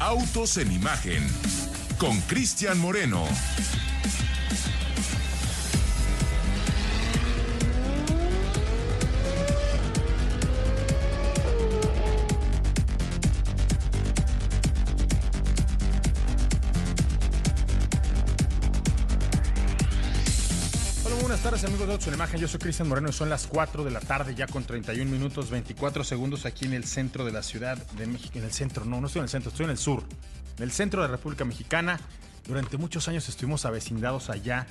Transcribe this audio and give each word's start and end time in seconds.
Autos 0.00 0.56
en 0.58 0.70
imagen 0.70 1.26
con 1.98 2.20
Cristian 2.22 2.78
Moreno. 2.78 3.24
Amigos 21.78 21.88
de 21.88 21.92
Autos 21.92 22.08
en 22.08 22.14
Imagen, 22.14 22.40
yo 22.40 22.48
soy 22.48 22.58
Cristian 22.58 22.88
Moreno 22.88 23.08
y 23.08 23.12
son 23.12 23.30
las 23.30 23.46
4 23.46 23.84
de 23.84 23.92
la 23.92 24.00
tarde 24.00 24.34
ya 24.34 24.48
con 24.48 24.64
31 24.64 25.08
minutos 25.08 25.48
24 25.48 26.02
segundos 26.02 26.44
aquí 26.44 26.64
en 26.64 26.72
el 26.72 26.82
centro 26.82 27.24
de 27.24 27.30
la 27.30 27.40
Ciudad 27.40 27.76
de 27.92 28.06
México, 28.08 28.36
en 28.36 28.44
el 28.44 28.50
centro, 28.50 28.84
no, 28.84 29.00
no 29.00 29.06
estoy 29.06 29.20
en 29.20 29.24
el 29.24 29.28
centro, 29.28 29.50
estoy 29.50 29.62
en 29.62 29.70
el 29.70 29.78
sur, 29.78 30.02
en 30.56 30.64
el 30.64 30.72
centro 30.72 31.02
de 31.02 31.06
la 31.06 31.12
República 31.12 31.44
Mexicana. 31.44 32.00
Durante 32.48 32.78
muchos 32.78 33.06
años 33.06 33.28
estuvimos 33.28 33.64
avecindados 33.64 34.28
allá 34.28 34.66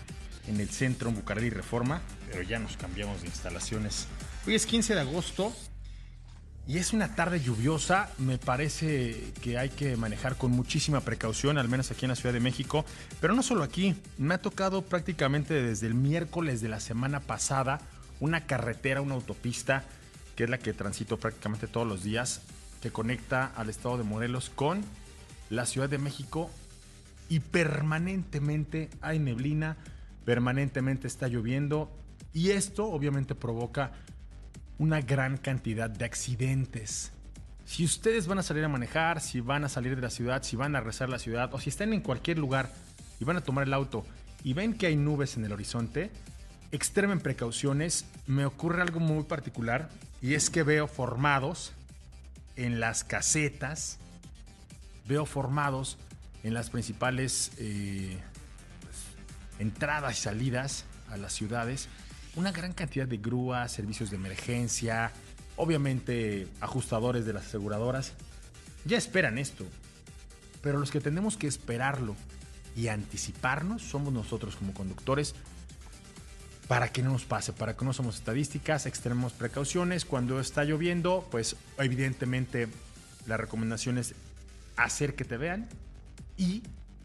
en 0.47 0.59
el 0.59 0.69
centro, 0.69 1.07
en 1.07 1.15
Bucareli 1.15 1.49
Reforma, 1.49 2.01
pero 2.29 2.41
ya 2.41 2.59
nos 2.59 2.75
cambiamos 2.75 3.21
de 3.21 3.27
instalaciones. 3.27 4.07
Hoy 4.45 4.55
es 4.55 4.65
15 4.65 4.95
de 4.95 4.99
agosto 4.99 5.53
y 6.67 6.79
es 6.79 6.91
una 6.91 7.15
tarde 7.15 7.39
lluviosa, 7.39 8.11
me 8.17 8.37
parece 8.37 9.31
que 9.41 9.57
hay 9.57 9.69
que 9.69 9.95
manejar 9.95 10.37
con 10.37 10.51
muchísima 10.51 10.99
precaución, 10.99 11.57
al 11.57 11.69
menos 11.69 11.91
aquí 11.91 12.03
en 12.03 12.09
la 12.09 12.15
Ciudad 12.17 12.33
de 12.33 12.41
México, 12.41 12.83
pero 13.21 13.33
no 13.33 13.41
solo 13.41 13.63
aquí, 13.63 13.95
me 14.17 14.33
ha 14.33 14.41
tocado 14.41 14.81
prácticamente 14.81 15.53
desde 15.53 15.87
el 15.87 15.93
miércoles 15.93 16.59
de 16.59 16.67
la 16.67 16.81
semana 16.81 17.21
pasada 17.21 17.79
una 18.19 18.45
carretera, 18.45 18.99
una 18.99 19.15
autopista, 19.15 19.85
que 20.35 20.43
es 20.43 20.49
la 20.49 20.57
que 20.57 20.73
transito 20.73 21.17
prácticamente 21.17 21.67
todos 21.67 21.87
los 21.87 22.03
días, 22.03 22.41
que 22.81 22.91
conecta 22.91 23.45
al 23.55 23.69
estado 23.69 23.97
de 23.97 24.03
Morelos 24.03 24.51
con 24.53 24.83
la 25.49 25.65
Ciudad 25.65 25.89
de 25.89 25.97
México. 25.97 26.49
Y 27.29 27.39
permanentemente 27.39 28.89
hay 29.01 29.19
neblina, 29.19 29.77
permanentemente 30.25 31.07
está 31.07 31.27
lloviendo. 31.27 31.91
Y 32.33 32.51
esto 32.51 32.85
obviamente 32.87 33.35
provoca 33.35 33.93
una 34.79 35.01
gran 35.01 35.37
cantidad 35.37 35.89
de 35.89 36.05
accidentes. 36.05 37.11
Si 37.65 37.83
ustedes 37.83 38.27
van 38.27 38.39
a 38.39 38.43
salir 38.43 38.63
a 38.63 38.69
manejar, 38.69 39.19
si 39.19 39.41
van 39.41 39.63
a 39.63 39.69
salir 39.69 39.95
de 39.95 40.01
la 40.01 40.09
ciudad, 40.09 40.43
si 40.43 40.55
van 40.55 40.75
a 40.75 40.81
rezar 40.81 41.09
la 41.09 41.19
ciudad 41.19 41.53
o 41.53 41.59
si 41.59 41.69
están 41.69 41.93
en 41.93 42.01
cualquier 42.01 42.37
lugar 42.37 42.71
y 43.19 43.25
van 43.25 43.37
a 43.37 43.41
tomar 43.41 43.67
el 43.67 43.73
auto 43.73 44.05
y 44.43 44.53
ven 44.53 44.73
que 44.73 44.87
hay 44.87 44.95
nubes 44.95 45.35
en 45.35 45.45
el 45.45 45.51
horizonte, 45.51 46.11
extremen 46.71 47.19
precauciones. 47.19 48.05
Me 48.25 48.45
ocurre 48.45 48.81
algo 48.81 48.99
muy 48.99 49.23
particular 49.23 49.89
y 50.21 50.35
es 50.35 50.49
que 50.49 50.63
veo 50.63 50.87
formados 50.87 51.73
en 52.55 52.79
las 52.79 53.03
casetas, 53.03 53.97
veo 55.07 55.25
formados 55.25 55.97
en 56.43 56.53
las 56.53 56.69
principales 56.69 57.51
eh, 57.57 58.17
pues, 58.81 58.95
entradas 59.59 60.17
y 60.17 60.21
salidas 60.21 60.85
a 61.09 61.17
las 61.17 61.33
ciudades 61.33 61.89
una 62.37 62.51
gran 62.51 62.71
cantidad 62.71 63.07
de 63.07 63.17
grúas, 63.17 63.71
servicios 63.71 64.11
de 64.11 64.15
emergencia, 64.15 65.11
obviamente 65.55 66.47
ajustadores 66.61 67.25
de 67.25 67.33
las 67.33 67.47
aseguradoras. 67.47 68.13
Ya 68.85 68.97
esperan 68.97 69.39
esto, 69.39 69.65
pero 70.61 70.79
los 70.79 70.91
que 70.91 71.01
tenemos 71.01 71.35
que 71.35 71.47
esperarlo 71.47 72.15
y 72.75 72.89
anticiparnos 72.89 73.81
somos 73.81 74.13
nosotros 74.13 74.55
como 74.55 74.73
conductores 74.73 75.33
para 76.67 76.91
que 76.91 77.01
no 77.01 77.11
nos 77.11 77.25
pase, 77.25 77.53
para 77.53 77.75
que 77.75 77.85
no 77.85 77.91
somos 77.91 78.17
estadísticas, 78.17 78.85
extrememos 78.85 79.33
precauciones. 79.33 80.05
Cuando 80.05 80.39
está 80.39 80.63
lloviendo, 80.63 81.27
pues 81.31 81.55
evidentemente 81.79 82.67
la 83.25 83.37
recomendación 83.37 83.97
es 83.97 84.13
hacer 84.75 85.15
que 85.15 85.25
te 85.25 85.37
vean 85.37 85.67
y 86.37 86.61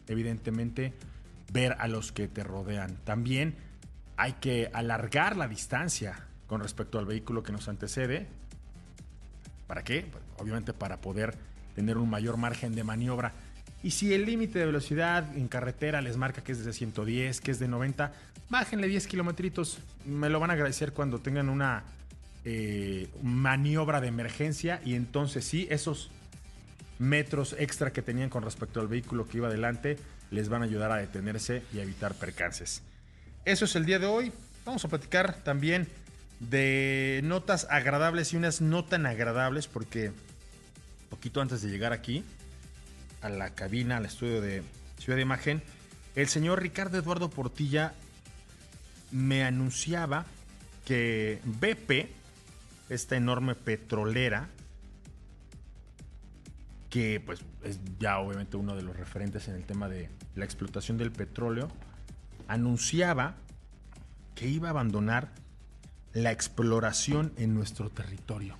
evidentemente 0.07 0.93
ver 1.51 1.75
a 1.79 1.87
los 1.87 2.11
que 2.11 2.27
te 2.27 2.43
rodean. 2.43 2.97
También 3.03 3.55
hay 4.23 4.33
que 4.39 4.69
alargar 4.71 5.35
la 5.35 5.49
distancia 5.49 6.17
con 6.47 6.61
respecto 6.61 6.97
al 6.97 7.05
vehículo 7.05 7.43
que 7.43 7.51
nos 7.51 7.67
antecede. 7.67 8.25
¿Para 9.67 9.83
qué? 9.83 10.07
Pues, 10.09 10.23
obviamente 10.37 10.71
para 10.71 11.01
poder 11.01 11.35
tener 11.75 11.97
un 11.97 12.09
mayor 12.09 12.37
margen 12.37 12.73
de 12.73 12.85
maniobra. 12.85 13.33
Y 13.83 13.91
si 13.91 14.13
el 14.13 14.25
límite 14.25 14.59
de 14.59 14.65
velocidad 14.65 15.35
en 15.35 15.49
carretera 15.49 16.01
les 16.01 16.15
marca 16.15 16.41
que 16.41 16.53
es 16.53 16.63
de 16.63 16.71
110, 16.71 17.41
que 17.41 17.51
es 17.51 17.59
de 17.59 17.67
90, 17.67 18.13
bájenle 18.49 18.87
10 18.87 19.07
kilometritos. 19.07 19.79
Me 20.05 20.29
lo 20.29 20.39
van 20.39 20.51
a 20.51 20.53
agradecer 20.53 20.93
cuando 20.93 21.19
tengan 21.19 21.49
una 21.49 21.83
eh, 22.45 23.09
maniobra 23.23 23.99
de 23.99 24.07
emergencia 24.07 24.79
y 24.85 24.95
entonces 24.95 25.43
sí, 25.43 25.67
esos 25.69 26.11
metros 26.97 27.57
extra 27.59 27.91
que 27.91 28.01
tenían 28.01 28.29
con 28.29 28.43
respecto 28.43 28.79
al 28.79 28.87
vehículo 28.87 29.27
que 29.27 29.39
iba 29.39 29.49
adelante 29.49 29.97
les 30.31 30.47
van 30.47 30.61
a 30.61 30.65
ayudar 30.65 30.93
a 30.93 30.95
detenerse 30.95 31.63
y 31.73 31.79
a 31.79 31.83
evitar 31.83 32.13
percances. 32.13 32.83
Eso 33.45 33.65
es 33.65 33.75
el 33.75 33.85
día 33.85 33.99
de 33.99 34.05
hoy. 34.05 34.31
Vamos 34.65 34.85
a 34.85 34.87
platicar 34.87 35.35
también 35.43 35.89
de 36.39 37.19
notas 37.25 37.67
agradables 37.69 38.31
y 38.31 38.37
unas 38.37 38.61
no 38.61 38.85
tan 38.85 39.05
agradables 39.05 39.67
porque 39.67 40.13
poquito 41.09 41.41
antes 41.41 41.61
de 41.61 41.69
llegar 41.69 41.91
aquí 41.91 42.23
a 43.21 43.27
la 43.27 43.49
cabina, 43.49 43.97
al 43.97 44.05
estudio 44.05 44.39
de 44.39 44.63
Ciudad 44.97 45.17
de 45.17 45.23
Imagen, 45.23 45.61
el 46.15 46.29
señor 46.29 46.61
Ricardo 46.61 46.97
Eduardo 46.97 47.29
Portilla 47.29 47.93
me 49.11 49.43
anunciaba 49.43 50.25
que 50.85 51.39
BP, 51.43 52.09
esta 52.89 53.17
enorme 53.17 53.55
petrolera, 53.55 54.47
que 56.89 57.21
pues 57.25 57.41
es 57.63 57.79
ya 57.99 58.19
obviamente 58.19 58.55
uno 58.55 58.75
de 58.75 58.83
los 58.83 58.95
referentes 58.95 59.49
en 59.49 59.55
el 59.55 59.65
tema 59.65 59.89
de 59.89 60.09
la 60.35 60.45
explotación 60.45 60.97
del 60.97 61.11
petróleo, 61.11 61.69
anunciaba 62.53 63.35
que 64.35 64.47
iba 64.47 64.67
a 64.67 64.71
abandonar 64.71 65.29
la 66.13 66.31
exploración 66.31 67.33
en 67.37 67.55
nuestro 67.55 67.89
territorio. 67.89 68.55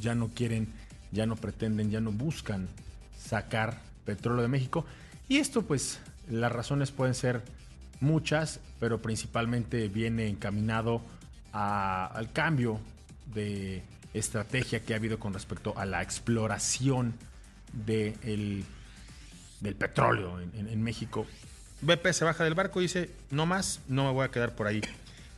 Ya 0.00 0.14
no 0.14 0.28
quieren, 0.28 0.68
ya 1.12 1.24
no 1.26 1.36
pretenden, 1.36 1.90
ya 1.90 2.00
no 2.00 2.10
buscan 2.10 2.68
sacar 3.16 3.80
petróleo 4.04 4.42
de 4.42 4.48
México. 4.48 4.84
Y 5.28 5.36
esto 5.36 5.62
pues 5.62 6.00
las 6.28 6.50
razones 6.50 6.90
pueden 6.90 7.14
ser 7.14 7.42
muchas, 8.00 8.60
pero 8.80 9.00
principalmente 9.00 9.88
viene 9.88 10.28
encaminado 10.28 11.00
al 11.52 12.32
cambio 12.32 12.80
de 13.34 13.82
estrategia 14.14 14.80
que 14.80 14.94
ha 14.94 14.96
habido 14.96 15.18
con 15.18 15.32
respecto 15.32 15.78
a 15.78 15.86
la 15.86 16.02
exploración 16.02 17.14
del 17.72 18.64
petróleo 19.78 20.40
en 20.40 20.82
México 20.82 21.26
BP 21.80 22.12
se 22.12 22.24
baja 22.24 22.44
del 22.44 22.54
barco 22.54 22.80
y 22.80 22.84
dice, 22.84 23.10
no 23.30 23.46
más, 23.46 23.80
no 23.88 24.04
me 24.04 24.12
voy 24.12 24.24
a 24.24 24.30
quedar 24.30 24.54
por 24.54 24.66
ahí. 24.66 24.82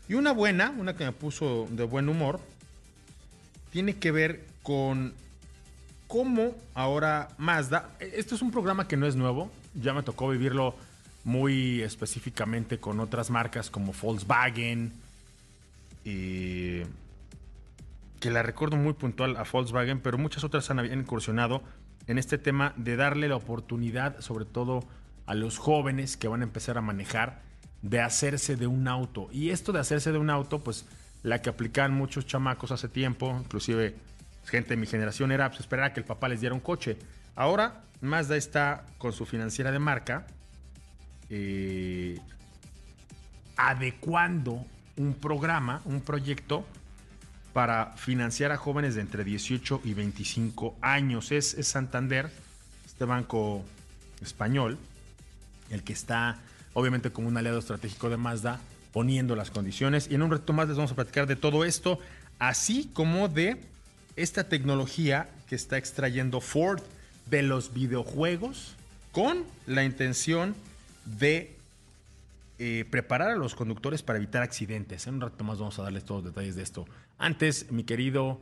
Y 0.08 0.14
una 0.14 0.32
buena, 0.32 0.70
una 0.70 0.96
que 0.96 1.04
me 1.04 1.12
puso 1.12 1.68
de 1.70 1.84
buen 1.84 2.08
humor, 2.08 2.40
tiene 3.70 3.96
que 3.96 4.10
ver 4.10 4.44
con 4.62 5.14
cómo 6.08 6.56
ahora 6.74 7.28
Mazda, 7.38 7.90
esto 8.00 8.34
es 8.34 8.42
un 8.42 8.50
programa 8.50 8.88
que 8.88 8.96
no 8.96 9.06
es 9.06 9.14
nuevo, 9.14 9.50
ya 9.74 9.94
me 9.94 10.02
tocó 10.02 10.28
vivirlo 10.28 10.74
muy 11.22 11.82
específicamente 11.82 12.78
con 12.78 12.98
otras 12.98 13.30
marcas 13.30 13.70
como 13.70 13.92
Volkswagen, 13.92 14.92
y 16.04 16.80
que 18.18 18.30
la 18.30 18.42
recuerdo 18.42 18.76
muy 18.76 18.94
puntual 18.94 19.36
a 19.36 19.44
Volkswagen, 19.44 20.00
pero 20.00 20.18
muchas 20.18 20.42
otras 20.44 20.68
han 20.70 20.84
incursionado 20.92 21.62
en 22.06 22.18
este 22.18 22.38
tema 22.38 22.72
de 22.76 22.96
darle 22.96 23.28
la 23.28 23.36
oportunidad, 23.36 24.20
sobre 24.20 24.44
todo 24.44 24.84
a 25.30 25.34
los 25.34 25.58
jóvenes 25.58 26.16
que 26.16 26.26
van 26.26 26.41
a 26.41 26.44
empezar 26.44 26.76
a 26.76 26.80
manejar 26.80 27.41
de 27.82 28.00
hacerse 28.00 28.56
de 28.56 28.66
un 28.66 28.88
auto. 28.88 29.28
Y 29.30 29.50
esto 29.50 29.70
de 29.70 29.78
hacerse 29.78 30.10
de 30.10 30.18
un 30.18 30.28
auto, 30.28 30.58
pues 30.64 30.86
la 31.22 31.41
que 31.41 31.48
aplicaban 31.48 31.94
muchos 31.94 32.26
chamacos 32.26 32.72
hace 32.72 32.88
tiempo, 32.88 33.38
inclusive 33.40 33.94
gente 34.44 34.70
de 34.70 34.76
mi 34.76 34.88
generación, 34.88 35.30
era 35.30 35.48
pues, 35.48 35.60
esperar 35.60 35.84
a 35.84 35.92
que 35.92 36.00
el 36.00 36.04
papá 36.04 36.28
les 36.28 36.40
diera 36.40 36.52
un 36.52 36.60
coche. 36.60 36.98
Ahora 37.36 37.84
Mazda 38.00 38.36
está 38.36 38.84
con 38.98 39.12
su 39.12 39.24
financiera 39.24 39.70
de 39.70 39.78
marca 39.78 40.26
eh, 41.28 42.19
adecuando 43.56 44.66
un 44.96 45.14
programa, 45.14 45.81
un 45.84 46.00
proyecto 46.00 46.66
para 47.52 47.93
financiar 47.93 48.50
a 48.50 48.56
jóvenes 48.56 48.96
de 48.96 49.02
entre 49.02 49.22
18 49.22 49.82
y 49.84 49.94
25 49.94 50.76
años. 50.81 51.31
Es, 51.31 51.55
es 51.55 51.69
Santander, 51.69 52.32
este 52.84 53.05
banco 53.05 53.64
español, 54.20 54.76
el 55.70 55.82
que 55.82 55.93
está 55.93 56.38
obviamente 56.75 57.11
como 57.11 57.28
un 57.28 57.37
aliado 57.37 57.58
estratégico 57.58 58.11
de 58.11 58.17
Mazda, 58.17 58.61
poniendo 58.93 59.37
las 59.37 59.50
condiciones. 59.50 60.08
Y 60.11 60.14
en 60.14 60.22
un 60.22 60.31
reto 60.31 60.52
más 60.52 60.69
les 60.69 60.76
vamos 60.76 60.93
a 60.93 60.94
platicar 60.94 61.26
de 61.26 61.37
todo 61.37 61.64
esto, 61.64 61.99
así 62.38 62.90
como 62.93 63.28
de 63.28 63.56
esta 64.17 64.44
tecnología 64.44 65.28
que 65.49 65.55
está 65.55 65.78
extrayendo 65.78 66.40
Ford 66.40 66.81
de 67.26 67.43
los 67.43 67.72
videojuegos 67.72 68.75
con 69.12 69.44
la 69.67 69.84
intención 69.84 70.55
de 71.05 71.56
eh, 72.58 72.84
preparar 72.90 73.31
a 73.31 73.37
los 73.37 73.55
conductores 73.55 74.02
para 74.02 74.19
evitar 74.19 74.43
accidentes. 74.43 75.06
En 75.06 75.14
un 75.14 75.20
rato 75.22 75.44
más 75.44 75.58
vamos 75.58 75.78
a 75.78 75.82
darles 75.82 76.05
todos 76.05 76.25
los 76.25 76.34
detalles 76.34 76.56
de 76.56 76.62
esto. 76.62 76.87
Antes, 77.19 77.70
mi 77.70 77.84
querido 77.84 78.40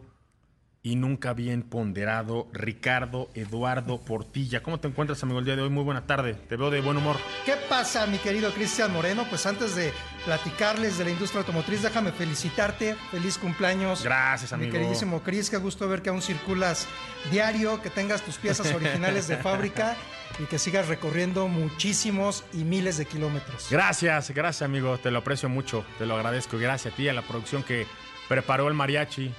y 0.88 0.96
nunca 0.96 1.34
bien 1.34 1.64
ponderado, 1.64 2.48
Ricardo 2.50 3.28
Eduardo 3.34 4.00
Portilla. 4.00 4.62
¿Cómo 4.62 4.80
te 4.80 4.88
encuentras, 4.88 5.22
amigo, 5.22 5.38
el 5.38 5.44
día 5.44 5.54
de 5.54 5.60
hoy? 5.60 5.68
Muy 5.68 5.84
buena 5.84 6.06
tarde, 6.06 6.32
te 6.32 6.56
veo 6.56 6.70
de 6.70 6.80
buen 6.80 6.96
humor. 6.96 7.16
¿Qué 7.44 7.56
pasa, 7.68 8.06
mi 8.06 8.16
querido 8.16 8.54
Cristian 8.54 8.90
Moreno? 8.90 9.26
Pues 9.28 9.44
antes 9.44 9.76
de 9.76 9.92
platicarles 10.24 10.96
de 10.96 11.04
la 11.04 11.10
industria 11.10 11.40
automotriz, 11.40 11.82
déjame 11.82 12.10
felicitarte. 12.10 12.96
Feliz 13.10 13.36
cumpleaños. 13.36 14.02
Gracias, 14.02 14.54
amigo. 14.54 14.72
Mi 14.72 14.78
queridísimo 14.78 15.20
Cris, 15.22 15.50
qué 15.50 15.58
gusto 15.58 15.86
ver 15.86 16.00
que 16.00 16.08
aún 16.08 16.22
circulas 16.22 16.88
diario, 17.30 17.82
que 17.82 17.90
tengas 17.90 18.22
tus 18.22 18.38
piezas 18.38 18.72
originales 18.72 19.28
de 19.28 19.36
fábrica 19.42 19.94
y 20.38 20.44
que 20.44 20.58
sigas 20.58 20.88
recorriendo 20.88 21.48
muchísimos 21.48 22.44
y 22.54 22.64
miles 22.64 22.96
de 22.96 23.04
kilómetros. 23.04 23.66
Gracias, 23.70 24.30
gracias, 24.30 24.62
amigo. 24.62 24.96
Te 24.96 25.10
lo 25.10 25.18
aprecio 25.18 25.50
mucho, 25.50 25.84
te 25.98 26.06
lo 26.06 26.16
agradezco. 26.16 26.56
Gracias 26.56 26.94
a 26.94 26.96
ti, 26.96 27.10
a 27.10 27.12
la 27.12 27.20
producción 27.20 27.62
que 27.62 27.86
preparó 28.26 28.68
el 28.68 28.74
mariachi 28.74 29.34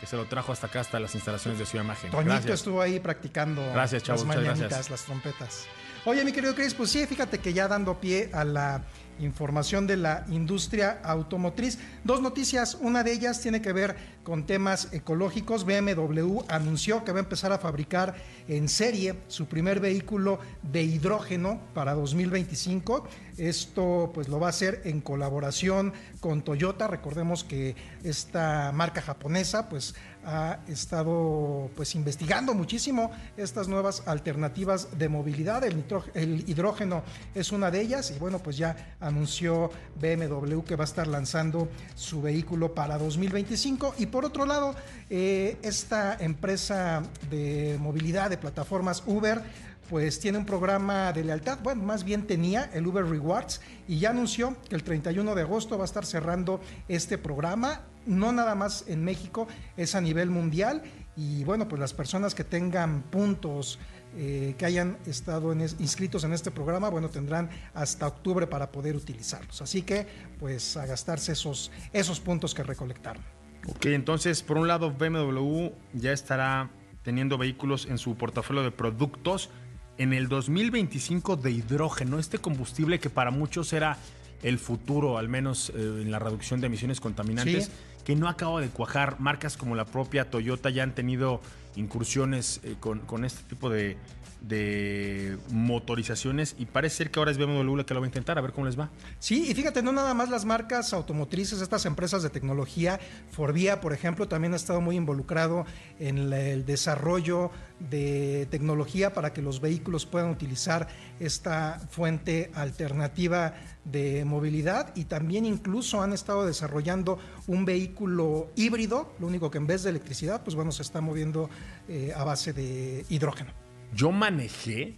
que 0.00 0.06
se 0.06 0.16
lo 0.16 0.26
trajo 0.26 0.52
hasta 0.52 0.68
acá, 0.68 0.80
hasta 0.80 1.00
las 1.00 1.14
instalaciones 1.14 1.58
de 1.58 1.66
Ciudad 1.66 1.84
Imagen. 1.84 2.10
Toñito 2.10 2.52
estuvo 2.52 2.80
ahí 2.80 3.00
practicando 3.00 3.62
gracias, 3.72 4.02
chavos, 4.02 4.26
las 4.26 4.36
mañanitas, 4.36 4.90
las 4.90 5.02
trompetas. 5.04 5.66
Oye, 6.04 6.24
mi 6.24 6.32
querido 6.32 6.54
Chris, 6.54 6.74
pues 6.74 6.90
sí, 6.90 7.06
fíjate 7.06 7.38
que 7.38 7.52
ya 7.52 7.68
dando 7.68 8.00
pie 8.00 8.30
a 8.32 8.44
la 8.44 8.82
información 9.18 9.86
de 9.86 9.96
la 9.96 10.24
industria 10.28 11.00
automotriz. 11.02 11.78
Dos 12.04 12.20
noticias, 12.20 12.76
una 12.80 13.02
de 13.02 13.12
ellas 13.12 13.40
tiene 13.40 13.62
que 13.62 13.72
ver 13.72 13.96
con 14.22 14.44
temas 14.44 14.88
ecológicos. 14.92 15.64
BMW 15.64 16.40
anunció 16.48 17.04
que 17.04 17.12
va 17.12 17.18
a 17.18 17.22
empezar 17.22 17.52
a 17.52 17.58
fabricar 17.58 18.14
en 18.46 18.68
serie 18.68 19.14
su 19.28 19.46
primer 19.46 19.80
vehículo 19.80 20.38
de 20.62 20.82
hidrógeno 20.82 21.60
para 21.74 21.94
2025. 21.94 23.08
Esto 23.38 24.10
pues 24.12 24.28
lo 24.28 24.40
va 24.40 24.48
a 24.48 24.50
hacer 24.50 24.82
en 24.84 25.00
colaboración 25.00 25.92
con 26.20 26.42
Toyota. 26.42 26.88
Recordemos 26.88 27.44
que 27.44 27.76
esta 28.02 28.72
marca 28.72 29.00
japonesa 29.00 29.68
pues 29.68 29.94
ha 30.28 30.60
estado 30.68 31.70
pues 31.74 31.94
investigando 31.94 32.52
muchísimo 32.52 33.10
estas 33.38 33.66
nuevas 33.66 34.02
alternativas 34.06 34.98
de 34.98 35.08
movilidad. 35.08 35.64
El, 35.64 36.44
hidrógeno 36.46 37.02
es 37.34 37.50
una 37.50 37.70
de 37.70 37.80
ellas 37.80 38.12
y 38.14 38.18
bueno 38.18 38.38
pues 38.38 38.58
ya 38.58 38.94
anunció 39.00 39.70
BMW 39.98 40.60
que 40.60 40.76
va 40.76 40.84
a 40.84 40.86
estar 40.86 41.06
lanzando 41.06 41.68
su 41.94 42.20
vehículo 42.20 42.74
para 42.74 42.98
2025 42.98 43.94
y 43.98 44.06
por 44.06 44.26
otro 44.26 44.44
lado 44.44 44.74
eh, 45.08 45.56
esta 45.62 46.14
empresa 46.20 47.02
de 47.30 47.78
movilidad 47.80 48.28
de 48.28 48.36
plataformas 48.36 49.02
Uber 49.06 49.42
pues 49.88 50.20
tiene 50.20 50.36
un 50.36 50.44
programa 50.44 51.12
de 51.14 51.24
lealtad, 51.24 51.60
bueno, 51.62 51.82
más 51.82 52.04
bien 52.04 52.26
tenía 52.26 52.68
el 52.74 52.86
Uber 52.86 53.06
Rewards 53.06 53.62
y 53.86 53.98
ya 53.98 54.10
anunció 54.10 54.54
que 54.68 54.76
el 54.76 54.82
31 54.82 55.34
de 55.34 55.42
agosto 55.42 55.78
va 55.78 55.84
a 55.84 55.86
estar 55.86 56.04
cerrando 56.04 56.60
este 56.88 57.16
programa, 57.16 57.80
no 58.08 58.32
nada 58.32 58.54
más 58.54 58.84
en 58.88 59.04
México, 59.04 59.46
es 59.76 59.94
a 59.94 60.00
nivel 60.00 60.30
mundial 60.30 60.82
y 61.16 61.44
bueno, 61.44 61.68
pues 61.68 61.78
las 61.78 61.92
personas 61.92 62.34
que 62.34 62.44
tengan 62.44 63.02
puntos 63.02 63.78
eh, 64.16 64.54
que 64.56 64.64
hayan 64.64 64.98
estado 65.06 65.52
inscritos 65.52 66.24
en 66.24 66.32
este 66.32 66.50
programa, 66.50 66.88
bueno, 66.88 67.10
tendrán 67.10 67.50
hasta 67.74 68.06
octubre 68.06 68.46
para 68.46 68.72
poder 68.72 68.96
utilizarlos. 68.96 69.60
Así 69.60 69.82
que, 69.82 70.06
pues, 70.40 70.76
a 70.76 70.86
gastarse 70.86 71.32
esos, 71.32 71.70
esos 71.92 72.18
puntos 72.18 72.54
que 72.54 72.62
recolectaron. 72.62 73.22
Ok, 73.68 73.86
entonces, 73.86 74.42
por 74.42 74.56
un 74.56 74.66
lado, 74.66 74.92
BMW 74.92 75.68
ya 75.92 76.12
estará 76.12 76.70
teniendo 77.02 77.36
vehículos 77.36 77.86
en 77.86 77.98
su 77.98 78.16
portafolio 78.16 78.62
de 78.62 78.70
productos 78.70 79.50
en 79.98 80.12
el 80.12 80.28
2025 80.28 81.36
de 81.36 81.50
hidrógeno, 81.50 82.18
este 82.18 82.38
combustible 82.38 82.98
que 82.98 83.10
para 83.10 83.30
muchos 83.30 83.72
era 83.72 83.98
el 84.42 84.58
futuro, 84.58 85.18
al 85.18 85.28
menos 85.28 85.70
eh, 85.70 85.72
en 85.76 86.10
la 86.10 86.18
reducción 86.18 86.60
de 86.60 86.68
emisiones 86.68 87.00
contaminantes, 87.00 87.70
que 88.08 88.16
no 88.16 88.26
acaba 88.26 88.62
de 88.62 88.70
cuajar. 88.70 89.20
Marcas 89.20 89.58
como 89.58 89.74
la 89.74 89.84
propia 89.84 90.30
Toyota 90.30 90.70
ya 90.70 90.82
han 90.82 90.94
tenido 90.94 91.42
incursiones 91.76 92.58
eh, 92.64 92.74
con, 92.80 93.22
este 93.22 93.42
tipo 93.42 93.68
de, 93.68 93.98
de 94.40 95.38
motorizaciones 95.50 96.54
y 96.58 96.66
parece 96.66 96.96
ser 96.96 97.10
que 97.10 97.18
ahora 97.18 97.30
es 97.30 97.38
BMW 97.38 97.76
la 97.76 97.84
que 97.84 97.94
lo 97.94 98.00
va 98.00 98.06
a 98.06 98.08
intentar, 98.08 98.38
a 98.38 98.40
ver 98.40 98.52
cómo 98.52 98.66
les 98.66 98.78
va. 98.78 98.90
Sí, 99.18 99.50
y 99.50 99.54
fíjate, 99.54 99.82
no 99.82 99.92
nada 99.92 100.14
más 100.14 100.30
las 100.30 100.44
marcas 100.44 100.92
automotrices, 100.92 101.60
estas 101.60 101.86
empresas 101.86 102.22
de 102.22 102.30
tecnología, 102.30 103.00
Forvia, 103.30 103.80
por 103.80 103.92
ejemplo, 103.92 104.28
también 104.28 104.52
ha 104.52 104.56
estado 104.56 104.80
muy 104.80 104.96
involucrado 104.96 105.66
en 105.98 106.32
el 106.32 106.64
desarrollo 106.64 107.50
de 107.90 108.46
tecnología 108.50 109.12
para 109.12 109.32
que 109.32 109.42
los 109.42 109.60
vehículos 109.60 110.06
puedan 110.06 110.30
utilizar 110.30 110.88
esta 111.20 111.80
fuente 111.90 112.50
alternativa 112.54 113.54
de 113.84 114.24
movilidad 114.24 114.92
y 114.94 115.04
también 115.04 115.46
incluso 115.46 116.02
han 116.02 116.12
estado 116.12 116.46
desarrollando 116.46 117.18
un 117.46 117.64
vehículo 117.64 118.50
híbrido, 118.56 119.12
lo 119.18 119.26
único 119.26 119.50
que 119.50 119.58
en 119.58 119.66
vez 119.66 119.82
de 119.82 119.90
electricidad, 119.90 120.42
pues 120.42 120.54
bueno, 120.54 120.72
se 120.72 120.82
está 120.82 121.00
moviendo 121.00 121.48
eh, 121.88 122.12
a 122.14 122.24
base 122.24 122.52
de 122.52 123.04
hidrógeno. 123.08 123.67
Yo 123.94 124.12
manejé 124.12 124.96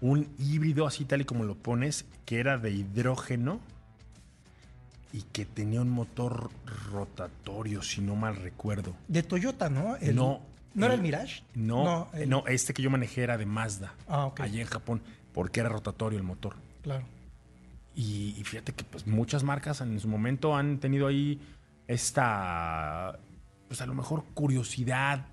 un 0.00 0.28
híbrido 0.38 0.86
así 0.86 1.04
tal 1.04 1.22
y 1.22 1.24
como 1.24 1.44
lo 1.44 1.54
pones, 1.54 2.04
que 2.24 2.38
era 2.38 2.58
de 2.58 2.70
hidrógeno 2.70 3.60
y 5.12 5.22
que 5.22 5.44
tenía 5.44 5.80
un 5.80 5.90
motor 5.90 6.50
rotatorio, 6.90 7.82
si 7.82 8.00
no 8.00 8.16
mal 8.16 8.36
recuerdo. 8.36 8.94
De 9.08 9.22
Toyota, 9.22 9.70
¿no? 9.70 9.96
no. 10.12 10.42
¿No 10.74 10.86
era 10.86 10.94
el 10.96 11.02
Mirage? 11.02 11.44
No, 11.54 12.08
no, 12.26 12.44
este 12.48 12.74
que 12.74 12.82
yo 12.82 12.90
manejé 12.90 13.22
era 13.22 13.38
de 13.38 13.46
Mazda, 13.46 13.94
ah, 14.08 14.32
allí 14.38 14.60
en 14.60 14.66
Japón, 14.66 15.00
porque 15.32 15.60
era 15.60 15.68
rotatorio 15.68 16.18
el 16.18 16.24
motor. 16.24 16.56
Claro. 16.82 17.04
Y, 17.94 18.34
y, 18.36 18.42
fíjate 18.42 18.72
que 18.72 18.82
pues 18.82 19.06
muchas 19.06 19.44
marcas 19.44 19.80
en 19.80 20.00
su 20.00 20.08
momento 20.08 20.56
han 20.56 20.78
tenido 20.80 21.06
ahí 21.06 21.40
esta, 21.86 23.20
pues 23.68 23.80
a 23.80 23.86
lo 23.86 23.94
mejor 23.94 24.24
curiosidad 24.34 25.26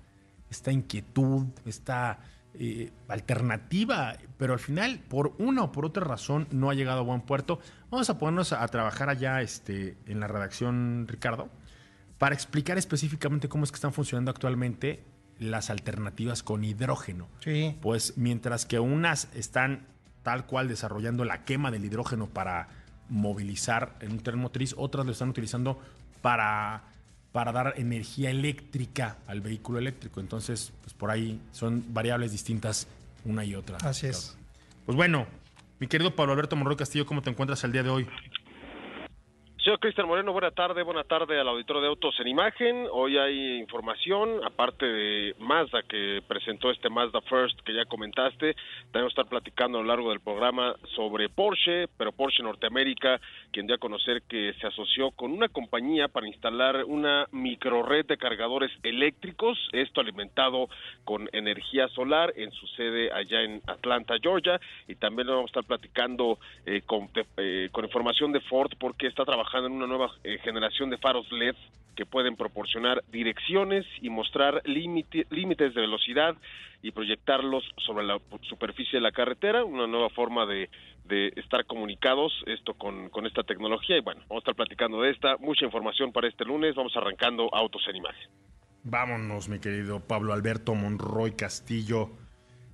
esta 0.52 0.70
inquietud, 0.70 1.46
esta 1.64 2.20
eh, 2.54 2.92
alternativa, 3.08 4.16
pero 4.36 4.52
al 4.52 4.58
final, 4.58 5.00
por 5.08 5.34
una 5.38 5.62
o 5.62 5.72
por 5.72 5.86
otra 5.86 6.04
razón, 6.04 6.46
no 6.50 6.70
ha 6.70 6.74
llegado 6.74 7.00
a 7.00 7.02
buen 7.02 7.22
puerto. 7.22 7.58
Vamos 7.90 8.10
a 8.10 8.18
ponernos 8.18 8.52
a, 8.52 8.66
trabajar 8.68 9.08
allá 9.08 9.40
este, 9.40 9.96
en 10.06 10.20
la 10.20 10.28
redacción, 10.28 11.06
Ricardo, 11.08 11.48
para 12.18 12.34
explicar 12.34 12.76
específicamente 12.76 13.48
cómo 13.48 13.64
es 13.64 13.72
que 13.72 13.76
están 13.76 13.94
funcionando 13.94 14.30
actualmente 14.30 15.02
las 15.38 15.70
alternativas 15.70 16.42
con 16.42 16.62
hidrógeno. 16.62 17.28
Sí. 17.40 17.76
Pues 17.80 18.18
mientras 18.18 18.66
que 18.66 18.78
unas 18.78 19.28
están 19.34 19.86
tal 20.22 20.46
cual 20.46 20.68
desarrollando 20.68 21.24
la 21.24 21.44
quema 21.44 21.70
del 21.70 21.84
hidrógeno 21.84 22.28
para 22.28 22.68
movilizar 23.08 23.96
en 24.00 24.12
un 24.12 24.20
tren 24.20 24.38
motriz, 24.38 24.74
otras 24.76 25.06
lo 25.06 25.12
están 25.12 25.30
utilizando 25.30 25.80
para 26.20 26.91
para 27.32 27.50
dar 27.50 27.74
energía 27.76 28.30
eléctrica 28.30 29.18
al 29.26 29.40
vehículo 29.40 29.78
eléctrico. 29.78 30.20
Entonces, 30.20 30.72
pues 30.82 30.94
por 30.94 31.10
ahí 31.10 31.40
son 31.50 31.84
variables 31.92 32.30
distintas 32.30 32.86
una 33.24 33.44
y 33.44 33.54
otra. 33.54 33.78
Así 33.82 34.06
es. 34.06 34.38
Pues 34.84 34.96
bueno, 34.96 35.26
mi 35.78 35.86
querido 35.86 36.14
Pablo 36.14 36.32
Alberto 36.32 36.56
Monroy 36.56 36.76
Castillo, 36.76 37.06
¿cómo 37.06 37.22
te 37.22 37.30
encuentras 37.30 37.64
el 37.64 37.72
día 37.72 37.82
de 37.82 37.90
hoy? 37.90 38.06
Señor 39.64 39.78
Cristian 39.78 40.08
Moreno, 40.08 40.32
buena 40.32 40.50
tarde, 40.50 40.82
buena 40.82 41.04
tarde 41.04 41.38
al 41.38 41.46
auditorio 41.46 41.82
de 41.82 41.86
Autos 41.86 42.18
en 42.18 42.26
Imagen. 42.26 42.88
Hoy 42.90 43.16
hay 43.16 43.60
información, 43.60 44.40
aparte 44.44 44.84
de 44.84 45.36
Mazda 45.38 45.84
que 45.88 46.20
presentó 46.26 46.68
este 46.72 46.90
Mazda 46.90 47.20
First 47.20 47.60
que 47.60 47.72
ya 47.72 47.84
comentaste, 47.84 48.56
tenemos 48.90 49.14
que 49.14 49.20
estar 49.20 49.26
platicando 49.26 49.78
a 49.78 49.82
lo 49.82 49.86
largo 49.86 50.10
del 50.10 50.18
programa 50.18 50.74
sobre 50.96 51.28
Porsche, 51.28 51.86
pero 51.96 52.10
Porsche 52.10 52.42
Norteamérica, 52.42 53.20
quien 53.52 53.66
dio 53.66 53.76
a 53.76 53.78
conocer 53.78 54.22
que 54.22 54.54
se 54.60 54.66
asoció 54.66 55.10
con 55.10 55.32
una 55.32 55.48
compañía 55.48 56.08
para 56.08 56.26
instalar 56.26 56.84
una 56.84 57.26
micro 57.30 57.82
red 57.82 58.06
de 58.06 58.16
cargadores 58.16 58.72
eléctricos, 58.82 59.58
esto 59.72 60.00
alimentado 60.00 60.68
con 61.04 61.28
energía 61.32 61.88
solar 61.88 62.32
en 62.36 62.50
su 62.52 62.66
sede 62.68 63.12
allá 63.12 63.42
en 63.42 63.60
Atlanta, 63.66 64.14
Georgia, 64.20 64.60
y 64.88 64.94
también 64.96 65.28
vamos 65.28 65.44
a 65.44 65.46
estar 65.46 65.64
platicando 65.64 66.38
eh, 66.66 66.82
con, 66.86 67.08
eh, 67.36 67.68
con 67.70 67.84
información 67.84 68.32
de 68.32 68.40
Ford 68.40 68.72
porque 68.78 69.06
está 69.06 69.24
trabajando 69.24 69.68
en 69.68 69.74
una 69.74 69.86
nueva 69.86 70.10
eh, 70.24 70.38
generación 70.42 70.90
de 70.90 70.96
faros 70.96 71.30
LED 71.30 71.54
que 71.94 72.06
pueden 72.06 72.36
proporcionar 72.36 73.04
direcciones 73.12 73.84
y 74.00 74.08
mostrar 74.08 74.62
límites 74.64 75.74
de 75.74 75.80
velocidad 75.80 76.36
y 76.82 76.90
proyectarlos 76.90 77.64
sobre 77.76 78.04
la 78.04 78.18
superficie 78.42 78.98
de 78.98 79.02
la 79.02 79.12
carretera, 79.12 79.64
una 79.64 79.86
nueva 79.86 80.08
forma 80.08 80.46
de, 80.46 80.68
estar 81.08 81.66
comunicados 81.66 82.32
esto 82.46 82.74
con, 82.74 83.10
con, 83.10 83.26
esta 83.26 83.42
tecnología 83.42 83.98
y 83.98 84.00
bueno, 84.00 84.20
vamos 84.28 84.36
a 84.36 84.50
estar 84.50 84.54
platicando 84.54 85.02
de 85.02 85.10
esta, 85.10 85.36
mucha 85.38 85.64
información 85.64 86.12
para 86.12 86.28
este 86.28 86.44
lunes, 86.44 86.74
vamos 86.74 86.96
arrancando 86.96 87.54
Autos 87.54 87.82
en 87.88 87.96
Imagen. 87.96 88.30
Vámonos, 88.84 89.48
mi 89.48 89.58
querido 89.58 90.00
Pablo 90.00 90.32
Alberto 90.32 90.74
Monroy 90.74 91.32
Castillo. 91.32 92.10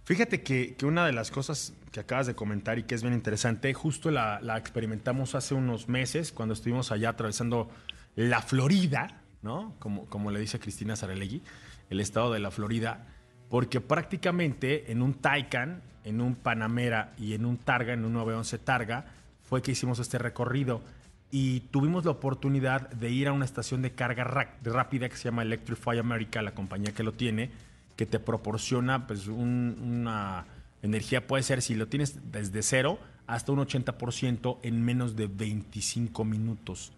Fíjate 0.04 0.42
que, 0.42 0.74
una 0.84 1.04
de 1.04 1.12
las 1.12 1.30
cosas 1.30 1.76
que 1.92 2.00
acabas 2.00 2.26
de 2.26 2.34
comentar 2.34 2.78
y 2.78 2.84
que 2.84 2.94
es 2.94 3.02
bien 3.02 3.12
interesante, 3.12 3.74
justo 3.74 4.10
la, 4.10 4.40
experimentamos 4.56 5.34
hace 5.34 5.54
unos 5.54 5.88
meses 5.88 6.32
cuando 6.32 6.54
estuvimos 6.54 6.92
allá 6.92 7.10
atravesando 7.10 7.68
la 8.16 8.40
Florida, 8.40 9.20
¿no? 9.42 9.74
Como, 9.78 10.06
como 10.06 10.30
le 10.30 10.40
dice 10.40 10.58
Cristina 10.58 10.96
Saralegui, 10.96 11.42
el 11.90 12.00
estado 12.00 12.32
de 12.32 12.38
la 12.38 12.50
Florida, 12.50 13.06
porque 13.48 13.80
prácticamente 13.80 14.90
en 14.92 15.02
un 15.02 15.14
Taycan, 15.14 15.82
en 16.04 16.20
un 16.20 16.34
Panamera 16.34 17.12
y 17.18 17.34
en 17.34 17.44
un 17.44 17.56
Targa, 17.56 17.92
en 17.92 18.04
un 18.04 18.12
911 18.12 18.58
Targa, 18.58 19.06
fue 19.42 19.62
que 19.62 19.72
hicimos 19.72 19.98
este 19.98 20.18
recorrido. 20.18 20.82
y 21.30 21.60
tuvimos 21.70 22.06
la 22.06 22.12
oportunidad 22.12 22.88
de 22.88 23.10
ir 23.10 23.28
a 23.28 23.34
una 23.34 23.44
estación 23.44 23.82
de 23.82 23.90
carga 23.90 24.24
rápida 24.24 25.10
que 25.10 25.16
se 25.16 25.24
llama 25.24 25.42
Electrify 25.42 25.98
America, 25.98 26.40
la 26.40 26.54
compañía 26.54 26.94
que 26.94 27.02
lo 27.02 27.12
tiene, 27.12 27.50
que 27.96 28.06
te 28.06 28.18
proporciona 28.18 29.06
pues 29.06 29.26
una 29.26 30.46
energía, 30.82 31.26
puede 31.26 31.42
ser 31.42 31.60
si 31.60 31.74
lo 31.74 31.86
tienes 31.86 32.32
desde 32.32 32.62
cero 32.62 32.98
hasta 33.26 33.52
un 33.52 33.58
80% 33.58 34.58
en 34.62 34.82
menos 34.82 35.16
de 35.16 35.26
25 35.26 36.24
minutos. 36.24 36.92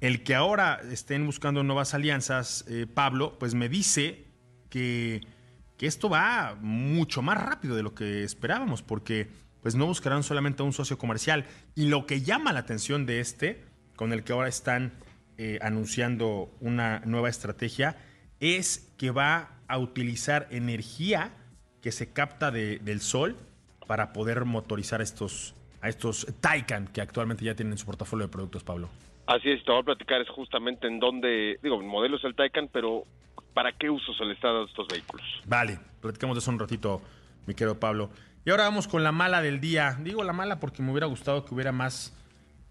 El 0.00 0.22
que 0.22 0.34
ahora 0.34 0.80
estén 0.90 1.24
buscando 1.24 1.62
nuevas 1.62 1.94
alianzas, 1.94 2.64
eh, 2.68 2.86
Pablo, 2.92 3.38
pues 3.38 3.54
me 3.54 3.70
dice 3.70 4.24
que, 4.68 5.22
esto 5.86 6.08
va 6.08 6.56
mucho 6.60 7.22
más 7.22 7.42
rápido 7.42 7.76
de 7.76 7.82
lo 7.82 7.94
que 7.94 8.22
esperábamos, 8.24 8.82
porque 8.82 9.28
pues 9.62 9.74
no 9.74 9.86
buscarán 9.86 10.22
solamente 10.22 10.62
un 10.62 10.72
socio 10.72 10.98
comercial. 10.98 11.46
Y 11.74 11.88
lo 11.88 12.06
que 12.06 12.20
llama 12.20 12.52
la 12.52 12.60
atención 12.60 13.06
de 13.06 13.20
este, 13.20 13.64
con 13.96 14.12
el 14.12 14.22
que 14.22 14.32
ahora 14.32 14.48
están 14.48 14.92
eh, 15.38 15.58
anunciando 15.62 16.50
una 16.60 17.00
nueva 17.00 17.28
estrategia, 17.28 17.96
es 18.40 18.92
que 18.98 19.10
va 19.10 19.58
a 19.68 19.78
utilizar 19.78 20.48
energía 20.50 21.32
que 21.80 21.92
se 21.92 22.12
capta 22.12 22.50
del 22.50 23.00
sol 23.00 23.36
para 23.86 24.12
poder 24.12 24.44
motorizar 24.44 25.00
estos, 25.00 25.54
a 25.80 25.88
estos 25.88 26.26
Taycan 26.40 26.88
que 26.88 27.00
actualmente 27.00 27.44
ya 27.44 27.54
tienen 27.54 27.76
su 27.78 27.86
portafolio 27.86 28.26
de 28.26 28.32
productos, 28.32 28.62
Pablo. 28.64 28.88
Así 29.26 29.50
es, 29.50 29.64
te 29.64 29.72
voy 29.72 29.80
a 29.80 29.84
platicar 29.84 30.20
es 30.20 30.28
justamente 30.28 30.86
en 30.86 31.00
dónde, 31.00 31.58
digo, 31.62 31.80
el 31.80 31.86
modelo 31.86 32.16
es 32.16 32.24
el 32.24 32.34
Taycan, 32.34 32.68
pero 32.72 33.04
¿para 33.54 33.72
qué 33.72 33.88
uso 33.88 34.12
se 34.12 34.24
le 34.24 34.34
está 34.34 34.48
dando 34.48 34.66
estos 34.66 34.86
vehículos? 34.88 35.24
Vale, 35.46 35.78
platicamos 36.02 36.36
de 36.36 36.40
eso 36.40 36.50
un 36.50 36.58
ratito, 36.58 37.00
mi 37.46 37.54
querido 37.54 37.78
Pablo. 37.78 38.10
Y 38.44 38.50
ahora 38.50 38.64
vamos 38.64 38.88
con 38.88 39.02
la 39.02 39.12
mala 39.12 39.40
del 39.40 39.60
día. 39.60 39.96
Digo 40.00 40.22
la 40.24 40.34
mala 40.34 40.60
porque 40.60 40.82
me 40.82 40.90
hubiera 40.90 41.06
gustado 41.06 41.44
que 41.44 41.54
hubiera 41.54 41.72
más 41.72 42.14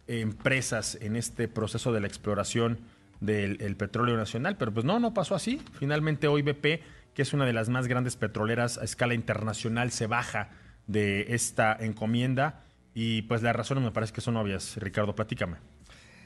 empresas 0.05 0.95
en 1.01 1.15
este 1.15 1.47
proceso 1.47 1.91
de 1.91 2.01
la 2.01 2.07
exploración 2.07 2.79
del 3.21 3.77
petróleo 3.77 4.17
nacional, 4.17 4.57
pero 4.57 4.73
pues 4.73 4.85
no, 4.85 4.99
no 4.99 5.13
pasó 5.13 5.33
así. 5.33 5.61
Finalmente 5.79 6.27
hoy 6.27 6.41
BP, 6.41 6.83
que 7.13 7.21
es 7.21 7.33
una 7.33 7.45
de 7.45 7.53
las 7.53 7.69
más 7.69 7.87
grandes 7.87 8.17
petroleras 8.17 8.77
a 8.77 8.83
escala 8.83 9.13
internacional, 9.13 9.91
se 9.91 10.07
baja 10.07 10.49
de 10.87 11.27
esta 11.29 11.75
encomienda 11.79 12.65
y 12.93 13.21
pues 13.23 13.41
las 13.41 13.55
razones 13.55 13.83
me 13.83 13.91
parece 13.91 14.11
que 14.11 14.21
son 14.21 14.35
obvias. 14.35 14.75
Ricardo, 14.77 15.15
platícame. 15.15 15.57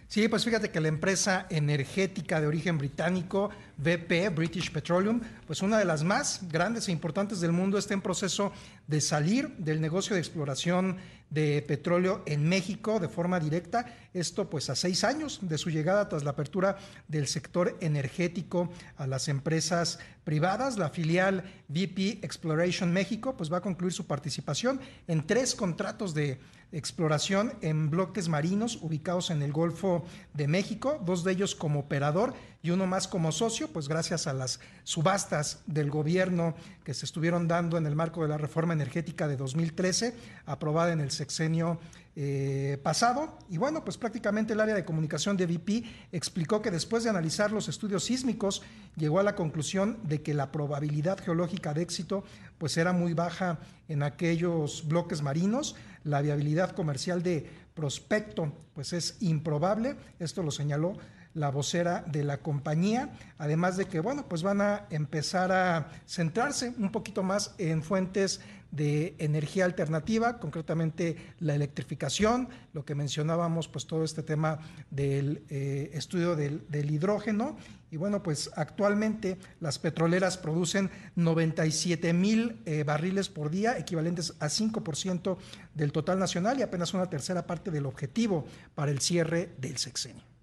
Sí, 0.09 0.29
pues 0.29 0.45
fíjate 0.45 0.71
que 0.71 0.79
la 0.79 0.87
empresa 0.87 1.47
energética 1.49 2.39
de 2.39 2.47
origen 2.47 2.77
británico, 2.77 3.49
BP, 3.75 4.33
British 4.33 4.71
Petroleum, 4.71 5.19
pues 5.45 5.61
una 5.61 5.77
de 5.77 5.83
las 5.83 6.05
más 6.05 6.47
grandes 6.49 6.87
e 6.87 6.93
importantes 6.93 7.41
del 7.41 7.51
mundo, 7.51 7.77
está 7.77 7.93
en 7.93 8.01
proceso 8.01 8.53
de 8.87 9.01
salir 9.01 9.49
del 9.57 9.81
negocio 9.81 10.13
de 10.13 10.21
exploración 10.21 10.95
de 11.29 11.61
petróleo 11.61 12.23
en 12.25 12.47
México 12.47 12.99
de 12.99 13.09
forma 13.09 13.39
directa. 13.39 13.85
Esto 14.13 14.49
pues 14.49 14.69
a 14.69 14.75
seis 14.75 15.03
años 15.03 15.39
de 15.41 15.57
su 15.57 15.69
llegada 15.69 16.09
tras 16.09 16.23
la 16.23 16.31
apertura 16.31 16.77
del 17.07 17.27
sector 17.27 17.77
energético 17.81 18.69
a 18.95 19.07
las 19.07 19.27
empresas 19.27 19.99
privadas. 20.23 20.77
La 20.77 20.89
filial 20.89 21.43
BP 21.67 22.23
Exploration 22.23 22.91
México 22.91 23.35
pues 23.37 23.51
va 23.51 23.57
a 23.57 23.61
concluir 23.61 23.93
su 23.93 24.07
participación 24.07 24.79
en 25.07 25.25
tres 25.25 25.55
contratos 25.55 26.13
de 26.13 26.39
exploración 26.71 27.53
en 27.61 27.89
bloques 27.89 28.27
marinos 28.27 28.79
ubicados 28.81 29.29
en 29.29 29.41
el 29.41 29.53
Golfo 29.53 30.05
de 30.33 30.47
México, 30.47 31.01
dos 31.05 31.23
de 31.23 31.31
ellos 31.31 31.55
como 31.55 31.79
operador 31.79 32.33
y 32.61 32.71
uno 32.71 32.87
más 32.87 33.07
como 33.07 33.31
socio, 33.31 33.67
pues 33.69 33.87
gracias 33.87 34.27
a 34.27 34.33
las 34.33 34.59
subastas 34.83 35.61
del 35.67 35.89
gobierno 35.89 36.55
que 36.83 36.93
se 36.93 37.05
estuvieron 37.05 37.47
dando 37.47 37.77
en 37.77 37.85
el 37.85 37.95
marco 37.95 38.23
de 38.23 38.29
la 38.29 38.37
reforma 38.37 38.73
energética 38.73 39.27
de 39.27 39.37
2013, 39.37 40.15
aprobada 40.45 40.91
en 40.91 41.01
el 41.01 41.11
sexenio 41.11 41.79
eh, 42.19 42.79
pasado. 42.81 43.37
Y 43.47 43.57
bueno, 43.57 43.85
pues 43.85 43.95
prácticamente 43.95 44.53
el 44.53 44.59
área 44.59 44.73
de 44.73 44.83
comunicación 44.85 45.37
de 45.37 45.45
BP 45.45 45.85
explicó 46.11 46.63
que 46.63 46.71
después 46.71 47.03
de 47.03 47.11
analizar 47.11 47.51
los 47.51 47.69
estudios 47.69 48.05
sísmicos, 48.05 48.63
llegó 48.95 49.19
a 49.19 49.23
la 49.23 49.35
conclusión 49.35 49.99
de 50.01 50.23
que 50.23 50.33
la 50.33 50.51
probabilidad 50.51 51.19
geológica 51.19 51.75
de 51.75 51.83
éxito 51.83 52.23
pues 52.57 52.75
era 52.75 52.91
muy 52.91 53.13
baja 53.13 53.59
en 53.87 54.01
aquellos 54.01 54.87
bloques 54.87 55.21
marinos. 55.21 55.75
La 56.03 56.21
viabilidad 56.21 56.71
comercial 56.71 57.21
de 57.21 57.47
prospecto 57.75 58.51
pues 58.73 58.93
es 58.93 59.17
improbable. 59.19 59.95
Esto 60.17 60.41
lo 60.41 60.49
señaló 60.49 60.97
la 61.37 61.51
vocera 61.51 62.03
de 62.07 62.23
la 62.23 62.39
compañía, 62.39 63.11
además 63.37 63.77
de 63.77 63.85
que, 63.85 63.99
bueno, 63.99 64.25
pues 64.27 64.41
van 64.41 64.59
a 64.59 64.87
empezar 64.89 65.51
a 65.51 65.89
centrarse 66.07 66.73
un 66.79 66.91
poquito 66.91 67.21
más 67.21 67.53
en 67.59 67.83
fuentes 67.83 68.41
de 68.71 69.15
energía 69.19 69.65
alternativa, 69.65 70.39
concretamente 70.39 71.15
la 71.39 71.55
electrificación, 71.55 72.49
lo 72.73 72.83
que 72.83 72.95
mencionábamos, 72.95 73.67
pues 73.67 73.85
todo 73.85 74.03
este 74.03 74.23
tema 74.23 74.59
del 74.89 75.43
eh, 75.49 75.91
estudio 75.93 76.35
del, 76.35 76.91
hidrógeno. 76.91 77.57
Y 77.89 77.95
bueno, 77.95 78.21
pues 78.21 78.51
actualmente 78.55 79.37
las 79.61 79.79
petroleras 79.79 80.37
producen 80.37 80.89
97 81.15 82.11
mil 82.11 82.61
eh, 82.65 82.83
barriles 82.83 83.29
por 83.29 83.49
día, 83.49 83.77
equivalentes 83.77 84.33
a 84.39 84.47
5% 84.47 85.37
del 85.73 85.91
total 85.93 86.19
nacional 86.19 86.59
y 86.59 86.63
apenas 86.63 86.93
una 86.93 87.09
tercera 87.09 87.47
parte 87.47 87.71
del 87.71 87.85
objetivo 87.85 88.45
para 88.75 88.91
el 88.91 88.99
cierre 88.99 89.55
del 89.59 89.77
sexenio. 89.77 90.36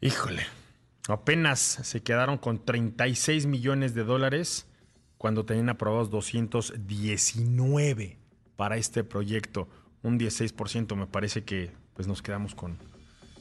Híjole, 0.00 0.44
apenas 1.08 1.60
se 1.60 2.02
quedaron 2.02 2.38
con 2.38 2.64
36 2.64 3.46
millones 3.46 3.94
de 3.94 4.04
dólares 4.04 4.66
cuando 5.18 5.44
tenían 5.44 5.70
aprobados 5.70 6.10
219 6.10 8.18
para 8.56 8.76
este 8.76 9.04
proyecto. 9.04 9.68
Un 10.02 10.18
16% 10.18 10.96
me 10.96 11.06
parece 11.06 11.44
que 11.44 11.70
pues 11.94 12.06
nos 12.06 12.20
quedamos 12.20 12.54
con, 12.54 12.76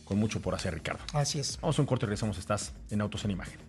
con 0.05 0.17
mucho 0.17 0.41
por 0.41 0.55
hacer, 0.55 0.73
Ricardo. 0.73 1.03
Así 1.13 1.39
es. 1.39 1.59
Vamos 1.61 1.77
a 1.77 1.81
un 1.81 1.85
corte 1.85 2.05
y 2.05 2.07
regresamos. 2.07 2.37
Estás 2.37 2.73
en 2.89 3.01
Autos 3.01 3.25
en 3.25 3.31
Imagen. 3.31 3.59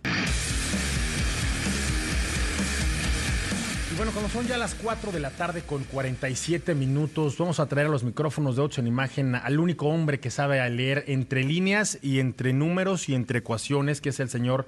Bueno, 3.97 4.11
como 4.11 4.27
son 4.27 4.45
ya 4.45 4.57
las 4.57 4.75
4 4.75 5.11
de 5.13 5.21
la 5.21 5.29
tarde 5.29 5.61
con 5.61 5.83
47 5.85 6.75
minutos, 6.75 7.37
vamos 7.37 7.61
a 7.61 7.67
traer 7.67 7.87
a 7.87 7.89
los 7.89 8.03
micrófonos 8.03 8.55
de 8.55 8.61
Autos 8.61 8.79
en 8.79 8.87
Imagen 8.87 9.35
al 9.35 9.59
único 9.59 9.87
hombre 9.87 10.19
que 10.19 10.31
sabe 10.31 10.69
leer 10.69 11.05
entre 11.07 11.43
líneas 11.43 11.99
y 12.01 12.19
entre 12.19 12.51
números 12.51 13.07
y 13.07 13.15
entre 13.15 13.39
ecuaciones, 13.39 14.01
que 14.01 14.09
es 14.09 14.19
el 14.19 14.29
señor 14.29 14.67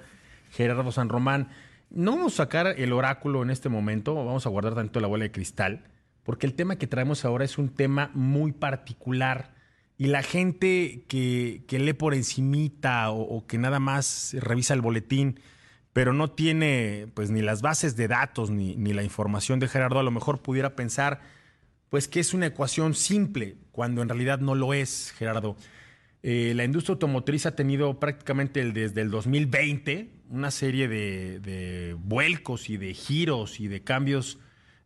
Gerardo 0.51 0.91
San 0.93 1.10
Román. 1.10 1.50
No 1.89 2.12
vamos 2.12 2.34
a 2.36 2.43
sacar 2.43 2.67
el 2.77 2.93
oráculo 2.93 3.43
en 3.43 3.50
este 3.50 3.67
momento, 3.67 4.15
vamos 4.15 4.46
a 4.46 4.50
guardar 4.50 4.75
tanto 4.75 5.01
la 5.01 5.07
bola 5.07 5.24
de 5.24 5.31
cristal, 5.31 5.84
porque 6.24 6.46
el 6.46 6.53
tema 6.53 6.77
que 6.77 6.88
traemos 6.88 7.25
ahora 7.25 7.43
es 7.43 7.57
un 7.57 7.69
tema 7.69 8.12
muy 8.13 8.53
particular 8.53 9.51
y 9.98 10.07
la 10.07 10.24
gente 10.24 11.03
que, 11.07 11.65
lee 11.69 11.93
por 11.93 12.13
encimita 12.13 13.12
o 13.12 13.46
que 13.46 13.57
nada 13.57 13.79
más 13.79 14.36
revisa 14.39 14.74
el 14.74 14.81
boletín, 14.81 15.39
pero 15.98 16.13
no 16.13 16.30
tiene 16.30 17.08
pues 17.16 17.32
ni 17.32 17.42
las 17.42 17.63
bases 17.63 17.96
de 17.96 18.08
datos 18.08 18.51
ni, 18.51 18.75
la 18.94 19.01
información 19.01 19.60
de 19.60 19.68
Gerardo, 19.68 19.98
a 19.98 20.04
lo 20.04 20.12
mejor 20.12 20.44
pudiera 20.44 20.75
pensar 20.75 21.22
pues 21.89 22.08
que 22.08 22.20
es 22.20 22.36
una 22.36 22.46
ecuación 22.46 22.94
simple, 22.94 23.56
cuando 23.72 24.04
en 24.04 24.10
realidad 24.10 24.38
no 24.38 24.54
lo 24.54 24.75
es, 24.75 25.12
Gerardo. 25.18 25.58
Eh, 26.22 26.54
la 26.56 26.66
industria 26.66 26.94
automotriz 26.94 27.48
ha 27.48 27.56
tenido 27.56 28.00
prácticamente 28.00 28.63
desde 28.72 29.01
el 29.01 29.10
2020 29.10 30.12
una 30.30 30.51
serie 30.51 30.88
de, 30.88 31.39
de, 31.39 31.96
vuelcos 31.98 32.70
y 32.70 32.77
de 32.77 32.94
giros 32.94 33.60
y 33.60 33.68
de 33.68 33.82
cambios 33.82 34.38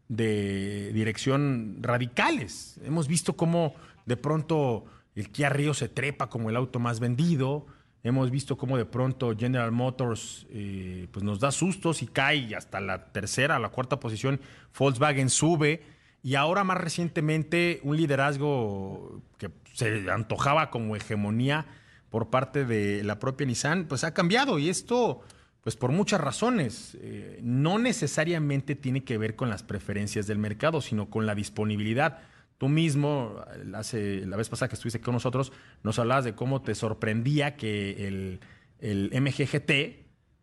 de 0.07 0.93
dirección 0.93 1.79
radicales. 1.81 2.79
Hemos 2.85 3.09
visto 3.09 3.35
cómo 3.35 3.75
de 4.05 4.15
pronto 4.15 4.85
el 5.15 5.29
Kia 5.29 5.49
Río 5.49 5.73
se 5.73 5.89
trepa 5.89 6.29
como 6.29 6.49
el 6.49 6.55
auto 6.55 6.79
más 6.79 7.01
vendido, 7.01 7.65
Hemos 8.03 8.31
visto 8.31 8.57
cómo 8.57 8.77
de 8.77 8.85
pronto 8.85 9.35
General 9.37 9.71
Motors 9.71 10.47
eh, 10.49 11.07
pues 11.11 11.23
nos 11.23 11.39
da 11.39 11.51
sustos 11.51 12.01
y 12.01 12.07
cae 12.07 12.55
hasta 12.55 12.81
la 12.81 13.11
tercera, 13.11 13.59
la 13.59 13.69
cuarta 13.69 13.99
posición. 13.99 14.39
Volkswagen 14.77 15.29
sube 15.29 15.83
y 16.23 16.35
ahora 16.35 16.63
más 16.63 16.77
recientemente 16.77 17.79
un 17.83 17.97
liderazgo 17.97 19.21
que 19.37 19.51
se 19.73 20.09
antojaba 20.11 20.71
como 20.71 20.95
hegemonía 20.95 21.65
por 22.09 22.29
parte 22.29 22.65
de 22.65 23.03
la 23.03 23.19
propia 23.19 23.47
Nissan, 23.47 23.85
pues 23.85 24.03
ha 24.03 24.13
cambiado 24.13 24.59
y 24.59 24.69
esto 24.69 25.21
pues 25.63 25.75
por 25.75 25.91
muchas 25.91 26.19
razones. 26.19 26.97
Eh, 27.01 27.39
no 27.43 27.77
necesariamente 27.77 28.75
tiene 28.75 29.03
que 29.03 29.17
ver 29.17 29.35
con 29.35 29.49
las 29.49 29.63
preferencias 29.63 30.27
del 30.27 30.39
mercado, 30.39 30.81
sino 30.81 31.09
con 31.09 31.25
la 31.25 31.35
disponibilidad. 31.35 32.19
Tú 32.61 32.69
mismo, 32.69 33.43
hace, 33.73 34.23
la 34.27 34.37
vez 34.37 34.47
pasada 34.47 34.69
que 34.69 34.75
estuviste 34.75 35.01
con 35.01 35.15
nosotros, 35.15 35.51
nos 35.81 35.97
hablabas 35.97 36.25
de 36.25 36.35
cómo 36.35 36.61
te 36.61 36.75
sorprendía 36.75 37.55
que 37.55 38.07
el, 38.07 38.39
el 38.77 39.09
MGGT 39.19 39.71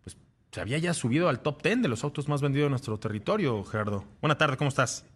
pues, 0.02 0.18
se 0.50 0.60
había 0.60 0.78
ya 0.78 0.94
subido 0.94 1.28
al 1.28 1.38
top 1.38 1.62
10 1.62 1.82
de 1.82 1.88
los 1.88 2.02
autos 2.02 2.28
más 2.28 2.42
vendidos 2.42 2.66
en 2.66 2.70
nuestro 2.70 2.98
territorio, 2.98 3.62
Gerardo. 3.62 4.02
Buenas 4.20 4.36
tardes, 4.36 4.56
¿cómo 4.56 4.66
estás? 4.66 5.06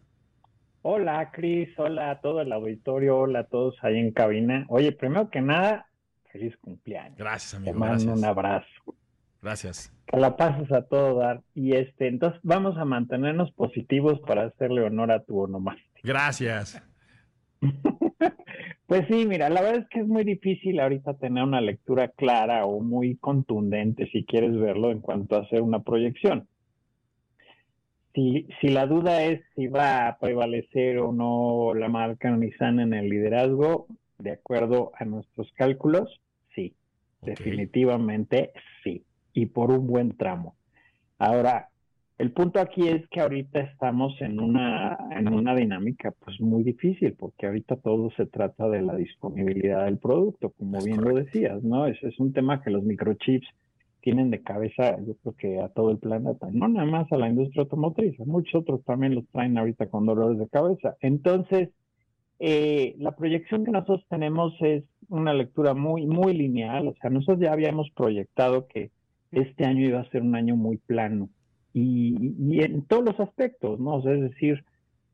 Hola, 0.82 1.32
Cris. 1.32 1.76
Hola 1.76 2.12
a 2.12 2.21
todo 2.21 2.40
el 2.40 2.52
auditorio. 2.52 3.18
Hola 3.18 3.40
a 3.40 3.44
todos 3.47 3.75
ahí 3.82 3.99
en 3.99 4.12
cabina. 4.12 4.64
Oye, 4.68 4.92
primero 4.92 5.28
que 5.28 5.40
nada, 5.40 5.88
feliz 6.30 6.56
cumpleaños. 6.59 7.18
Gracias, 7.18 7.54
amigo. 7.54 7.73
Te 7.73 7.78
mando 7.80 8.12
un 8.12 8.25
abrazo. 8.25 8.94
Gracias. 9.42 9.92
Que 10.06 10.18
la 10.18 10.37
pases 10.37 10.71
a 10.71 10.82
todo 10.82 11.18
dar. 11.18 11.42
Y 11.52 11.75
este, 11.75 12.06
entonces 12.06 12.38
vamos 12.44 12.78
a 12.78 12.85
mantenernos 12.85 13.50
positivos 13.50 14.21
para 14.21 14.44
hacerle 14.44 14.82
honor 14.82 15.11
a 15.11 15.25
tu 15.25 15.40
onomástico. 15.40 15.99
Gracias. 16.04 16.80
Pues 18.87 19.07
sí, 19.09 19.25
mira, 19.25 19.49
la 19.49 19.62
verdad 19.62 19.81
es 19.81 19.88
que 19.88 20.00
es 20.00 20.07
muy 20.07 20.23
difícil 20.23 20.78
ahorita 20.78 21.14
tener 21.14 21.42
una 21.42 21.62
lectura 21.62 22.09
clara 22.09 22.66
o 22.66 22.81
muy 22.81 23.16
contundente, 23.16 24.07
si 24.12 24.23
quieres 24.25 24.54
verlo, 24.54 24.90
en 24.90 25.00
cuanto 25.00 25.35
a 25.37 25.40
hacer 25.40 25.62
una 25.62 25.83
proyección. 25.83 26.47
Si, 28.14 28.47
si 28.61 28.69
la 28.69 28.87
duda 28.87 29.25
es 29.25 29.40
si 29.57 29.69
va 29.69 30.09
a 30.09 30.19
prevalecer 30.19 30.99
o 30.99 31.11
no 31.11 31.73
la 31.75 31.88
marca 31.88 32.31
Nissan 32.31 32.81
en 32.81 32.92
el 32.92 33.09
liderazgo, 33.09 33.87
de 34.19 34.33
acuerdo 34.33 34.92
a 34.99 35.07
nuestros 35.07 35.50
cálculos, 35.54 36.21
sí, 36.54 36.75
definitivamente 37.23 38.52
sí, 38.85 39.07
y 39.33 39.47
por 39.47 39.71
un 39.71 39.87
buen 39.87 40.19
tramo. 40.19 40.57
Ahora, 41.16 41.71
el 42.19 42.33
punto 42.33 42.61
aquí 42.61 42.88
es 42.88 43.07
que 43.09 43.21
ahorita 43.21 43.61
estamos 43.61 44.14
en 44.21 44.38
una, 44.38 44.99
en 45.11 45.33
una 45.33 45.54
dinámica 45.54 46.12
pues 46.25 46.40
muy 46.40 46.62
difícil, 46.62 47.14
porque 47.14 47.47
ahorita 47.47 47.76
todo 47.76 48.11
se 48.16 48.26
trata 48.26 48.69
de 48.69 48.83
la 48.83 48.95
disponibilidad 48.95 49.87
del 49.87 49.99
producto, 49.99 50.50
como 50.50 50.78
bien 50.85 51.00
lo 51.00 51.14
decías, 51.14 51.62
¿no? 51.62 51.87
Es, 51.87 52.02
es 52.02 52.19
un 52.21 52.33
tema 52.33 52.62
que 52.62 52.71
los 52.71 52.85
microchips 52.85 53.49
tienen 54.02 54.31
de 54.31 54.42
cabeza, 54.42 54.99
yo 55.07 55.14
creo 55.16 55.35
que 55.37 55.61
a 55.61 55.69
todo 55.69 55.90
el 55.90 55.99
planeta, 55.99 56.49
no 56.52 56.69
nada 56.69 56.87
más 56.87 57.11
a 57.12 57.16
la 57.16 57.28
industria 57.28 57.62
automotriz, 57.62 58.19
muchos 58.21 58.62
otros 58.62 58.85
también 58.85 59.14
los 59.14 59.26
traen 59.28 59.57
ahorita 59.57 59.87
con 59.87 60.07
dolores 60.07 60.38
de 60.38 60.49
cabeza. 60.49 60.97
Entonces, 61.00 61.71
eh, 62.40 62.95
la 62.99 63.12
proyección 63.12 63.64
que 63.64 63.71
nosotros 63.71 64.04
tenemos 64.09 64.54
es 64.61 64.85
una 65.09 65.33
lectura 65.33 65.75
muy, 65.75 66.07
muy 66.07 66.35
lineal, 66.35 66.88
o 66.88 66.95
sea, 67.00 67.11
nosotros 67.11 67.40
ya 67.40 67.52
habíamos 67.52 67.90
proyectado 67.90 68.66
que 68.66 68.90
este 69.31 69.64
año 69.64 69.87
iba 69.87 70.00
a 70.00 70.11
ser 70.11 70.23
un 70.23 70.35
año 70.35 70.57
muy 70.57 70.76
plano 70.76 71.28
y, 71.74 72.60
en 72.60 72.82
todos 72.82 73.04
los 73.04 73.20
aspectos, 73.20 73.80
¿no? 73.80 73.98
es 73.98 74.20
decir, 74.20 74.64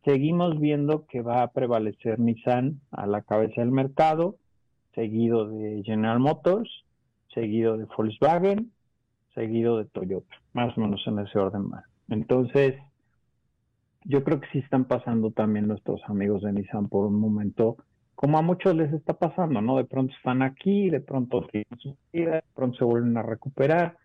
seguimos 0.05 0.59
viendo 0.59 1.07
que 1.07 1.23
va 1.23 1.43
a 1.43 1.53
prevalecer 1.53 2.19
Nissan 2.19 2.81
a 2.91 3.07
la 3.07 3.23
cabeza 3.23 3.61
del 3.61 3.71
mercado, 3.71 4.37
seguido 4.95 5.49
de 5.49 5.83
General 5.85 6.19
Motors, 6.19 6.85
seguido 7.33 7.77
de 7.77 7.85
Volkswagen, 7.85 8.73
seguido 9.35 9.79
de 9.79 9.85
Toyota, 9.85 10.35
más 10.53 10.77
o 10.77 10.81
menos 10.81 11.01
en 11.07 11.21
ese 11.21 11.39
orden 11.39 11.69
más. 11.69 11.85
Entonces, 12.09 12.75
yo 14.05 14.25
creo 14.25 14.41
que 14.41 14.49
sí 14.53 14.59
están 14.59 14.87
pasando 14.87 15.31
también 15.31 15.69
nuestros 15.69 16.01
amigos 16.07 16.43
de 16.43 16.53
Nissan 16.53 16.89
por 16.89 17.07
un 17.07 17.21
momento, 17.21 17.77
como 18.15 18.39
a 18.39 18.43
muchos 18.43 18.75
les 18.75 18.93
está 18.93 19.13
pasando, 19.13 19.61
¿no? 19.61 19.77
De 19.77 19.85
pronto 19.85 20.13
están 20.17 20.43
aquí, 20.43 20.91
de 20.91 21.01
pronto 21.01 21.47
de 21.53 22.43
pronto 22.55 22.79
se 22.79 22.85
vuelven 22.85 23.17
a 23.17 23.23
recuperar 23.23 23.97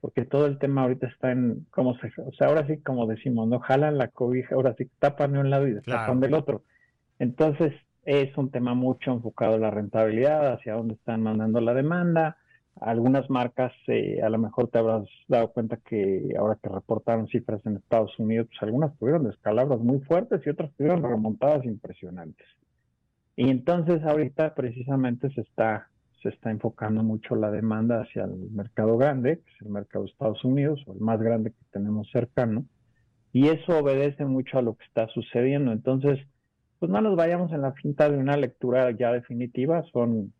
porque 0.00 0.24
todo 0.24 0.46
el 0.46 0.58
tema 0.58 0.82
ahorita 0.82 1.06
está 1.08 1.32
en, 1.32 1.66
como 1.70 1.96
se, 1.98 2.12
o 2.20 2.32
sea, 2.32 2.48
ahora 2.48 2.66
sí 2.66 2.78
como 2.78 3.06
decimos, 3.06 3.48
no 3.48 3.58
jalan 3.58 3.98
la 3.98 4.08
cobija, 4.08 4.54
ahora 4.54 4.74
sí 4.78 4.88
tapan 4.98 5.32
de 5.32 5.40
un 5.40 5.50
lado 5.50 5.66
y 5.66 5.74
destapan 5.74 6.20
del 6.20 6.34
otro. 6.34 6.62
Entonces, 7.18 7.72
es 8.04 8.36
un 8.38 8.50
tema 8.50 8.74
mucho 8.74 9.12
enfocado 9.12 9.54
a 9.54 9.58
la 9.58 9.70
rentabilidad, 9.70 10.52
hacia 10.52 10.74
dónde 10.74 10.94
están 10.94 11.22
mandando 11.22 11.60
la 11.60 11.74
demanda. 11.74 12.38
Algunas 12.80 13.28
marcas, 13.28 13.72
eh, 13.88 14.22
a 14.22 14.30
lo 14.30 14.38
mejor 14.38 14.68
te 14.68 14.78
habrás 14.78 15.04
dado 15.26 15.52
cuenta 15.52 15.76
que 15.76 16.34
ahora 16.38 16.56
que 16.62 16.68
reportaron 16.68 17.26
cifras 17.26 17.60
en 17.66 17.76
Estados 17.76 18.16
Unidos, 18.18 18.46
pues 18.48 18.62
algunas 18.62 18.96
tuvieron 18.96 19.24
descalabros 19.24 19.80
muy 19.80 19.98
fuertes 20.00 20.40
y 20.46 20.48
otras 20.48 20.72
tuvieron 20.74 21.02
remontadas 21.02 21.64
impresionantes. 21.64 22.46
Y 23.36 23.50
entonces 23.50 24.02
ahorita 24.04 24.54
precisamente 24.54 25.30
se 25.30 25.42
está 25.42 25.88
se 26.22 26.30
está 26.30 26.50
enfocando 26.50 27.02
mucho 27.02 27.36
la 27.36 27.50
demanda 27.50 28.02
hacia 28.02 28.24
el 28.24 28.50
mercado 28.50 28.96
grande, 28.96 29.38
que 29.38 29.50
es 29.52 29.62
el 29.62 29.68
mercado 29.68 30.04
de 30.04 30.10
Estados 30.10 30.44
Unidos, 30.44 30.82
o 30.86 30.92
el 30.92 31.00
más 31.00 31.20
grande 31.20 31.50
que 31.50 31.64
tenemos 31.70 32.10
cercano, 32.10 32.64
y 33.32 33.48
eso 33.48 33.78
obedece 33.78 34.24
mucho 34.24 34.58
a 34.58 34.62
lo 34.62 34.74
que 34.74 34.84
está 34.84 35.06
sucediendo. 35.08 35.72
Entonces, 35.72 36.18
pues 36.78 36.90
no 36.90 37.00
nos 37.00 37.16
vayamos 37.16 37.52
en 37.52 37.62
la 37.62 37.72
finta 37.72 38.10
de 38.10 38.18
una 38.18 38.36
lectura 38.36 38.90
ya 38.92 39.12
definitiva, 39.12 39.84
son 39.92 40.32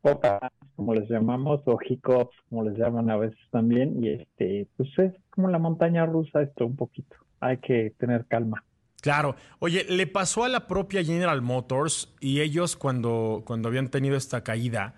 pocas, 0.00 0.40
como 0.76 0.94
les 0.94 1.08
llamamos, 1.08 1.62
o 1.66 1.78
hiccups, 1.82 2.36
como 2.48 2.64
les 2.64 2.76
llaman 2.76 3.10
a 3.10 3.16
veces 3.16 3.38
también, 3.50 4.02
y 4.02 4.10
este, 4.10 4.68
pues 4.76 4.90
es 4.98 5.12
como 5.30 5.48
la 5.48 5.58
montaña 5.58 6.04
rusa 6.06 6.42
esto 6.42 6.66
un 6.66 6.76
poquito, 6.76 7.16
hay 7.40 7.58
que 7.58 7.94
tener 7.98 8.26
calma. 8.26 8.64
Claro. 9.04 9.36
Oye, 9.58 9.84
le 9.86 10.06
pasó 10.06 10.44
a 10.44 10.48
la 10.48 10.66
propia 10.66 11.04
General 11.04 11.42
Motors 11.42 12.08
y 12.20 12.40
ellos 12.40 12.74
cuando, 12.74 13.42
cuando 13.44 13.68
habían 13.68 13.90
tenido 13.90 14.16
esta 14.16 14.42
caída 14.42 14.94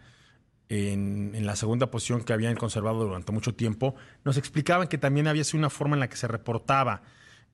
en, 0.69 1.45
la 1.45 1.57
segunda 1.57 1.91
posición 1.91 2.23
que 2.23 2.33
habían 2.33 2.55
conservado 2.55 3.03
durante 3.03 3.33
mucho 3.33 3.57
tiempo, 3.57 3.97
nos 4.23 4.37
explicaban 4.37 4.87
que 4.87 4.97
también 4.97 5.27
había 5.27 5.43
sido 5.43 5.59
una 5.59 5.71
forma 5.71 5.97
en 5.97 6.01
la 6.01 6.09
que 6.09 6.15
se 6.15 6.29
reportaba. 6.29 7.03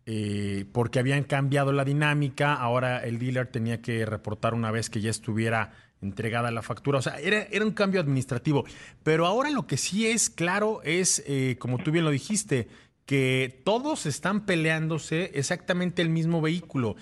Eh, 0.05 0.67
porque 0.73 0.99
habían 0.99 1.25
cambiado 1.25 1.73
la 1.73 1.87
dinámica, 1.87 2.53
ahora 2.53 3.03
el 3.03 3.19
dealer 3.19 3.47
tenía 3.47 3.81
que 3.81 4.05
reportar 4.05 4.53
una 4.53 4.71
vez 4.71 4.91
que 4.91 5.01
ya 5.01 5.09
estuviera 5.09 5.73
entregada 6.03 6.51
la 6.51 6.61
factura. 6.61 6.99
O 6.99 7.03
sea, 7.03 7.19
era, 7.19 7.45
era 7.51 7.65
un 7.65 7.73
cambio 7.73 7.99
administrativo. 7.99 8.67
Pero 9.03 9.25
ahora 9.25 9.49
lo 9.49 9.67
que 9.67 9.79
sí 9.79 10.07
es 10.07 10.29
claro 10.29 10.83
es, 10.85 11.25
eh, 11.27 11.57
como 11.59 11.79
tú 11.79 11.93
bien 11.93 12.05
lo 12.05 12.11
dijiste, 12.11 12.69
que 13.07 13.61
todos 13.65 14.07
están 14.07 14.47
peleándose 14.47 15.33
exactamente 15.35 16.03
el 16.03 16.09
mismo 16.09 16.41
vehículo. 16.41 16.97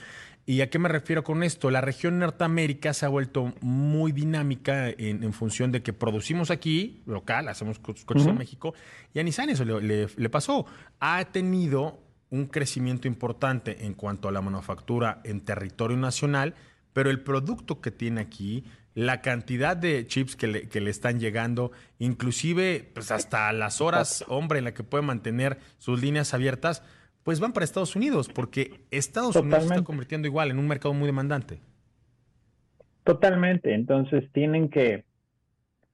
¿Y 0.47 0.63
a 0.63 0.71
qué 0.71 0.79
me 0.79 0.89
refiero 0.89 1.23
con 1.23 1.43
esto? 1.43 1.71
La 1.71 1.81
región 1.81 2.19
Norteamérica 2.19 2.93
se 2.93 3.07
ha 3.07 3.09
vuelto 3.09 3.55
muy 3.61 4.11
dinámica 4.11 4.89
en, 4.89 5.33
función 5.33 5.71
de 5.71 5.83
que 5.83 5.93
producimos 5.93 6.51
aquí, 6.51 7.03
local, 7.07 7.49
hacemos 7.49 7.79
coches 7.79 8.27
en 8.27 8.39
México, 8.39 8.75
y 9.15 9.21
a 9.21 9.23
Nissan 9.23 9.51
eso 9.51 9.65
le, 9.65 10.09
le 10.09 10.29
pasó. 10.29 10.67
Ha 10.99 11.25
tenido 11.27 12.03
un 12.31 12.47
crecimiento 12.47 13.07
importante 13.07 13.85
en 13.85 13.95
cuanto 13.95 14.29
a 14.29 14.33
la 14.33 14.41
manufactura 14.41 15.21
en 15.25 15.41
territorio 15.41 15.97
nacional, 15.97 16.55
pero 16.93 17.11
el 17.11 17.21
producto 17.21 17.81
que 17.81 17.91
tiene 17.91 18.21
aquí 18.21 18.65
la 19.01 19.23
cantidad 19.23 19.79
de 19.79 20.07
chips 20.07 20.37
que 20.37 20.47
le, 20.47 20.69
que 20.69 20.83
le 20.83 20.91
están 20.91 21.21
llegando, 21.21 21.73
inclusive 21.99 22.87
pues 22.93 23.11
hasta 23.11 23.51
las 23.55 23.81
horas, 23.81 24.27
hombre, 24.29 24.59
en 24.59 24.67
la 24.67 24.75
que 24.75 24.85
puede 24.85 25.03
mantener 25.03 25.57
sus 25.79 26.03
líneas 26.03 26.35
abiertas, 26.35 26.83
pues 27.23 27.41
van 27.41 27.55
para 27.55 27.65
Estados 27.65 27.97
Unidos, 27.97 28.29
porque 28.29 28.85
Estados 28.91 29.37
Unidos 29.37 29.65
se 29.65 29.69
está 29.71 29.85
convirtiendo 29.85 30.29
igual 30.29 30.51
en 30.51 30.59
un 30.59 30.69
mercado 30.69 30.93
muy 30.93 31.07
demandante. 31.07 31.61
Totalmente, 33.03 33.73
entonces 33.73 34.31
tienen 34.33 34.69
que 34.69 35.05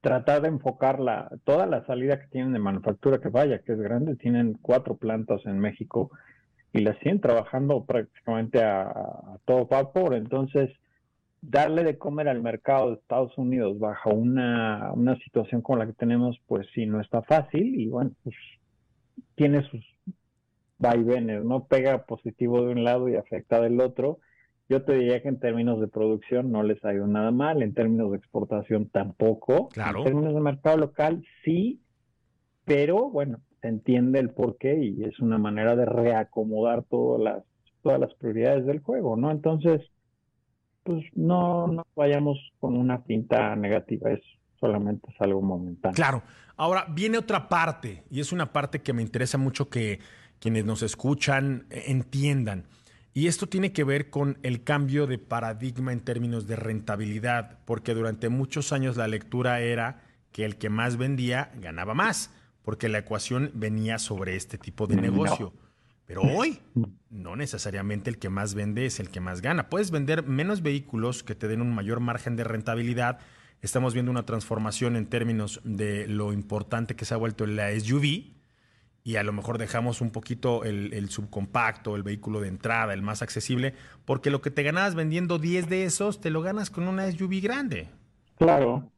tratar 0.01 0.41
de 0.41 0.49
enfocar 0.49 0.99
la, 0.99 1.29
toda 1.45 1.65
la 1.65 1.85
salida 1.85 2.19
que 2.19 2.27
tienen 2.27 2.51
de 2.51 2.59
manufactura, 2.59 3.21
que 3.21 3.29
vaya, 3.29 3.59
que 3.59 3.71
es 3.71 3.79
grande, 3.79 4.17
tienen 4.17 4.57
cuatro 4.61 4.97
plantas 4.97 5.45
en 5.45 5.59
México 5.59 6.11
y 6.73 6.81
las 6.81 6.97
siguen 6.97 7.21
trabajando 7.21 7.85
prácticamente 7.85 8.61
a, 8.61 8.81
a 8.81 9.37
todo 9.45 9.65
vapor, 9.65 10.13
entonces 10.13 10.71
darle 11.41 11.83
de 11.83 11.97
comer 11.97 12.27
al 12.27 12.41
mercado 12.41 12.89
de 12.89 12.95
Estados 12.95 13.37
Unidos 13.37 13.79
bajo 13.79 14.09
una, 14.11 14.93
situación 15.23 15.61
como 15.61 15.79
la 15.79 15.87
que 15.87 15.93
tenemos, 15.93 16.39
pues 16.47 16.67
sí, 16.73 16.85
no 16.85 17.01
está 17.01 17.21
fácil 17.21 17.79
y 17.79 17.87
bueno, 17.87 18.11
pues 18.23 18.35
tiene 19.35 19.63
sus 19.69 19.85
vaivenes, 20.79 21.43
¿no? 21.43 21.65
Pega 21.65 22.05
positivo 22.05 22.63
de 22.63 22.71
un 22.71 22.83
lado 22.83 23.09
y 23.09 23.15
afecta 23.15 23.61
del 23.61 23.79
otro. 23.81 24.19
Yo 24.69 24.83
te 24.83 24.93
diría 24.93 25.21
que 25.21 25.29
en 25.29 25.39
términos 25.39 25.79
de 25.79 25.87
producción 25.87 26.51
no 26.51 26.61
les 26.61 26.83
ha 26.83 26.93
ido 26.93 27.07
nada 27.07 27.31
mal, 27.31 27.61
en 27.61 27.73
términos 27.73 28.11
de 28.11 28.17
exportación 28.17 28.89
tampoco. 28.89 29.69
Claro. 29.69 29.99
En 29.99 30.05
términos 30.05 30.33
de 30.33 30.41
mercado 30.41 30.77
local 30.77 31.23
sí, 31.43 31.81
pero 32.65 33.09
bueno, 33.09 33.39
se 33.61 33.69
entiende 33.69 34.19
el 34.19 34.31
porqué 34.31 34.77
y 34.83 35.03
es 35.03 35.19
una 35.19 35.37
manera 35.37 35.75
de 35.75 35.85
reacomodar 35.85 36.83
todas 36.83 37.21
las, 37.21 37.43
todas 37.81 37.99
las 37.99 38.13
prioridades 38.15 38.65
del 38.65 38.79
juego, 38.81 39.15
¿no? 39.15 39.31
Entonces, 39.31 39.81
pues 40.87 41.03
no, 41.15 41.67
no 41.67 41.85
vayamos 41.97 42.37
con 42.61 42.77
una 42.77 43.03
pinta 43.03 43.53
negativa, 43.57 44.09
es 44.09 44.21
solamente 44.57 45.11
es 45.13 45.19
algo 45.19 45.41
momentáneo. 45.41 45.93
Claro. 45.93 46.23
Ahora 46.55 46.87
viene 46.89 47.17
otra 47.17 47.49
parte, 47.49 48.05
y 48.09 48.21
es 48.21 48.31
una 48.31 48.53
parte 48.53 48.81
que 48.81 48.93
me 48.93 49.01
interesa 49.01 49.37
mucho 49.37 49.69
que 49.69 49.99
quienes 50.39 50.63
nos 50.63 50.83
escuchan 50.83 51.67
eh, 51.69 51.83
entiendan. 51.87 52.67
Y 53.13 53.27
esto 53.27 53.47
tiene 53.47 53.73
que 53.73 53.83
ver 53.83 54.09
con 54.09 54.37
el 54.43 54.63
cambio 54.63 55.07
de 55.07 55.17
paradigma 55.17 55.91
en 55.91 55.99
términos 55.99 56.47
de 56.47 56.55
rentabilidad, 56.55 57.59
porque 57.65 57.93
durante 57.93 58.29
muchos 58.29 58.71
años 58.71 58.95
la 58.95 59.09
lectura 59.09 59.59
era 59.59 60.03
que 60.31 60.45
el 60.45 60.55
que 60.55 60.69
más 60.69 60.95
vendía 60.95 61.51
ganaba 61.59 61.93
más, 61.93 62.33
porque 62.63 62.87
la 62.87 62.99
ecuación 62.99 63.51
venía 63.53 63.99
sobre 63.99 64.37
este 64.37 64.57
tipo 64.57 64.87
de 64.87 64.95
negocio. 64.95 65.51
Pero 66.07 66.21
hoy 66.21 66.59
no 67.09 67.35
necesariamente 67.35 68.09
el 68.09 68.17
que 68.17 68.29
más 68.29 68.53
vende 68.53 68.85
es 68.85 69.01
el 69.01 69.09
que 69.09 69.19
más 69.19 69.41
gana. 69.41 69.67
Puedes 69.69 69.91
vender 69.91 70.23
menos 70.23 70.61
vehículos 70.61 71.21
que 71.21 71.35
te 71.35 71.49
den 71.49 71.61
un 71.61 71.75
mayor 71.75 71.99
margen 71.99 72.37
de 72.37 72.45
rentabilidad. 72.45 73.19
Estamos 73.61 73.93
viendo 73.93 74.09
una 74.09 74.25
transformación 74.25 74.95
en 74.95 75.07
términos 75.07 75.59
de 75.65 76.07
lo 76.07 76.31
importante 76.31 76.95
que 76.95 77.03
se 77.03 77.13
ha 77.13 77.17
vuelto 77.17 77.45
la 77.45 77.77
SUV 77.77 78.37
y 79.03 79.15
a 79.17 79.23
lo 79.23 79.33
mejor 79.33 79.57
dejamos 79.57 79.99
un 79.99 80.11
poquito 80.11 80.63
el, 80.63 81.09
subcompacto, 81.09 81.97
el 81.97 82.03
vehículo 82.03 82.39
de 82.39 82.47
entrada, 82.47 82.93
el 82.93 83.01
más 83.01 83.21
accesible, 83.21 83.73
porque 84.05 84.31
lo 84.31 84.41
que 84.41 84.51
te 84.51 84.63
ganabas 84.63 84.95
vendiendo 84.95 85.39
10 85.39 85.67
de 85.67 85.83
esos, 85.83 86.21
te 86.21 86.29
lo 86.29 86.41
ganas 86.41 86.69
con 86.69 86.87
una 86.87 87.09
SUV 87.11 87.41
grande. 87.41 87.89
Claro. 88.37 88.91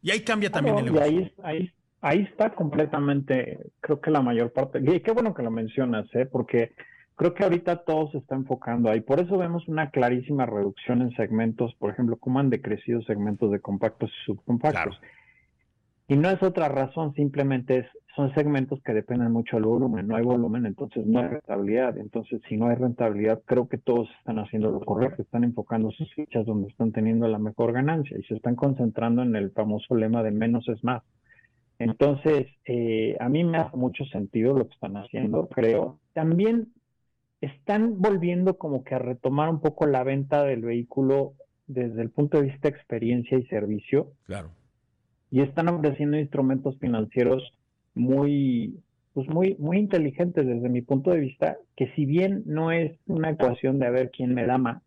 Y 0.00 0.10
ahí 0.12 0.20
cambia 0.20 0.50
también 0.50 0.78
el 0.78 0.84
negocio. 0.86 1.10
Y 1.10 1.14
ahí, 1.14 1.34
ahí, 1.42 1.72
ahí 2.02 2.20
está 2.30 2.50
completamente, 2.50 3.70
creo 3.80 4.00
que 4.00 4.10
la 4.10 4.20
mayor 4.20 4.52
parte, 4.52 4.80
y 4.80 5.00
qué 5.00 5.12
bueno 5.12 5.32
que 5.32 5.42
lo 5.42 5.50
mencionas, 5.50 6.06
¿eh? 6.14 6.26
porque 6.26 6.72
Creo 7.22 7.34
que 7.34 7.44
ahorita 7.44 7.84
todo 7.84 8.10
se 8.10 8.18
está 8.18 8.34
enfocando 8.34 8.90
ahí. 8.90 9.00
Por 9.00 9.20
eso 9.20 9.36
vemos 9.36 9.68
una 9.68 9.90
clarísima 9.90 10.46
reducción 10.46 11.02
en 11.02 11.12
segmentos, 11.12 11.74
por 11.74 11.90
ejemplo, 11.90 12.16
cómo 12.16 12.40
han 12.40 12.50
decrecido 12.50 13.02
segmentos 13.02 13.50
de 13.50 13.60
compactos 13.60 14.10
y 14.10 14.24
subcompactos. 14.24 15.00
Y 16.08 16.16
no 16.16 16.30
es 16.30 16.42
otra 16.42 16.68
razón, 16.68 17.14
simplemente 17.14 17.78
es, 17.78 17.86
son 18.16 18.34
segmentos 18.34 18.82
que 18.82 18.92
dependen 18.92 19.30
mucho 19.30 19.56
del 19.56 19.66
volumen. 19.66 20.08
No 20.08 20.16
hay 20.16 20.24
volumen, 20.24 20.66
entonces 20.66 21.06
no 21.06 21.20
hay 21.20 21.28
rentabilidad. 21.28 21.96
Entonces, 21.98 22.40
si 22.48 22.56
no 22.56 22.68
hay 22.68 22.76
rentabilidad, 22.76 23.42
creo 23.44 23.68
que 23.68 23.78
todos 23.78 24.08
están 24.18 24.38
haciendo 24.38 24.70
lo 24.70 24.80
correcto, 24.80 25.22
están 25.22 25.44
enfocando 25.44 25.90
sus 25.92 26.12
fichas 26.14 26.44
donde 26.44 26.68
están 26.68 26.92
teniendo 26.92 27.28
la 27.28 27.38
mejor 27.38 27.72
ganancia 27.72 28.18
y 28.18 28.22
se 28.24 28.34
están 28.34 28.56
concentrando 28.56 29.22
en 29.22 29.36
el 29.36 29.52
famoso 29.52 29.94
lema 29.94 30.22
de 30.22 30.32
menos 30.32 30.68
es 30.68 30.82
más. 30.82 31.02
Entonces, 31.82 32.46
eh, 32.64 33.16
a 33.18 33.28
mí 33.28 33.44
me 33.44 33.58
hace 33.58 33.76
mucho 33.76 34.04
sentido 34.06 34.56
lo 34.56 34.66
que 34.66 34.74
están 34.74 34.96
haciendo, 34.96 35.48
creo. 35.48 35.98
También 36.12 36.68
están 37.40 38.00
volviendo 38.00 38.56
como 38.56 38.84
que 38.84 38.94
a 38.94 39.00
retomar 39.00 39.50
un 39.50 39.60
poco 39.60 39.86
la 39.86 40.04
venta 40.04 40.44
del 40.44 40.62
vehículo 40.62 41.34
desde 41.66 42.02
el 42.02 42.10
punto 42.10 42.38
de 42.38 42.44
vista 42.44 42.68
de 42.68 42.76
experiencia 42.76 43.36
y 43.36 43.46
servicio. 43.46 44.12
Claro. 44.24 44.50
Y 45.30 45.40
están 45.40 45.68
ofreciendo 45.68 46.18
instrumentos 46.18 46.78
financieros 46.78 47.52
muy, 47.94 48.80
pues 49.12 49.28
muy, 49.28 49.56
muy 49.58 49.78
inteligentes 49.78 50.46
desde 50.46 50.68
mi 50.68 50.82
punto 50.82 51.10
de 51.10 51.20
vista, 51.20 51.56
que 51.76 51.92
si 51.94 52.06
bien 52.06 52.42
no 52.46 52.70
es 52.70 52.96
una 53.06 53.30
ecuación 53.30 53.78
de 53.78 53.86
a 53.86 53.90
ver 53.90 54.10
quién 54.10 54.34
me 54.34 54.46
da 54.46 54.58
más, 54.58 54.82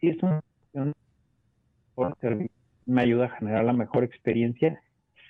sí 0.00 0.08
es 0.08 0.22
una 0.22 0.40
ecuación 0.40 0.92
por 1.94 2.18
servicio, 2.18 2.52
me 2.84 3.02
ayuda 3.02 3.26
a 3.26 3.38
generar 3.38 3.64
la 3.64 3.72
mejor 3.72 4.04
experiencia 4.04 4.82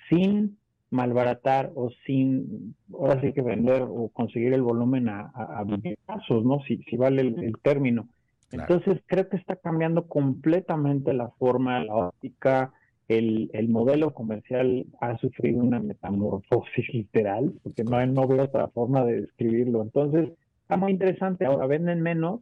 sin 0.09 0.57
malbaratar 0.91 1.71
o 1.75 1.89
sin, 2.05 2.75
ahora 2.93 3.19
sí 3.21 3.33
que 3.33 3.41
vender 3.41 3.83
o 3.83 4.09
conseguir 4.09 4.53
el 4.53 4.61
volumen 4.61 5.09
a, 5.09 5.31
a, 5.35 5.65
¿no? 5.65 6.59
Si, 6.67 6.77
si 6.89 6.97
vale 6.97 7.21
el, 7.21 7.53
término. 7.61 8.07
Entonces 8.51 9.01
creo 9.07 9.27
que 9.27 9.37
está 9.37 9.55
cambiando 9.57 10.07
completamente 10.07 11.13
la 11.13 11.29
forma, 11.29 11.83
la 11.83 11.95
óptica, 11.95 12.71
el, 13.07 13.49
el, 13.53 13.69
modelo 13.69 14.13
comercial 14.13 14.85
ha 15.01 15.17
sufrido 15.17 15.61
una 15.61 15.79
metamorfosis 15.79 16.87
literal, 16.93 17.53
porque 17.63 17.83
no, 17.83 18.03
no 18.05 18.27
veo 18.27 18.43
otra 18.43 18.67
forma 18.69 19.03
de 19.03 19.21
describirlo. 19.21 19.81
Entonces, 19.81 20.29
está 20.61 20.77
muy 20.77 20.91
interesante. 20.91 21.45
Ahora 21.45 21.67
venden 21.67 22.01
menos, 22.01 22.41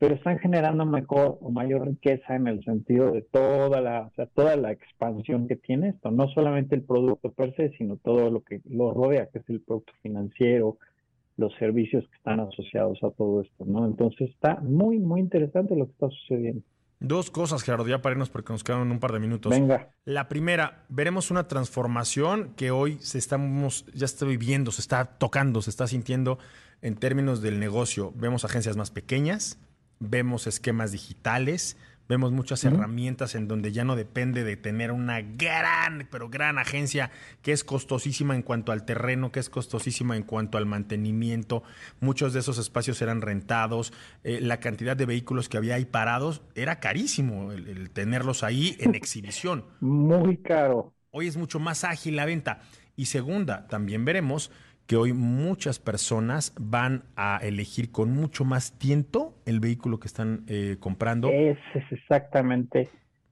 pero 0.00 0.14
están 0.14 0.38
generando 0.38 0.86
mejor 0.86 1.36
o 1.42 1.50
mayor 1.50 1.86
riqueza 1.86 2.34
en 2.34 2.46
el 2.48 2.64
sentido 2.64 3.12
de 3.12 3.20
toda 3.20 3.82
la, 3.82 4.06
o 4.10 4.14
sea, 4.16 4.24
toda 4.24 4.56
la 4.56 4.72
expansión 4.72 5.46
que 5.46 5.56
tiene 5.56 5.90
esto, 5.90 6.10
no 6.10 6.26
solamente 6.30 6.74
el 6.74 6.82
producto 6.82 7.30
per 7.32 7.54
se, 7.54 7.68
sino 7.76 7.98
todo 7.98 8.30
lo 8.30 8.40
que 8.40 8.62
lo 8.64 8.94
rodea, 8.94 9.26
que 9.26 9.40
es 9.40 9.50
el 9.50 9.60
producto 9.60 9.92
financiero, 10.02 10.78
los 11.36 11.54
servicios 11.56 12.08
que 12.08 12.16
están 12.16 12.40
asociados 12.40 12.98
a 13.02 13.10
todo 13.10 13.42
esto, 13.42 13.66
¿no? 13.66 13.84
Entonces 13.84 14.30
está 14.30 14.58
muy, 14.62 14.98
muy 14.98 15.20
interesante 15.20 15.76
lo 15.76 15.84
que 15.84 15.92
está 15.92 16.08
sucediendo. 16.08 16.62
Dos 17.00 17.30
cosas, 17.30 17.62
Gerardo, 17.62 17.86
ya 17.86 18.00
para 18.00 18.14
irnos 18.14 18.30
porque 18.30 18.54
nos 18.54 18.64
quedan 18.64 18.90
un 18.90 19.00
par 19.00 19.12
de 19.12 19.20
minutos. 19.20 19.50
Venga. 19.50 19.90
La 20.06 20.28
primera, 20.28 20.84
veremos 20.88 21.30
una 21.30 21.46
transformación 21.46 22.54
que 22.56 22.70
hoy 22.70 22.96
se 23.00 23.18
estamos, 23.18 23.84
ya 23.94 24.06
está 24.06 24.24
viviendo, 24.24 24.70
se 24.70 24.80
está 24.80 25.18
tocando, 25.18 25.60
se 25.60 25.68
está 25.68 25.86
sintiendo 25.86 26.38
en 26.80 26.96
términos 26.96 27.42
del 27.42 27.60
negocio. 27.60 28.14
Vemos 28.16 28.46
agencias 28.46 28.78
más 28.78 28.90
pequeñas, 28.90 29.58
vemos 30.00 30.46
esquemas 30.46 30.90
digitales, 30.92 31.76
vemos 32.08 32.32
muchas 32.32 32.64
herramientas 32.64 33.36
en 33.36 33.46
donde 33.46 33.70
ya 33.70 33.84
no 33.84 33.94
depende 33.94 34.42
de 34.42 34.56
tener 34.56 34.90
una 34.90 35.20
gran, 35.20 36.08
pero 36.10 36.28
gran 36.28 36.58
agencia 36.58 37.12
que 37.42 37.52
es 37.52 37.62
costosísima 37.62 38.34
en 38.34 38.42
cuanto 38.42 38.72
al 38.72 38.84
terreno, 38.84 39.30
que 39.30 39.38
es 39.38 39.48
costosísima 39.48 40.16
en 40.16 40.24
cuanto 40.24 40.58
al 40.58 40.66
mantenimiento. 40.66 41.62
Muchos 42.00 42.32
de 42.32 42.40
esos 42.40 42.58
espacios 42.58 43.00
eran 43.00 43.20
rentados, 43.20 43.92
eh, 44.24 44.40
la 44.40 44.58
cantidad 44.58 44.96
de 44.96 45.06
vehículos 45.06 45.48
que 45.48 45.58
había 45.58 45.76
ahí 45.76 45.84
parados 45.84 46.42
era 46.56 46.80
carísimo 46.80 47.52
el 47.52 47.90
tenerlos 47.90 48.42
ahí 48.42 48.76
en 48.80 48.96
exhibición. 48.96 49.64
Muy 49.78 50.38
caro. 50.38 50.92
Hoy 51.12 51.28
es 51.28 51.36
mucho 51.36 51.60
más 51.60 51.84
ágil 51.84 52.16
la 52.16 52.24
venta. 52.24 52.60
Y 52.96 53.06
segunda, 53.06 53.66
también 53.68 54.04
veremos 54.04 54.50
que 54.90 54.96
hoy 54.96 55.12
muchas 55.12 55.78
personas 55.78 56.52
van 56.58 57.04
a 57.14 57.38
elegir 57.44 57.92
con 57.92 58.10
mucho 58.10 58.44
más 58.44 58.76
tiento 58.76 59.36
el 59.46 59.60
vehículo 59.60 60.00
que 60.00 60.08
están 60.08 60.42
eh, 60.48 60.78
comprando. 60.80 61.28
Ese 61.28 61.60
es 61.76 61.92
exactamente 61.92 62.88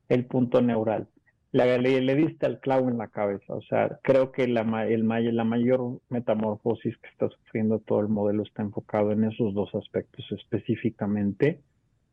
el 0.08 0.24
punto 0.26 0.62
neural. 0.62 1.08
Le, 1.50 1.76
le, 1.80 2.14
diste 2.14 2.46
al 2.46 2.60
clavo 2.60 2.88
en 2.88 2.96
la 2.96 3.08
cabeza. 3.08 3.54
O 3.54 3.62
sea, 3.62 3.98
creo 4.04 4.30
que 4.30 4.46
la, 4.46 4.86
el, 4.86 5.08
la 5.08 5.44
mayor 5.44 6.00
metamorfosis 6.10 6.96
que 6.98 7.08
está 7.08 7.28
sufriendo 7.28 7.80
todo 7.80 8.02
el 8.02 8.08
modelo 8.08 8.44
está 8.44 8.62
enfocado 8.62 9.10
en 9.10 9.24
esos 9.24 9.52
dos 9.52 9.74
aspectos 9.74 10.24
específicamente. 10.30 11.60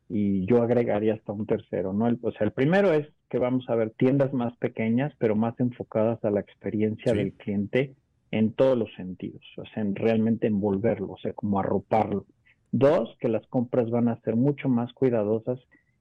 Y 0.09 0.47
yo 0.47 0.63
agregaría 0.63 1.13
hasta 1.13 1.33
un 1.33 1.45
tercero, 1.45 1.93
¿no? 1.93 2.07
El, 2.07 2.17
o 2.23 2.31
sea, 2.31 2.47
el 2.47 2.51
primero 2.51 2.91
es 2.93 3.07
que 3.29 3.37
vamos 3.37 3.69
a 3.69 3.75
ver 3.75 3.91
tiendas 3.91 4.33
más 4.33 4.57
pequeñas, 4.57 5.13
pero 5.19 5.35
más 5.35 5.53
enfocadas 5.59 6.25
a 6.25 6.31
la 6.31 6.39
experiencia 6.39 7.13
del 7.13 7.33
cliente 7.33 7.93
en 8.31 8.53
todos 8.53 8.77
los 8.77 8.93
sentidos, 8.95 9.43
o 9.57 9.65
sea, 9.65 9.83
en 9.83 9.95
realmente 9.95 10.47
envolverlo, 10.47 11.13
o 11.13 11.17
sea, 11.17 11.33
como 11.33 11.59
arroparlo. 11.59 12.25
Dos, 12.71 13.15
que 13.19 13.29
las 13.29 13.45
compras 13.47 13.89
van 13.89 14.09
a 14.09 14.19
ser 14.21 14.35
mucho 14.35 14.67
más 14.67 14.91
cuidadosas 14.93 15.59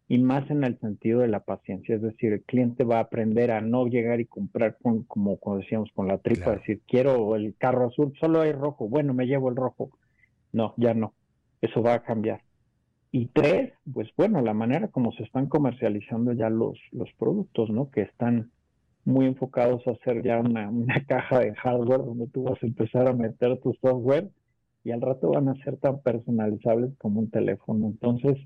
y 0.08 0.18
más 0.18 0.50
en 0.50 0.64
el 0.64 0.78
sentido 0.80 1.20
de 1.20 1.28
la 1.28 1.40
paciencia, 1.40 1.94
es 1.94 2.02
decir, 2.02 2.32
el 2.32 2.42
cliente 2.42 2.84
va 2.84 2.96
a 2.96 3.02
aprender 3.02 3.50
a 3.50 3.60
no 3.60 3.86
llegar 3.86 4.20
y 4.20 4.26
comprar 4.26 4.76
con, 4.82 5.04
como, 5.04 5.38
decíamos, 5.58 5.90
con 5.94 6.08
la 6.08 6.18
tripa, 6.18 6.56
decir, 6.56 6.82
quiero 6.86 7.36
el 7.36 7.54
carro 7.56 7.88
azul, 7.88 8.12
solo 8.20 8.40
hay 8.40 8.52
rojo, 8.52 8.88
bueno, 8.88 9.14
me 9.14 9.26
llevo 9.26 9.48
el 9.48 9.56
rojo. 9.56 9.90
No, 10.52 10.74
ya 10.76 10.94
no, 10.94 11.14
eso 11.60 11.82
va 11.82 11.94
a 11.94 12.02
cambiar. 12.02 12.42
Y 13.10 13.26
tres, 13.26 13.72
pues 13.92 14.08
bueno, 14.16 14.42
la 14.42 14.54
manera 14.54 14.88
como 14.88 15.12
se 15.12 15.22
están 15.22 15.46
comercializando 15.46 16.32
ya 16.32 16.50
los, 16.50 16.78
los 16.90 17.08
productos, 17.18 17.70
¿no? 17.70 17.90
Que 17.90 18.02
están 18.02 18.50
muy 19.04 19.26
enfocados 19.26 19.86
a 19.86 19.92
hacer 19.92 20.22
ya 20.22 20.38
una, 20.38 20.70
caja 21.08 21.40
de 21.40 21.54
hardware 21.54 22.04
donde 22.04 22.26
tú 22.28 22.44
vas 22.44 22.62
a 22.62 22.66
empezar 22.66 23.08
a 23.08 23.12
meter 23.12 23.60
tu 23.60 23.74
software 23.80 24.30
y 24.82 24.90
al 24.90 25.00
rato 25.00 25.30
van 25.30 25.48
a 25.48 25.54
ser 25.64 25.76
tan 25.78 26.00
personalizables 26.02 26.92
como 26.98 27.20
un 27.20 27.30
teléfono. 27.30 27.86
Entonces, 27.86 28.36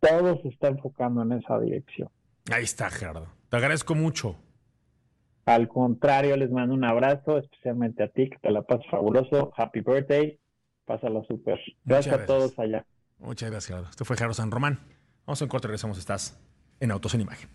todo 0.00 0.40
se 0.42 0.48
está 0.48 0.68
enfocando 0.68 1.22
en 1.22 1.32
esa 1.32 1.58
dirección. 1.60 2.08
Ahí 2.50 2.64
está, 2.64 2.90
Gerardo. 2.90 3.28
Te 3.50 3.56
agradezco 3.56 3.94
mucho. 3.94 4.36
Al 5.44 5.68
contrario, 5.68 6.36
les 6.36 6.50
mando 6.50 6.74
un 6.74 6.84
abrazo, 6.84 7.38
especialmente 7.38 8.02
a 8.02 8.08
ti, 8.08 8.30
que 8.30 8.38
te 8.38 8.50
la 8.50 8.62
pases 8.62 8.86
fabuloso. 8.90 9.52
Happy 9.56 9.80
birthday. 9.80 10.38
Pásala 10.84 11.22
súper. 11.28 11.60
Gracias, 11.84 12.14
a 12.14 12.26
todos 12.26 12.58
allá. 12.58 12.86
Muchas 13.18 13.50
gracias, 13.50 13.68
Gerardo. 13.68 13.90
Esto 13.90 14.04
fue 14.04 14.16
Gerardo 14.16 14.34
San 14.34 14.50
Román. 14.50 14.80
Vamos 15.26 15.40
a 15.40 15.44
un 15.44 15.48
corte, 15.48 15.68
regresamos. 15.68 15.98
Estás 15.98 16.40
en 16.80 16.90
Autos 16.90 17.14
en 17.14 17.22
Imagen. 17.22 17.48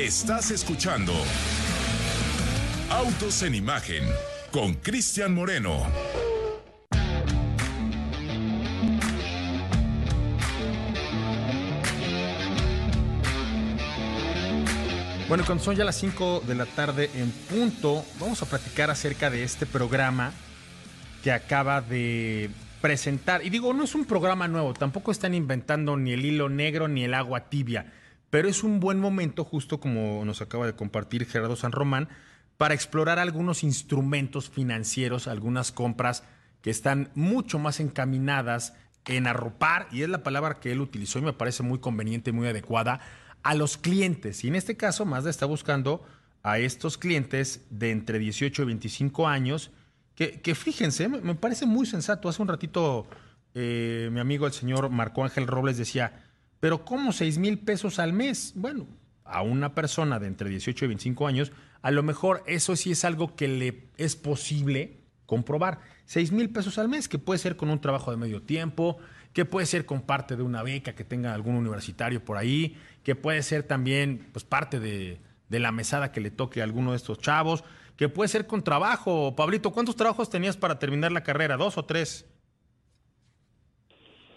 Estás 0.00 0.50
escuchando 0.50 1.12
Autos 2.88 3.42
en 3.42 3.54
Imagen 3.54 4.02
con 4.50 4.72
Cristian 4.72 5.34
Moreno. 5.34 5.86
Bueno, 15.28 15.44
cuando 15.44 15.62
son 15.62 15.76
ya 15.76 15.84
las 15.84 15.96
5 15.96 16.44
de 16.46 16.54
la 16.54 16.64
tarde 16.64 17.10
en 17.14 17.30
punto, 17.30 18.02
vamos 18.18 18.40
a 18.40 18.46
platicar 18.46 18.88
acerca 18.90 19.28
de 19.28 19.42
este 19.44 19.66
programa 19.66 20.32
que 21.22 21.30
acaba 21.30 21.82
de 21.82 22.48
presentar. 22.80 23.44
Y 23.44 23.50
digo, 23.50 23.74
no 23.74 23.84
es 23.84 23.94
un 23.94 24.06
programa 24.06 24.48
nuevo, 24.48 24.72
tampoco 24.72 25.12
están 25.12 25.34
inventando 25.34 25.98
ni 25.98 26.12
el 26.14 26.24
hilo 26.24 26.48
negro 26.48 26.88
ni 26.88 27.04
el 27.04 27.12
agua 27.12 27.50
tibia 27.50 27.92
pero 28.30 28.48
es 28.48 28.62
un 28.62 28.80
buen 28.80 28.98
momento, 28.98 29.44
justo 29.44 29.80
como 29.80 30.24
nos 30.24 30.40
acaba 30.40 30.66
de 30.66 30.74
compartir 30.74 31.26
Gerardo 31.26 31.56
San 31.56 31.72
Román, 31.72 32.08
para 32.56 32.74
explorar 32.74 33.18
algunos 33.18 33.64
instrumentos 33.64 34.48
financieros, 34.48 35.26
algunas 35.26 35.72
compras 35.72 36.22
que 36.62 36.70
están 36.70 37.10
mucho 37.14 37.58
más 37.58 37.80
encaminadas 37.80 38.74
en 39.06 39.26
arropar, 39.26 39.88
y 39.90 40.02
es 40.02 40.08
la 40.08 40.22
palabra 40.22 40.60
que 40.60 40.72
él 40.72 40.80
utilizó 40.80 41.18
y 41.18 41.22
me 41.22 41.32
parece 41.32 41.62
muy 41.62 41.78
conveniente 41.78 42.32
muy 42.32 42.46
adecuada, 42.46 43.00
a 43.42 43.54
los 43.54 43.76
clientes. 43.78 44.44
Y 44.44 44.48
en 44.48 44.56
este 44.56 44.76
caso, 44.76 45.06
Mazda 45.06 45.30
está 45.30 45.46
buscando 45.46 46.04
a 46.42 46.58
estos 46.58 46.98
clientes 46.98 47.64
de 47.70 47.90
entre 47.90 48.18
18 48.18 48.62
y 48.62 48.66
25 48.66 49.26
años, 49.26 49.70
que, 50.14 50.54
fíjense, 50.54 51.08
me, 51.08 51.34
parece 51.34 51.64
muy 51.64 51.86
sensato. 51.86 52.28
Hace 52.28 52.42
un 52.42 52.48
ratito 52.48 53.06
eh, 53.54 54.10
mi 54.12 54.20
amigo 54.20 54.46
el 54.46 54.52
señor 54.52 54.90
Marco 54.90 55.24
Ángel 55.24 55.46
Robles 55.46 55.78
decía, 55.78 56.29
pero 56.60 56.84
¿cómo 56.84 57.12
6 57.12 57.38
mil 57.38 57.58
pesos 57.58 57.98
al 57.98 58.12
mes? 58.12 58.52
Bueno, 58.54 58.86
a 59.24 59.42
una 59.42 59.74
persona 59.74 60.18
de 60.18 60.26
entre 60.26 60.50
18 60.50 60.84
y 60.84 60.88
25 60.88 61.26
años, 61.26 61.52
a 61.82 61.90
lo 61.90 62.02
mejor 62.02 62.42
eso 62.46 62.76
sí 62.76 62.92
es 62.92 63.04
algo 63.04 63.34
que 63.34 63.48
le 63.48 63.88
es 63.96 64.16
posible 64.16 65.00
comprobar. 65.26 65.80
6 66.04 66.32
mil 66.32 66.50
pesos 66.50 66.78
al 66.78 66.88
mes, 66.88 67.08
que 67.08 67.18
puede 67.18 67.38
ser 67.38 67.56
con 67.56 67.70
un 67.70 67.80
trabajo 67.80 68.10
de 68.10 68.16
medio 68.16 68.42
tiempo, 68.42 68.98
que 69.32 69.44
puede 69.44 69.66
ser 69.66 69.86
con 69.86 70.02
parte 70.02 70.36
de 70.36 70.42
una 70.42 70.62
beca 70.62 70.94
que 70.94 71.04
tenga 71.04 71.32
algún 71.34 71.54
universitario 71.54 72.24
por 72.24 72.36
ahí, 72.36 72.76
que 73.04 73.14
puede 73.14 73.42
ser 73.42 73.62
también 73.62 74.28
pues, 74.32 74.44
parte 74.44 74.80
de, 74.80 75.20
de 75.48 75.60
la 75.60 75.72
mesada 75.72 76.12
que 76.12 76.20
le 76.20 76.30
toque 76.30 76.60
a 76.60 76.64
alguno 76.64 76.90
de 76.90 76.96
estos 76.96 77.18
chavos, 77.18 77.64
que 77.96 78.08
puede 78.08 78.28
ser 78.28 78.46
con 78.46 78.64
trabajo. 78.64 79.36
Pablito, 79.36 79.72
¿cuántos 79.72 79.96
trabajos 79.96 80.30
tenías 80.30 80.56
para 80.56 80.78
terminar 80.78 81.12
la 81.12 81.22
carrera? 81.22 81.56
¿Dos 81.56 81.78
o 81.78 81.84
tres? 81.84 82.26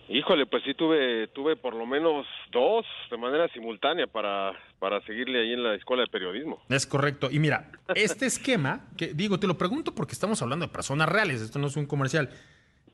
Híjole, 0.10 0.46
pues 0.46 0.64
sí 0.64 0.74
tuve 0.74 1.28
tuve 1.30 1.56
por 1.56 1.74
lo 1.76 1.86
menos 1.86 2.26
dos 2.52 2.86
de 3.10 3.18
manera 3.18 3.48
simultánea 3.50 4.08
para 4.08 4.54
para 4.80 5.02
seguirle 5.06 5.42
ahí 5.42 5.54
en 5.54 5.64
la 5.64 5.76
escuela 5.76 6.04
de 6.04 6.08
periodismo. 6.08 6.62
Es 6.70 6.86
correcto. 6.86 7.30
Y 7.32 7.40
mira, 7.40 7.72
este 7.96 8.26
esquema, 8.26 8.86
que 8.98 9.14
digo, 9.14 9.40
te 9.40 9.48
lo 9.48 9.58
pregunto 9.58 9.96
porque 9.96 10.14
estamos 10.14 10.42
hablando 10.42 10.68
de 10.68 10.74
personas 10.74 11.08
reales, 11.08 11.42
esto 11.42 11.58
no 11.58 11.68
es 11.68 11.78
un 11.78 11.86
comercial, 11.86 12.30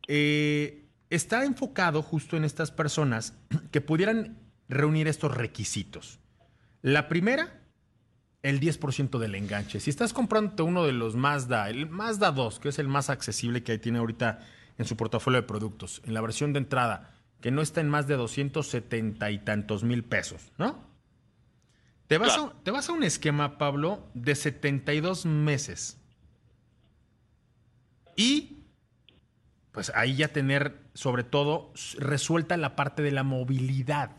eh, 0.08 0.86
está 1.10 1.46
enfocado 1.46 2.02
justo 2.02 2.38
en 2.38 2.44
estas 2.44 2.72
personas 2.72 3.38
que 3.72 3.82
pudieran 3.82 4.38
reunir 4.68 5.08
estos 5.08 5.36
requisitos. 5.36 6.20
La 6.82 7.10
primera, 7.10 7.60
el 8.44 8.60
10% 8.60 9.18
del 9.18 9.36
enganche. 9.36 9.80
Si 9.80 9.90
estás 9.90 10.14
comprando 10.14 10.64
uno 10.64 10.86
de 10.86 10.94
los 10.94 11.16
Mazda, 11.16 11.70
el 11.70 11.88
Mazda 11.88 12.32
2, 12.32 12.60
que 12.60 12.70
es 12.70 12.80
el 12.80 12.88
más 12.88 13.10
accesible 13.10 13.64
que 13.64 13.78
tiene 13.78 14.00
ahorita 14.00 14.40
en 14.80 14.86
su 14.86 14.98
portafolio 14.98 15.42
de 15.42 15.48
productos, 15.48 16.02
en 16.06 16.16
la 16.16 16.22
versión 16.22 16.54
de 16.54 16.60
entrada, 16.60 17.12
que 17.42 17.52
no 17.52 17.62
está 17.62 17.82
en 17.82 17.90
más 17.90 18.08
de 18.08 18.16
270 18.16 19.30
y 19.30 19.40
tantos 19.40 19.84
mil 19.84 20.04
pesos, 20.04 20.52
¿no? 20.58 20.90
Te 22.08 22.18
vas, 22.18 22.36
a, 22.38 22.54
te 22.64 22.72
vas 22.72 22.90
a 22.90 22.94
un 22.94 23.04
esquema, 23.04 23.60
Pablo, 23.60 24.10
de 24.16 24.34
72 24.34 25.28
meses. 25.28 26.00
Y 28.16 28.64
pues 29.72 29.92
ahí 29.94 30.16
ya 30.16 30.30
tener, 30.30 30.82
sobre 30.96 31.24
todo, 31.24 31.72
resuelta 32.00 32.58
la 32.58 32.76
parte 32.76 33.04
de 33.04 33.12
la 33.12 33.24
movilidad. 33.24 34.16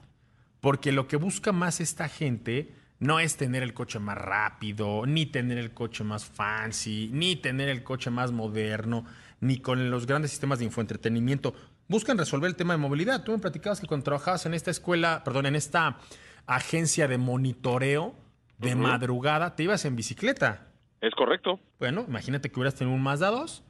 Porque 0.60 0.92
lo 0.92 1.08
que 1.08 1.16
busca 1.16 1.52
más 1.52 1.80
esta 1.80 2.08
gente 2.08 2.74
no 3.00 3.18
es 3.18 3.36
tener 3.36 3.62
el 3.62 3.74
coche 3.74 3.98
más 3.98 4.18
rápido, 4.18 5.04
ni 5.06 5.26
tener 5.26 5.58
el 5.58 5.72
coche 5.72 6.04
más 6.04 6.26
fancy, 6.26 7.10
ni 7.12 7.34
tener 7.34 7.70
el 7.70 7.82
coche 7.82 8.10
más 8.10 8.30
moderno, 8.30 9.04
ni 9.40 9.58
con 9.58 9.90
los 9.90 10.06
grandes 10.06 10.30
sistemas 10.30 10.58
de 10.58 10.66
infoentretenimiento. 10.66 11.54
Buscan 11.88 12.18
resolver 12.18 12.48
el 12.48 12.56
tema 12.56 12.74
de 12.74 12.78
movilidad. 12.78 13.24
Tú 13.24 13.32
me 13.32 13.38
platicabas 13.38 13.80
que 13.80 13.86
cuando 13.86 14.04
trabajabas 14.04 14.46
en 14.46 14.54
esta 14.54 14.70
escuela, 14.70 15.22
perdón, 15.24 15.46
en 15.46 15.56
esta 15.56 15.98
agencia 16.46 17.08
de 17.08 17.18
monitoreo 17.18 18.14
de 18.58 18.74
madrugada, 18.74 19.56
te 19.56 19.62
ibas 19.62 19.84
en 19.86 19.96
bicicleta. 19.96 20.68
Es 21.00 21.14
correcto. 21.14 21.58
Bueno, 21.78 22.04
imagínate 22.06 22.50
que 22.50 22.60
hubieras 22.60 22.74
tenido 22.74 22.94
un 22.94 23.02
Mazda 23.02 23.30
2. 23.30 23.64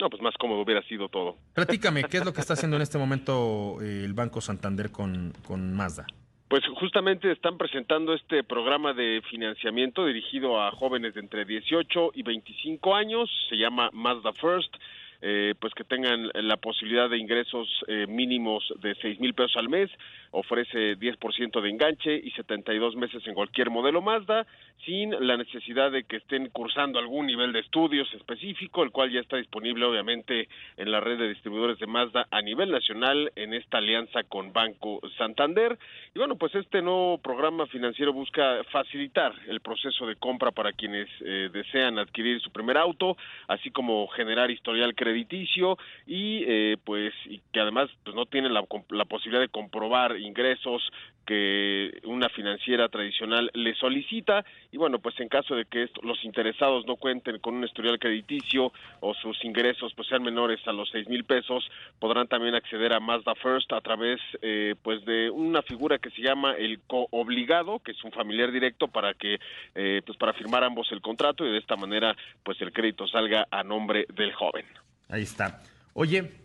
No, 0.00 0.10
pues 0.10 0.22
más 0.22 0.34
cómodo 0.38 0.62
hubiera 0.62 0.82
sido 0.82 1.08
todo. 1.08 1.36
Platícame, 1.54 2.04
¿qué 2.04 2.18
es 2.18 2.24
lo 2.24 2.32
que 2.32 2.40
está 2.40 2.54
haciendo 2.54 2.76
en 2.76 2.82
este 2.82 2.98
momento 2.98 3.78
eh, 3.82 4.04
el 4.04 4.14
Banco 4.14 4.40
Santander 4.40 4.90
con, 4.90 5.32
con 5.46 5.74
Mazda? 5.74 6.06
Pues 6.50 6.66
justamente 6.66 7.30
están 7.30 7.58
presentando 7.58 8.12
este 8.12 8.42
programa 8.42 8.92
de 8.92 9.22
financiamiento 9.30 10.04
dirigido 10.04 10.60
a 10.60 10.72
jóvenes 10.72 11.14
de 11.14 11.20
entre 11.20 11.44
18 11.44 12.10
y 12.12 12.24
25 12.24 12.96
años, 12.96 13.30
se 13.48 13.56
llama 13.56 13.88
Mazda 13.92 14.32
First. 14.32 14.74
Eh, 15.22 15.54
pues 15.60 15.74
que 15.74 15.84
tengan 15.84 16.30
la 16.34 16.56
posibilidad 16.56 17.08
de 17.08 17.18
ingresos 17.18 17.68
eh, 17.86 18.06
mínimos 18.08 18.64
de 18.80 18.94
seis 18.96 19.20
mil 19.20 19.34
pesos 19.34 19.54
al 19.58 19.68
mes, 19.68 19.90
ofrece 20.32 20.96
10% 20.96 21.60
de 21.60 21.70
enganche 21.70 22.14
y 22.14 22.30
72 22.32 22.96
meses 22.96 23.26
en 23.26 23.34
cualquier 23.34 23.70
modelo 23.70 24.00
Mazda, 24.00 24.46
sin 24.84 25.10
la 25.26 25.36
necesidad 25.36 25.90
de 25.90 26.04
que 26.04 26.16
estén 26.16 26.48
cursando 26.48 26.98
algún 26.98 27.26
nivel 27.26 27.52
de 27.52 27.60
estudios 27.60 28.12
específico, 28.14 28.82
el 28.82 28.90
cual 28.90 29.10
ya 29.10 29.20
está 29.20 29.36
disponible 29.36 29.84
obviamente 29.84 30.48
en 30.76 30.90
la 30.90 31.00
red 31.00 31.18
de 31.18 31.28
distribuidores 31.28 31.78
de 31.78 31.86
Mazda 31.86 32.26
a 32.30 32.40
nivel 32.40 32.70
nacional 32.70 33.32
en 33.36 33.54
esta 33.54 33.78
alianza 33.78 34.22
con 34.24 34.52
Banco 34.52 35.00
Santander. 35.18 35.78
Y 36.14 36.18
bueno, 36.18 36.36
pues 36.36 36.54
este 36.54 36.80
nuevo 36.80 37.18
programa 37.18 37.66
financiero 37.66 38.12
busca 38.12 38.62
facilitar 38.70 39.34
el 39.48 39.60
proceso 39.60 40.06
de 40.06 40.16
compra 40.16 40.50
para 40.50 40.72
quienes 40.72 41.08
eh, 41.20 41.50
desean 41.52 41.98
adquirir 41.98 42.40
su 42.40 42.50
primer 42.50 42.78
auto, 42.78 43.16
así 43.48 43.70
como 43.70 44.06
generar 44.08 44.50
historial 44.50 44.94
crediticio 44.94 45.76
y 46.06 46.44
eh, 46.46 46.76
pues 46.84 47.12
y 47.26 47.40
que 47.52 47.60
además 47.60 47.90
pues 48.04 48.14
no 48.16 48.26
tienen 48.26 48.54
la, 48.54 48.64
la 48.90 49.04
posibilidad 49.04 49.42
de 49.42 49.48
comprobar 49.48 50.19
ingresos 50.20 50.90
que 51.26 52.00
una 52.04 52.28
financiera 52.28 52.88
tradicional 52.88 53.50
le 53.54 53.74
solicita 53.74 54.44
y 54.72 54.78
bueno 54.78 54.98
pues 54.98 55.18
en 55.20 55.28
caso 55.28 55.54
de 55.54 55.64
que 55.64 55.88
los 56.02 56.24
interesados 56.24 56.86
no 56.86 56.96
cuenten 56.96 57.38
con 57.38 57.54
un 57.54 57.64
historial 57.64 57.98
crediticio 57.98 58.72
o 59.00 59.14
sus 59.14 59.44
ingresos 59.44 59.92
pues 59.94 60.08
sean 60.08 60.22
menores 60.22 60.60
a 60.66 60.72
los 60.72 60.88
seis 60.90 61.08
mil 61.08 61.24
pesos 61.24 61.70
podrán 61.98 62.26
también 62.26 62.54
acceder 62.54 62.92
a 62.92 63.00
Mazda 63.00 63.34
First 63.34 63.72
a 63.72 63.80
través 63.80 64.18
eh, 64.42 64.74
pues 64.82 65.04
de 65.04 65.30
una 65.30 65.62
figura 65.62 65.98
que 65.98 66.10
se 66.10 66.22
llama 66.22 66.54
el 66.54 66.80
coobligado 66.86 67.78
que 67.78 67.92
es 67.92 68.02
un 68.02 68.12
familiar 68.12 68.50
directo 68.50 68.88
para 68.88 69.14
que 69.14 69.38
eh, 69.74 70.02
pues 70.04 70.18
para 70.18 70.32
firmar 70.32 70.64
ambos 70.64 70.90
el 70.90 71.00
contrato 71.00 71.46
y 71.46 71.52
de 71.52 71.58
esta 71.58 71.76
manera 71.76 72.16
pues 72.42 72.60
el 72.60 72.72
crédito 72.72 73.06
salga 73.06 73.46
a 73.50 73.62
nombre 73.62 74.06
del 74.14 74.32
joven. 74.32 74.64
Ahí 75.08 75.22
está. 75.22 75.62
Oye, 75.94 76.39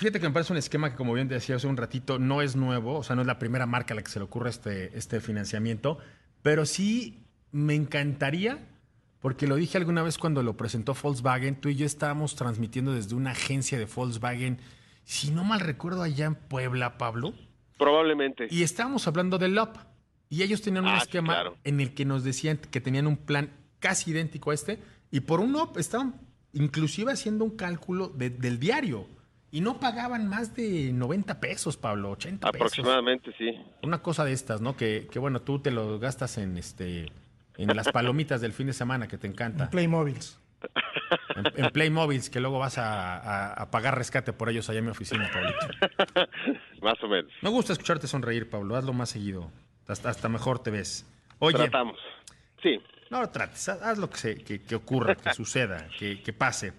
fíjate 0.00 0.18
que 0.18 0.28
me 0.28 0.32
parece 0.32 0.54
un 0.54 0.58
esquema 0.58 0.90
que, 0.90 0.96
como 0.96 1.12
bien 1.12 1.28
decía 1.28 1.56
hace 1.56 1.66
un 1.66 1.76
ratito, 1.76 2.18
no 2.18 2.40
es 2.40 2.56
nuevo, 2.56 2.96
o 2.96 3.02
sea, 3.02 3.14
no 3.16 3.20
es 3.20 3.26
la 3.26 3.38
primera 3.38 3.66
marca 3.66 3.92
a 3.92 3.96
la 3.96 4.02
que 4.02 4.10
se 4.10 4.18
le 4.18 4.24
ocurre 4.24 4.48
este, 4.48 4.96
este 4.96 5.20
financiamiento, 5.20 5.98
pero 6.40 6.64
sí 6.64 7.22
me 7.52 7.74
encantaría, 7.74 8.66
porque 9.20 9.46
lo 9.46 9.56
dije 9.56 9.76
alguna 9.76 10.02
vez 10.02 10.16
cuando 10.16 10.42
lo 10.42 10.56
presentó 10.56 10.94
Volkswagen, 10.94 11.60
tú 11.60 11.68
y 11.68 11.76
yo 11.76 11.84
estábamos 11.84 12.34
transmitiendo 12.34 12.94
desde 12.94 13.14
una 13.14 13.32
agencia 13.32 13.78
de 13.78 13.84
Volkswagen, 13.84 14.58
si 15.04 15.32
no 15.32 15.44
mal 15.44 15.60
recuerdo, 15.60 16.02
allá 16.02 16.24
en 16.24 16.34
Puebla, 16.34 16.96
Pablo. 16.96 17.34
Probablemente. 17.76 18.48
Y 18.50 18.62
estábamos 18.62 19.06
hablando 19.06 19.36
del 19.36 19.54
LOP. 19.54 19.76
Y 20.30 20.44
ellos 20.44 20.62
tenían 20.62 20.84
un 20.84 20.92
ah, 20.92 20.98
esquema 20.98 21.52
en 21.64 21.80
el 21.80 21.92
que 21.92 22.06
nos 22.06 22.24
decían 22.24 22.56
que 22.56 22.80
tenían 22.80 23.06
un 23.06 23.16
plan 23.18 23.50
casi 23.80 24.12
idéntico 24.12 24.50
a 24.50 24.54
este. 24.54 24.78
Y 25.10 25.20
por 25.20 25.40
un 25.40 25.52
LOP 25.52 25.76
estaban 25.76 26.14
inclusive 26.52 27.12
haciendo 27.12 27.44
un 27.44 27.56
cálculo 27.56 28.08
del 28.08 28.60
diario. 28.60 29.06
Y 29.52 29.60
no 29.60 29.80
pagaban 29.80 30.28
más 30.28 30.54
de 30.54 30.92
90 30.92 31.40
pesos, 31.40 31.76
Pablo, 31.76 32.10
80 32.10 32.52
pesos. 32.52 32.54
Aproximadamente, 32.54 33.32
sí. 33.36 33.56
Una 33.82 34.00
cosa 34.00 34.24
de 34.24 34.32
estas, 34.32 34.60
¿no? 34.60 34.76
Que, 34.76 35.08
que, 35.10 35.18
bueno, 35.18 35.42
tú 35.42 35.58
te 35.58 35.70
lo 35.70 35.98
gastas 35.98 36.38
en 36.38 36.56
este 36.56 37.06
en 37.56 37.76
las 37.76 37.90
palomitas 37.90 38.40
del 38.40 38.52
fin 38.52 38.68
de 38.68 38.72
semana 38.72 39.06
que 39.08 39.18
te 39.18 39.26
encanta. 39.26 39.64
En 39.64 39.70
Playmobiles. 39.70 40.40
En, 41.36 41.64
en 41.64 41.70
Playmobiles, 41.72 42.30
que 42.30 42.40
luego 42.40 42.58
vas 42.58 42.76
a, 42.78 43.68
pagar 43.70 43.98
rescate 43.98 44.32
por 44.32 44.48
ellos 44.48 44.68
allá 44.70 44.78
en 44.78 44.84
mi 44.86 44.90
oficina, 44.90 45.30
Pablo. 45.32 46.28
más 46.82 47.02
o 47.02 47.08
menos. 47.08 47.30
Me 47.42 47.50
gusta 47.50 47.72
escucharte 47.72 48.06
sonreír, 48.06 48.48
Pablo. 48.48 48.76
Hazlo 48.76 48.92
más 48.92 49.10
seguido. 49.10 49.50
Hasta, 49.86 50.10
hasta 50.10 50.28
mejor 50.28 50.62
te 50.62 50.70
ves. 50.70 51.06
Oye. 51.38 51.58
Tratamos. 51.58 51.98
Sí. 52.62 52.80
No 53.10 53.20
lo 53.20 53.28
trates, 53.30 53.68
haz 53.68 53.98
lo 53.98 54.08
que, 54.08 54.16
se, 54.16 54.44
que, 54.44 54.74
ocurra, 54.76 55.16
que 55.16 55.34
suceda, 55.34 55.88
que, 55.98 56.22
que, 56.22 56.32
pase. 56.32 56.72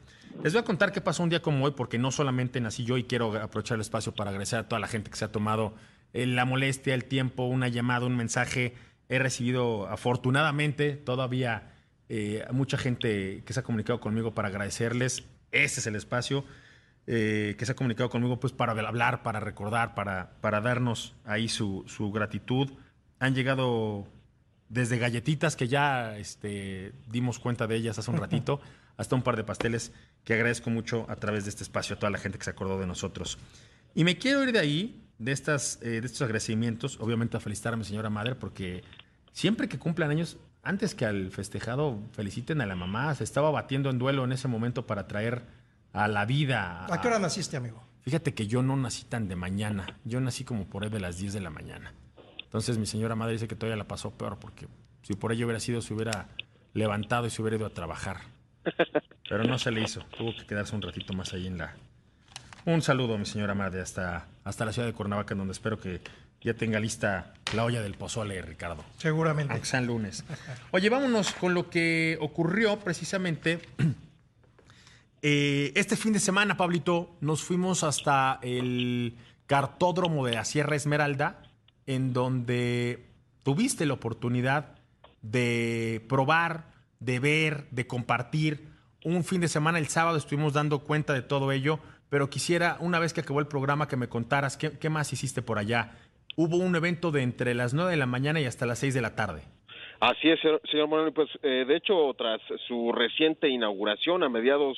Les 0.44 0.54
voy 0.54 0.62
a 0.62 0.65
contar 0.65 0.91
qué 0.91 1.02
pasó 1.02 1.24
un 1.24 1.30
día 1.30 1.41
como 1.41 1.65
hoy, 1.65 1.72
porque 1.72 1.98
no 1.98 2.12
solamente 2.12 2.60
nací 2.60 2.84
yo 2.84 2.98
y 2.98 3.04
quiero 3.04 3.39
aprovechar 3.39 3.76
el 3.76 3.82
espacio 3.82 4.13
para 4.13 4.32
agradecer 4.32 4.60
a 4.60 4.67
toda 4.67 4.80
la 4.80 4.88
gente 4.88 5.12
que 5.12 5.17
se 5.17 5.26
ha 5.26 5.32
tomado 5.32 5.76
eh, 6.13 6.26
la 6.26 6.46
molestia, 6.46 6.94
el 6.94 7.06
tiempo, 7.06 7.44
una 7.44 7.67
llamada, 7.67 8.06
un 8.06 8.17
mensaje. 8.17 8.74
He 9.10 9.20
recibido 9.20 9.88
afortunadamente 9.88 10.94
todavía 10.94 11.74
eh, 12.10 12.46
mucha 12.52 12.78
gente 12.78 13.44
que 13.46 13.54
se 13.54 13.60
ha 13.60 13.63
comunicado 13.63 14.00
conmigo 14.00 14.34
para 14.34 14.48
agradecerles. 14.48 15.24
Ese 15.52 15.80
es 15.80 15.88
el 15.88 15.96
espacio 15.96 16.44
eh, 17.08 17.56
que 17.58 17.65
se 17.65 17.72
ha 17.72 17.76
comunicado 17.76 18.10
conmigo 18.10 18.39
pues 18.39 18.54
para 18.54 18.74
hablar, 18.74 19.24
para 19.24 19.39
recordar, 19.39 19.96
para, 19.96 20.32
para 20.41 20.62
darnos 20.62 21.15
ahí 21.26 21.50
su, 21.50 21.84
su 21.88 22.12
gratitud. 22.12 22.72
Han 23.20 23.36
llegado 23.36 24.08
desde 24.70 24.98
galletitas 24.98 25.56
que 25.56 25.67
ya 25.67 26.17
este, 26.17 26.94
dimos 27.08 27.39
cuenta 27.39 27.67
de 27.67 27.76
ellas 27.76 28.00
hace 28.00 28.12
un 28.12 28.17
ratito, 28.22 28.62
hasta 28.97 29.15
un 29.15 29.21
par 29.21 29.36
de 29.36 29.43
pasteles 29.43 29.91
que 30.23 30.34
agradezco 30.34 30.69
mucho 30.69 31.06
a 31.10 31.15
través 31.15 31.45
de 31.45 31.49
este 31.49 31.63
espacio 31.63 31.95
a 31.95 31.99
toda 31.99 32.10
la 32.10 32.17
gente 32.17 32.38
que 32.38 32.43
se 32.43 32.51
acordó 32.51 32.80
de 32.80 32.88
nosotros. 32.88 33.38
Y 33.93 34.04
me 34.04 34.17
quiero 34.17 34.43
ir 34.43 34.51
de 34.51 34.60
ahí, 34.60 35.04
de, 35.17 35.32
estas, 35.32 35.80
eh, 35.82 36.01
de 36.01 36.06
estos 36.06 36.21
agradecimientos, 36.21 36.99
obviamente 36.99 37.38
a 37.38 37.39
felicitar 37.39 37.73
a 37.73 37.77
mi 37.77 37.84
señora 37.84 38.10
madre, 38.10 38.36
porque 38.36 38.84
siempre 39.32 39.67
que 39.67 39.80
cumplan 39.80 40.12
años, 40.12 40.38
antes 40.63 40.95
que 40.95 41.06
al 41.06 41.32
festejado 41.32 41.99
feliciten 42.12 42.62
a 42.62 42.65
la 42.65 42.75
mamá, 42.75 43.13
se 43.15 43.23
estaba 43.23 43.49
batiendo 43.51 43.89
en 43.89 43.97
duelo 43.97 44.23
en 44.23 44.32
ese 44.32 44.47
momento 44.47 44.86
para 44.86 45.08
traer 45.08 45.43
a 45.93 46.08
la 46.08 46.25
vida. 46.25 46.86
¿A 46.89 47.01
qué 47.01 47.08
hora 47.08 47.19
naciste, 47.19 47.58
amigo? 47.58 47.84
Fíjate 48.01 48.34
que 48.34 48.47
yo 48.47 48.63
no 48.63 48.75
nací 48.75 49.04
tan 49.06 49.27
de 49.27 49.36
mañana. 49.36 49.99
Yo 50.06 50.21
nací 50.21 50.43
como 50.43 50.65
por 50.65 50.84
ahí 50.84 50.89
de 50.89 50.99
las 50.99 51.17
10 51.17 51.34
de 51.34 51.41
la 51.41 51.49
mañana. 51.49 51.93
Entonces 52.43 52.77
mi 52.77 52.86
señora 52.86 53.15
madre 53.15 53.34
dice 53.34 53.47
que 53.47 53.56
todavía 53.56 53.77
la 53.77 53.88
pasó 53.88 54.12
peor 54.12 54.38
porque 54.39 54.67
si 55.04 55.13
por 55.13 55.32
ello 55.32 55.45
hubiera 55.45 55.60
sido, 55.60 55.82
se 55.82 55.93
hubiera 55.93 56.27
levantado 56.73 57.27
y 57.27 57.30
se 57.30 57.41
hubiera 57.41 57.58
ido 57.58 57.65
a 57.65 57.73
trabajar. 57.73 58.17
Pero 59.30 59.43
no 59.43 59.58
se 59.58 59.71
le 59.71 59.82
hizo. 59.82 60.02
Tuvo 60.17 60.36
que 60.36 60.45
quedarse 60.45 60.76
un 60.76 60.82
ratito 60.82 61.13
más 61.13 61.34
ahí 61.34 61.47
en 61.47 61.58
la... 61.58 61.76
Un 62.65 62.82
saludo, 62.82 63.17
mi 63.17 63.26
señora 63.26 63.56
madre, 63.56 63.82
hasta, 63.82 64.28
hasta 64.43 64.65
la 64.65 64.74
ciudad 64.74 64.88
de 64.88 64.93
Cuernavaca, 64.93 65.34
donde 65.34 65.54
espero 65.54 65.80
que 65.80 66.02
ya 66.41 66.54
tenga 66.56 66.80
lista 66.80 67.34
la 67.54 67.65
olla 67.65 67.82
del 67.82 67.93
pozole, 67.93 68.41
Ricardo. 68.41 68.84
Seguramente. 68.97 69.63
Sean 69.63 69.86
lunes. 69.86 70.24
Oye, 70.71 70.89
vámonos 70.89 71.34
con 71.34 71.54
lo 71.54 71.69
que 71.69 72.17
ocurrió 72.19 72.80
precisamente 72.80 73.60
eh, 75.21 75.71
este 75.76 75.95
fin 75.95 76.13
de 76.13 76.19
semana, 76.19 76.58
Pablito. 76.58 77.15
Nos 77.21 77.43
fuimos 77.43 77.84
hasta 77.84 78.39
el 78.41 79.15
cartódromo 79.45 80.26
de 80.26 80.34
la 80.34 80.45
Sierra 80.45 80.76
Esmeralda, 80.76 81.43
en 81.86 82.13
donde 82.13 83.06
tuviste 83.43 83.86
la 83.86 83.93
oportunidad 83.93 84.76
de 85.21 86.04
probar, 86.10 86.71
de 87.02 87.20
ver, 87.20 87.68
de 87.72 87.86
compartir. 87.86 88.70
Un 89.04 89.26
fin 89.26 89.42
de 89.42 89.50
semana, 89.50 89.78
el 89.80 89.88
sábado, 89.88 90.18
estuvimos 90.18 90.54
dando 90.54 90.80
cuenta 90.80 91.14
de 91.14 91.22
todo 91.22 91.52
ello, 91.52 91.80
pero 92.10 92.30
quisiera, 92.30 92.78
una 92.80 93.00
vez 93.00 93.12
que 93.12 93.20
acabó 93.20 93.42
el 93.42 93.48
programa, 93.48 93.90
que 93.90 93.98
me 93.98 94.08
contaras 94.08 94.56
qué, 94.56 94.80
qué 94.80 94.90
más 94.90 95.12
hiciste 95.12 95.42
por 95.42 95.60
allá 95.60 95.98
hubo 96.36 96.58
un 96.58 96.76
evento 96.76 97.12
de 97.12 97.24
entre 97.24 97.54
las 97.54 97.74
9 97.74 97.92
de 97.92 97.98
la 97.98 98.06
mañana 98.06 98.40
y 98.40 98.46
hasta 98.46 98.66
las 98.66 98.80
6 98.80 98.94
de 98.94 99.02
la 99.02 99.16
tarde. 99.16 99.42
Así 100.00 100.30
es, 100.30 100.40
señor 100.72 100.88
Moreno. 100.88 101.12
Pues 101.12 101.30
eh, 101.44 101.66
de 101.68 101.76
hecho, 101.76 102.14
tras 102.18 102.42
su 102.68 102.92
reciente 102.92 103.48
inauguración 103.50 104.24
a 104.24 104.30
mediados 104.30 104.78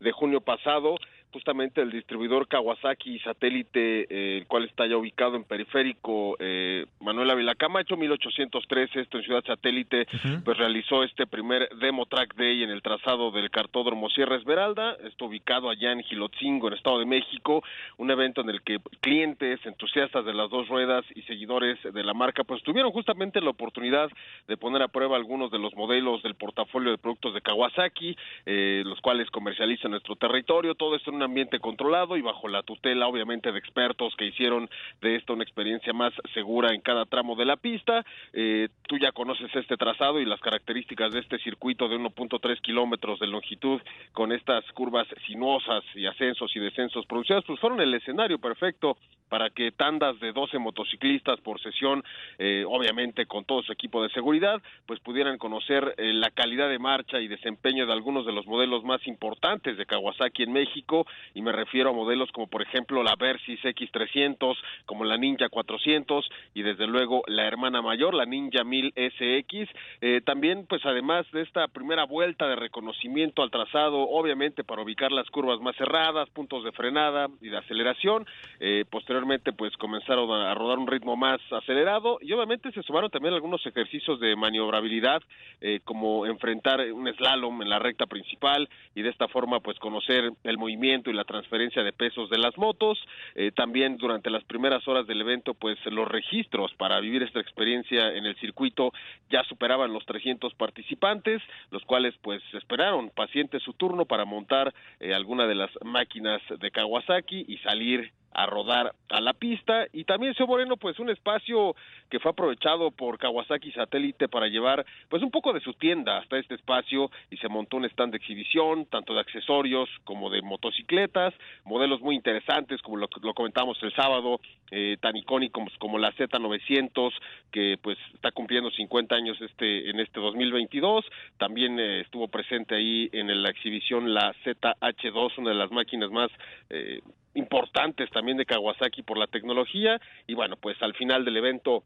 de 0.00 0.10
junio 0.10 0.40
pasado, 0.40 0.96
justamente 1.34 1.82
el 1.82 1.90
distribuidor 1.90 2.46
Kawasaki 2.46 3.18
satélite, 3.18 4.06
eh, 4.08 4.38
el 4.38 4.46
cual 4.46 4.64
está 4.64 4.86
ya 4.86 4.96
ubicado 4.96 5.34
en 5.34 5.42
periférico 5.42 6.36
eh, 6.38 6.86
Manuel 7.00 7.30
Ávila 7.30 7.56
Camacho, 7.56 7.96
1813, 7.96 9.00
esto 9.00 9.18
en 9.18 9.24
Ciudad 9.24 9.44
Satélite, 9.44 10.06
pues 10.44 10.56
realizó 10.56 11.02
este 11.02 11.26
primer 11.26 11.68
Demo 11.80 12.06
Track 12.06 12.36
Day 12.36 12.62
en 12.62 12.70
el 12.70 12.82
trazado 12.82 13.32
del 13.32 13.50
cartódromo 13.50 14.08
Sierra 14.10 14.36
Esmeralda, 14.36 14.96
esto 15.04 15.26
ubicado 15.26 15.68
allá 15.68 15.90
en 15.90 16.04
Gilotzingo, 16.04 16.68
en 16.68 16.74
Estado 16.74 17.00
de 17.00 17.06
México, 17.06 17.64
un 17.98 18.10
evento 18.12 18.40
en 18.40 18.50
el 18.50 18.62
que 18.62 18.78
clientes, 19.00 19.58
entusiastas 19.66 20.24
de 20.24 20.34
las 20.34 20.48
dos 20.50 20.68
ruedas 20.68 21.04
y 21.16 21.22
seguidores 21.22 21.78
de 21.82 22.04
la 22.04 22.14
marca, 22.14 22.44
pues 22.44 22.62
tuvieron 22.62 22.92
justamente 22.92 23.40
la 23.40 23.50
oportunidad 23.50 24.08
de 24.46 24.56
poner 24.56 24.82
a 24.82 24.88
prueba 24.88 25.16
algunos 25.16 25.50
de 25.50 25.58
los 25.58 25.74
modelos 25.74 26.22
del 26.22 26.36
portafolio 26.36 26.92
de 26.92 26.98
productos 26.98 27.34
de 27.34 27.40
Kawasaki, 27.40 28.16
eh, 28.46 28.82
los 28.86 29.00
cuales 29.00 29.28
comercializa 29.30 29.88
nuestro 29.88 30.14
territorio, 30.14 30.76
todo 30.76 30.94
esto 30.94 31.10
en 31.10 31.16
una 31.16 31.23
ambiente 31.24 31.58
controlado 31.58 32.16
y 32.16 32.22
bajo 32.22 32.48
la 32.48 32.62
tutela 32.62 33.06
obviamente 33.06 33.52
de 33.52 33.58
expertos 33.58 34.14
que 34.16 34.26
hicieron 34.26 34.68
de 35.00 35.16
esto 35.16 35.34
una 35.34 35.44
experiencia 35.44 35.92
más 35.92 36.12
segura 36.32 36.74
en 36.74 36.80
cada 36.80 37.04
tramo 37.06 37.36
de 37.36 37.44
la 37.44 37.56
pista. 37.56 38.04
Eh, 38.32 38.68
tú 38.88 38.98
ya 38.98 39.12
conoces 39.12 39.54
este 39.54 39.76
trazado 39.76 40.20
y 40.20 40.24
las 40.24 40.40
características 40.40 41.12
de 41.12 41.20
este 41.20 41.38
circuito 41.38 41.88
de 41.88 41.96
1.3 41.96 42.60
kilómetros 42.60 43.18
de 43.18 43.26
longitud 43.26 43.80
con 44.12 44.32
estas 44.32 44.64
curvas 44.72 45.06
sinuosas 45.26 45.84
y 45.94 46.06
ascensos 46.06 46.54
y 46.54 46.60
descensos 46.60 47.06
pronunciados, 47.06 47.44
pues 47.46 47.60
fueron 47.60 47.80
el 47.80 47.94
escenario 47.94 48.38
perfecto 48.38 48.96
para 49.28 49.50
que 49.50 49.72
tandas 49.72 50.20
de 50.20 50.32
12 50.32 50.58
motociclistas 50.58 51.40
por 51.40 51.60
sesión, 51.60 52.04
eh, 52.38 52.64
obviamente 52.68 53.26
con 53.26 53.44
todo 53.44 53.62
su 53.62 53.72
equipo 53.72 54.02
de 54.02 54.10
seguridad, 54.10 54.62
pues 54.86 55.00
pudieran 55.00 55.38
conocer 55.38 55.94
eh, 55.96 56.12
la 56.12 56.30
calidad 56.30 56.68
de 56.68 56.78
marcha 56.78 57.20
y 57.20 57.28
desempeño 57.28 57.86
de 57.86 57.92
algunos 57.92 58.26
de 58.26 58.32
los 58.32 58.46
modelos 58.46 58.84
más 58.84 59.04
importantes 59.06 59.76
de 59.76 59.86
Kawasaki 59.86 60.44
en 60.44 60.52
México 60.52 61.06
y 61.34 61.42
me 61.42 61.52
refiero 61.52 61.90
a 61.90 61.92
modelos 61.92 62.30
como 62.32 62.46
por 62.46 62.62
ejemplo 62.62 63.02
la 63.02 63.16
Versys 63.16 63.60
X300, 63.62 64.56
como 64.86 65.04
la 65.04 65.16
Ninja 65.16 65.48
400 65.48 66.28
y 66.54 66.62
desde 66.62 66.86
luego 66.86 67.22
la 67.26 67.46
hermana 67.46 67.82
mayor, 67.82 68.14
la 68.14 68.24
Ninja 68.24 68.64
1000 68.64 68.92
SX. 68.94 69.70
Eh, 70.00 70.20
también, 70.24 70.66
pues 70.66 70.84
además 70.84 71.26
de 71.32 71.42
esta 71.42 71.68
primera 71.68 72.04
vuelta 72.04 72.46
de 72.46 72.56
reconocimiento 72.56 73.42
al 73.42 73.50
trazado, 73.50 74.08
obviamente 74.08 74.64
para 74.64 74.82
ubicar 74.82 75.12
las 75.12 75.28
curvas 75.30 75.60
más 75.60 75.76
cerradas, 75.76 76.28
puntos 76.30 76.64
de 76.64 76.72
frenada 76.72 77.28
y 77.40 77.48
de 77.48 77.58
aceleración, 77.58 78.26
eh, 78.60 78.84
posteriormente 78.88 79.52
pues 79.52 79.76
comenzaron 79.76 80.30
a, 80.30 80.54
rodar 80.54 80.78
un 80.78 80.86
ritmo 80.86 81.16
más 81.16 81.40
acelerado 81.50 82.18
y 82.20 82.32
obviamente 82.32 82.70
se 82.72 82.82
sumaron 82.82 83.10
también 83.10 83.34
algunos 83.34 83.64
ejercicios 83.66 84.20
de 84.20 84.36
maniobrabilidad, 84.36 85.22
eh, 85.60 85.80
como 85.84 86.26
enfrentar 86.26 86.80
un 86.92 87.12
slalom 87.14 87.62
en 87.62 87.68
la 87.68 87.78
recta 87.78 88.06
principal 88.06 88.68
y 88.94 89.02
de 89.02 89.10
esta 89.10 89.28
forma 89.28 89.60
pues 89.60 89.78
conocer 89.78 90.30
el 90.44 90.58
movimiento 90.58 90.84
y 90.94 91.12
la 91.12 91.24
transferencia 91.24 91.82
de 91.82 91.92
pesos 91.92 92.30
de 92.30 92.38
las 92.38 92.56
motos. 92.56 92.98
Eh, 93.34 93.50
también 93.52 93.96
durante 93.96 94.30
las 94.30 94.44
primeras 94.44 94.86
horas 94.86 95.06
del 95.06 95.20
evento, 95.20 95.54
pues 95.54 95.78
los 95.86 96.06
registros 96.06 96.72
para 96.74 97.00
vivir 97.00 97.22
esta 97.22 97.40
experiencia 97.40 98.14
en 98.14 98.24
el 98.26 98.36
circuito 98.36 98.92
ya 99.30 99.42
superaban 99.44 99.92
los 99.92 100.04
300 100.06 100.54
participantes, 100.54 101.42
los 101.70 101.82
cuales 101.84 102.14
pues 102.22 102.42
esperaron 102.54 103.10
pacientes 103.10 103.62
su 103.62 103.72
turno 103.72 104.04
para 104.04 104.24
montar 104.24 104.72
eh, 105.00 105.14
alguna 105.14 105.46
de 105.46 105.54
las 105.54 105.70
máquinas 105.84 106.40
de 106.60 106.70
Kawasaki 106.70 107.44
y 107.48 107.58
salir 107.58 108.12
a 108.34 108.46
rodar 108.46 108.92
a 109.08 109.20
la 109.20 109.32
pista. 109.32 109.86
Y 109.92 110.04
también 110.04 110.34
señor 110.34 110.48
Moreno 110.48 110.76
pues 110.76 110.98
un 110.98 111.10
espacio 111.10 111.74
que 112.10 112.20
fue 112.20 112.32
aprovechado 112.32 112.90
por 112.90 113.18
Kawasaki 113.18 113.72
Satélite 113.72 114.28
para 114.28 114.48
llevar 114.48 114.84
pues 115.08 115.22
un 115.22 115.30
poco 115.30 115.52
de 115.52 115.60
su 115.60 115.72
tienda 115.74 116.18
hasta 116.18 116.38
este 116.38 116.54
espacio. 116.54 117.10
Y 117.30 117.36
se 117.38 117.48
montó 117.48 117.76
un 117.76 117.84
stand 117.86 118.12
de 118.12 118.18
exhibición 118.18 118.86
tanto 118.86 119.14
de 119.14 119.20
accesorios 119.20 119.88
como 120.04 120.30
de 120.30 120.42
motocicletas 120.42 121.34
modelos 121.64 122.00
muy 122.00 122.14
interesantes 122.14 122.80
como 122.82 122.96
lo, 122.96 123.08
lo 123.22 123.34
comentamos 123.34 123.78
el 123.82 123.92
sábado 123.94 124.40
eh, 124.70 124.96
tan 125.00 125.16
icónicos 125.16 125.72
como 125.78 125.98
la 125.98 126.12
Z900 126.12 127.12
que 127.52 127.78
pues 127.82 127.98
está 128.14 128.30
cumpliendo 128.32 128.70
50 128.70 129.14
años 129.14 129.40
este 129.40 129.90
en 129.90 130.00
este 130.00 130.20
2022 130.20 131.04
también 131.38 131.78
eh, 131.78 132.00
estuvo 132.00 132.28
presente 132.28 132.74
ahí 132.74 133.08
en 133.12 133.42
la 133.42 133.50
exhibición 133.50 134.12
la 134.12 134.34
ZH2 134.44 135.38
una 135.38 135.50
de 135.50 135.56
las 135.56 135.70
máquinas 135.70 136.10
más 136.10 136.30
eh, 136.70 137.00
importantes 137.34 138.10
también 138.10 138.36
de 138.36 138.46
Kawasaki 138.46 139.02
por 139.02 139.18
la 139.18 139.26
tecnología 139.26 140.00
y 140.26 140.34
bueno, 140.34 140.56
pues 140.56 140.80
al 140.82 140.94
final 140.94 141.24
del 141.24 141.36
evento 141.36 141.84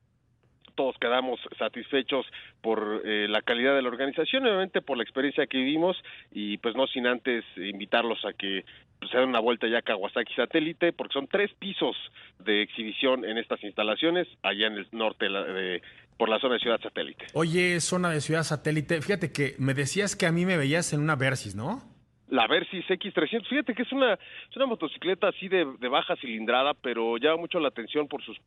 todos 0.78 0.96
quedamos 1.00 1.40
satisfechos 1.58 2.24
por 2.62 3.02
eh, 3.04 3.26
la 3.28 3.42
calidad 3.42 3.74
de 3.74 3.82
la 3.82 3.88
organización, 3.88 4.46
obviamente 4.46 4.80
por 4.80 4.96
la 4.96 5.02
experiencia 5.02 5.48
que 5.48 5.58
vivimos 5.58 5.96
y 6.30 6.58
pues 6.58 6.76
no 6.76 6.86
sin 6.86 7.08
antes 7.08 7.44
invitarlos 7.56 8.24
a 8.24 8.32
que 8.32 8.64
pues, 9.00 9.10
se 9.10 9.18
den 9.18 9.28
una 9.28 9.40
vuelta 9.40 9.66
ya 9.66 9.78
a 9.78 9.82
Kawasaki 9.82 10.34
Satélite, 10.34 10.92
porque 10.92 11.14
son 11.14 11.26
tres 11.26 11.50
pisos 11.58 11.96
de 12.38 12.62
exhibición 12.62 13.24
en 13.24 13.38
estas 13.38 13.62
instalaciones 13.64 14.28
allá 14.42 14.68
en 14.68 14.74
el 14.74 14.86
norte 14.92 15.28
de, 15.28 15.82
por 16.16 16.28
la 16.28 16.38
zona 16.38 16.54
de 16.54 16.60
Ciudad 16.60 16.80
Satélite. 16.80 17.26
Oye, 17.32 17.80
zona 17.80 18.10
de 18.10 18.20
Ciudad 18.20 18.44
Satélite, 18.44 19.02
fíjate 19.02 19.32
que 19.32 19.56
me 19.58 19.74
decías 19.74 20.14
que 20.14 20.26
a 20.26 20.32
mí 20.32 20.46
me 20.46 20.56
veías 20.56 20.92
en 20.92 21.00
una 21.00 21.16
Versys, 21.16 21.56
¿no? 21.56 21.97
La 22.30 22.46
Versys 22.46 22.86
X300. 22.86 23.46
Fíjate 23.48 23.74
que 23.74 23.82
es 23.82 23.92
una, 23.92 24.14
es 24.14 24.56
una 24.56 24.66
motocicleta 24.66 25.28
así 25.28 25.48
de, 25.48 25.66
de, 25.78 25.88
baja 25.88 26.16
cilindrada, 26.16 26.74
pero 26.74 27.16
llama 27.16 27.38
mucho 27.38 27.60
la 27.60 27.68
atención 27.68 28.08
por 28.08 28.22
sus 28.22 28.38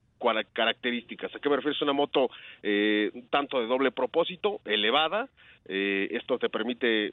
características. 0.54 1.36
¿A 1.36 1.40
qué 1.40 1.50
me 1.50 1.56
refiero? 1.56 1.76
Es 1.76 1.82
una 1.82 1.94
moto 1.94 2.30
eh, 2.64 3.12
tanto 3.30 3.60
de 3.60 3.68
doble 3.68 3.92
propósito, 3.92 4.62
elevada. 4.66 5.30
Eh, 5.68 6.10
esto 6.12 6.38
te 6.38 6.50
permite 6.50 7.12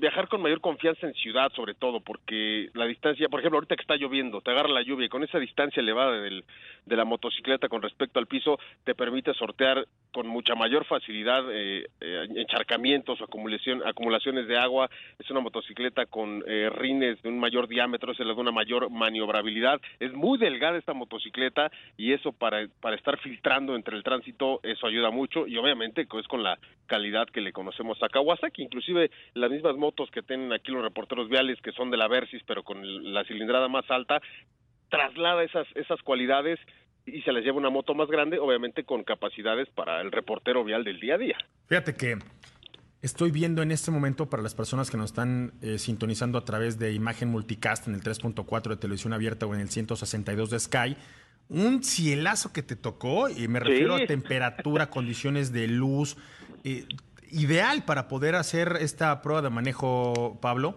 viajar 0.00 0.28
con 0.28 0.40
mayor 0.40 0.60
confianza 0.60 1.06
en 1.06 1.14
ciudad, 1.14 1.52
sobre 1.54 1.74
todo, 1.74 2.00
porque 2.00 2.70
la 2.74 2.86
distancia, 2.86 3.28
por 3.28 3.40
ejemplo, 3.40 3.58
ahorita 3.58 3.76
que 3.76 3.82
está 3.82 3.96
lloviendo, 3.96 4.40
te 4.40 4.50
agarra 4.50 4.68
la 4.68 4.82
lluvia 4.82 5.06
y 5.06 5.10
con 5.10 5.22
esa 5.22 5.38
distancia 5.38 5.80
elevada 5.80 6.20
del, 6.20 6.44
de 6.86 6.96
la 6.96 7.04
motocicleta 7.04 7.68
con 7.68 7.82
respecto 7.82 8.18
al 8.18 8.26
piso, 8.26 8.58
te 8.84 8.94
permite 8.94 9.34
sortear 9.34 9.86
con 10.12 10.26
mucha 10.26 10.54
mayor 10.54 10.86
facilidad 10.86 11.44
eh, 11.52 11.86
eh, 12.00 12.28
encharcamientos 12.34 13.20
o 13.20 13.24
acumulación, 13.24 13.82
acumulaciones 13.86 14.48
de 14.48 14.58
agua. 14.58 14.90
Es 15.18 15.30
una 15.30 15.40
motocicleta 15.40 16.06
con 16.06 16.42
eh, 16.46 16.70
rines 16.70 17.20
de 17.22 17.28
un 17.28 17.38
mayor 17.38 17.68
diámetro, 17.68 18.14
se 18.14 18.24
le 18.24 18.34
da 18.34 18.40
una 18.40 18.52
mayor 18.52 18.90
maniobrabilidad. 18.90 19.80
Es 20.00 20.12
muy 20.14 20.38
delgada 20.38 20.78
esta 20.78 20.94
motocicleta 20.94 21.70
y 21.98 22.14
eso 22.14 22.32
para, 22.32 22.66
para 22.80 22.96
estar 22.96 23.18
filtrando 23.18 23.76
entre 23.76 23.96
el 23.96 24.02
tránsito, 24.02 24.60
eso 24.62 24.86
ayuda 24.86 25.10
mucho 25.10 25.46
y 25.46 25.58
obviamente 25.58 26.06
es 26.10 26.26
con 26.26 26.42
la 26.42 26.58
calidad 26.86 27.28
que 27.28 27.40
le 27.40 27.52
conocemos 27.52 28.02
a 28.02 28.08
Kawasaki. 28.08 28.62
Inclusive 28.62 29.10
las 29.34 29.50
mismas 29.50 29.76
motos 29.76 29.89
que 30.12 30.22
tienen 30.22 30.52
aquí 30.52 30.72
los 30.72 30.82
reporteros 30.82 31.28
viales, 31.28 31.60
que 31.62 31.72
son 31.72 31.90
de 31.90 31.96
la 31.96 32.08
Versys, 32.08 32.42
pero 32.46 32.62
con 32.62 33.12
la 33.12 33.24
cilindrada 33.24 33.68
más 33.68 33.84
alta, 33.90 34.20
traslada 34.88 35.42
esas, 35.44 35.66
esas 35.74 36.00
cualidades 36.02 36.58
y 37.06 37.22
se 37.22 37.32
les 37.32 37.44
lleva 37.44 37.58
una 37.58 37.70
moto 37.70 37.94
más 37.94 38.08
grande, 38.08 38.38
obviamente 38.38 38.84
con 38.84 39.04
capacidades 39.04 39.68
para 39.70 40.00
el 40.00 40.12
reportero 40.12 40.64
vial 40.64 40.84
del 40.84 41.00
día 41.00 41.14
a 41.14 41.18
día. 41.18 41.38
Fíjate 41.66 41.94
que 41.94 42.18
estoy 43.02 43.30
viendo 43.30 43.62
en 43.62 43.70
este 43.72 43.90
momento 43.90 44.28
para 44.28 44.42
las 44.42 44.54
personas 44.54 44.90
que 44.90 44.96
nos 44.96 45.10
están 45.10 45.52
eh, 45.62 45.78
sintonizando 45.78 46.38
a 46.38 46.44
través 46.44 46.78
de 46.78 46.92
imagen 46.92 47.28
multicast 47.30 47.88
en 47.88 47.94
el 47.94 48.02
3.4 48.02 48.68
de 48.68 48.76
televisión 48.76 49.12
abierta 49.12 49.46
o 49.46 49.54
en 49.54 49.60
el 49.60 49.70
162 49.70 50.50
de 50.50 50.58
Sky, 50.58 50.96
un 51.48 51.82
cielazo 51.82 52.52
que 52.52 52.62
te 52.62 52.76
tocó, 52.76 53.28
y 53.28 53.48
me 53.48 53.58
refiero 53.58 53.96
a 53.96 54.06
temperatura, 54.06 54.88
condiciones 54.90 55.52
de 55.52 55.66
luz, 55.66 56.16
eh, 56.62 56.84
ideal 57.32 57.84
para 57.84 58.08
poder 58.08 58.34
hacer 58.34 58.76
esta 58.80 59.22
prueba 59.22 59.42
de 59.42 59.50
manejo, 59.50 60.38
Pablo 60.40 60.76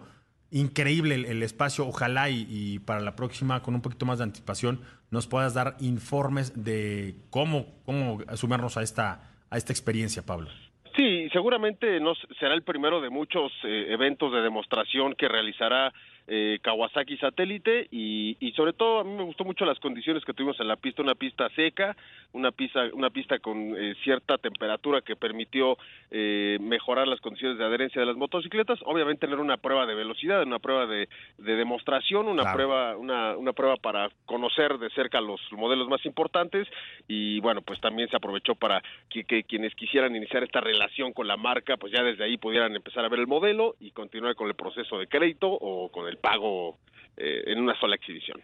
increíble 0.54 1.16
el, 1.16 1.42
espacio. 1.42 1.86
Ojalá 1.86 2.30
y, 2.30 2.78
para 2.86 3.00
la 3.00 3.16
próxima, 3.16 3.60
con 3.60 3.74
un 3.74 3.82
poquito 3.82 4.06
más 4.06 4.18
de 4.18 4.24
anticipación, 4.24 4.80
nos 5.10 5.26
puedas 5.26 5.52
dar 5.52 5.74
informes 5.80 6.64
de 6.64 7.16
cómo, 7.30 7.66
cómo 7.84 8.20
sumarnos 8.36 8.76
a 8.76 8.82
esta, 8.82 9.20
a 9.50 9.56
esta 9.56 9.72
experiencia, 9.72 10.22
Pablo. 10.24 10.48
Sí, 10.96 11.28
seguramente 11.32 11.98
no 11.98 12.14
será 12.38 12.54
el 12.54 12.62
primero 12.62 13.00
de 13.00 13.10
muchos 13.10 13.52
eh, 13.64 13.86
eventos 13.90 14.32
de 14.32 14.42
demostración 14.42 15.16
que 15.16 15.26
realizará 15.26 15.92
eh, 16.28 16.60
Kawasaki 16.62 17.16
Satélite 17.16 17.88
y, 17.90 18.36
y, 18.38 18.52
sobre 18.52 18.74
todo 18.74 19.00
a 19.00 19.04
mí 19.04 19.10
me 19.10 19.24
gustó 19.24 19.44
mucho 19.44 19.64
las 19.64 19.80
condiciones 19.80 20.24
que 20.24 20.32
tuvimos 20.32 20.58
en 20.60 20.68
la 20.68 20.76
pista, 20.76 21.02
una 21.02 21.16
pista 21.16 21.48
seca, 21.56 21.96
una 22.34 22.50
pista, 22.52 22.80
una 22.92 23.10
pista 23.10 23.38
con 23.38 23.74
eh, 23.76 23.94
cierta 24.02 24.38
temperatura 24.38 25.00
que 25.00 25.16
permitió 25.16 25.78
eh, 26.10 26.58
mejorar 26.60 27.08
las 27.08 27.20
condiciones 27.20 27.58
de 27.58 27.64
adherencia 27.64 28.00
de 28.00 28.06
las 28.06 28.16
motocicletas, 28.16 28.78
obviamente 28.84 29.26
tener 29.26 29.38
una 29.40 29.56
prueba 29.56 29.86
de 29.86 29.94
velocidad, 29.94 30.42
una 30.42 30.58
prueba 30.58 30.86
de, 30.86 31.08
de 31.38 31.54
demostración, 31.54 32.26
una 32.26 32.52
prueba, 32.52 32.96
una, 32.96 33.36
una 33.36 33.52
prueba 33.52 33.76
para 33.76 34.10
conocer 34.26 34.78
de 34.78 34.90
cerca 34.90 35.20
los 35.20 35.40
modelos 35.52 35.88
más 35.88 36.04
importantes 36.04 36.68
y 37.08 37.40
bueno 37.40 37.62
pues 37.62 37.80
también 37.80 38.08
se 38.10 38.16
aprovechó 38.16 38.54
para 38.54 38.82
que, 39.08 39.24
que 39.24 39.44
quienes 39.44 39.74
quisieran 39.74 40.14
iniciar 40.14 40.42
esta 40.42 40.60
relación 40.60 41.12
con 41.12 41.28
la 41.28 41.36
marca 41.36 41.76
pues 41.76 41.92
ya 41.92 42.02
desde 42.02 42.24
ahí 42.24 42.36
pudieran 42.36 42.74
empezar 42.74 43.04
a 43.04 43.08
ver 43.08 43.20
el 43.20 43.26
modelo 43.26 43.76
y 43.78 43.92
continuar 43.92 44.34
con 44.34 44.48
el 44.48 44.54
proceso 44.54 44.98
de 44.98 45.06
crédito 45.06 45.48
o 45.48 45.90
con 45.90 46.08
el 46.08 46.18
pago 46.18 46.78
eh, 47.16 47.44
en 47.46 47.60
una 47.60 47.78
sola 47.78 47.94
exhibición. 47.94 48.40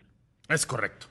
Es 0.48 0.64
correcto. 0.64 1.06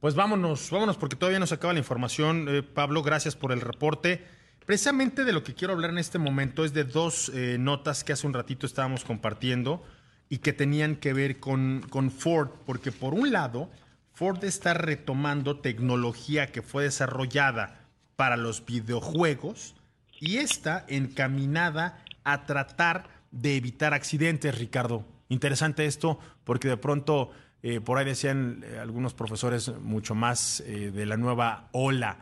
Pues 0.00 0.14
vámonos, 0.14 0.70
vámonos 0.70 0.96
porque 0.96 1.16
todavía 1.16 1.40
nos 1.40 1.50
acaba 1.50 1.72
la 1.72 1.80
información. 1.80 2.46
Eh, 2.48 2.62
Pablo, 2.62 3.02
gracias 3.02 3.34
por 3.34 3.50
el 3.50 3.60
reporte. 3.60 4.24
Precisamente 4.64 5.24
de 5.24 5.32
lo 5.32 5.42
que 5.42 5.54
quiero 5.54 5.74
hablar 5.74 5.90
en 5.90 5.98
este 5.98 6.18
momento 6.20 6.64
es 6.64 6.72
de 6.72 6.84
dos 6.84 7.32
eh, 7.34 7.56
notas 7.58 8.04
que 8.04 8.12
hace 8.12 8.24
un 8.24 8.32
ratito 8.32 8.64
estábamos 8.64 9.02
compartiendo 9.02 9.82
y 10.28 10.38
que 10.38 10.52
tenían 10.52 10.94
que 10.94 11.12
ver 11.12 11.40
con, 11.40 11.84
con 11.90 12.12
Ford, 12.12 12.50
porque 12.64 12.92
por 12.92 13.12
un 13.12 13.32
lado, 13.32 13.70
Ford 14.12 14.44
está 14.44 14.72
retomando 14.72 15.58
tecnología 15.58 16.52
que 16.52 16.62
fue 16.62 16.84
desarrollada 16.84 17.80
para 18.14 18.36
los 18.36 18.64
videojuegos 18.64 19.74
y 20.20 20.36
está 20.36 20.84
encaminada 20.86 22.04
a 22.22 22.46
tratar 22.46 23.08
de 23.32 23.56
evitar 23.56 23.94
accidentes, 23.94 24.56
Ricardo. 24.56 25.04
Interesante 25.28 25.86
esto 25.86 26.20
porque 26.44 26.68
de 26.68 26.76
pronto 26.76 27.32
eh, 27.62 27.80
por 27.80 27.98
ahí 27.98 28.04
decían 28.04 28.64
eh, 28.64 28.78
algunos 28.78 29.14
profesores 29.14 29.72
mucho 29.80 30.14
más 30.14 30.60
eh, 30.60 30.92
de 30.92 31.06
la 31.06 31.16
nueva 31.16 31.68
ola 31.72 32.18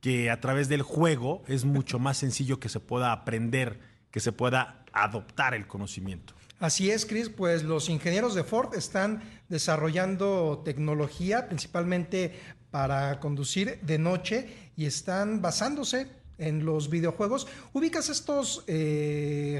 que 0.00 0.30
a 0.30 0.40
través 0.40 0.68
del 0.68 0.82
juego 0.82 1.42
es 1.48 1.64
mucho 1.64 1.98
más 1.98 2.18
sencillo 2.18 2.60
que 2.60 2.68
se 2.68 2.78
pueda 2.78 3.10
aprender, 3.10 3.80
que 4.12 4.20
se 4.20 4.30
pueda 4.30 4.84
adoptar 4.92 5.54
el 5.54 5.66
conocimiento. 5.66 6.34
Así 6.60 6.90
es, 6.90 7.04
Chris, 7.04 7.28
pues 7.28 7.64
los 7.64 7.88
ingenieros 7.88 8.34
de 8.34 8.44
Ford 8.44 8.74
están 8.74 9.22
desarrollando 9.48 10.62
tecnología 10.64 11.48
principalmente 11.48 12.38
para 12.70 13.18
conducir 13.18 13.80
de 13.82 13.98
noche 13.98 14.70
y 14.76 14.86
están 14.86 15.42
basándose 15.42 16.08
en 16.38 16.64
los 16.64 16.88
videojuegos. 16.88 17.46
¿Ubicas 17.72 18.08
estos 18.08 18.64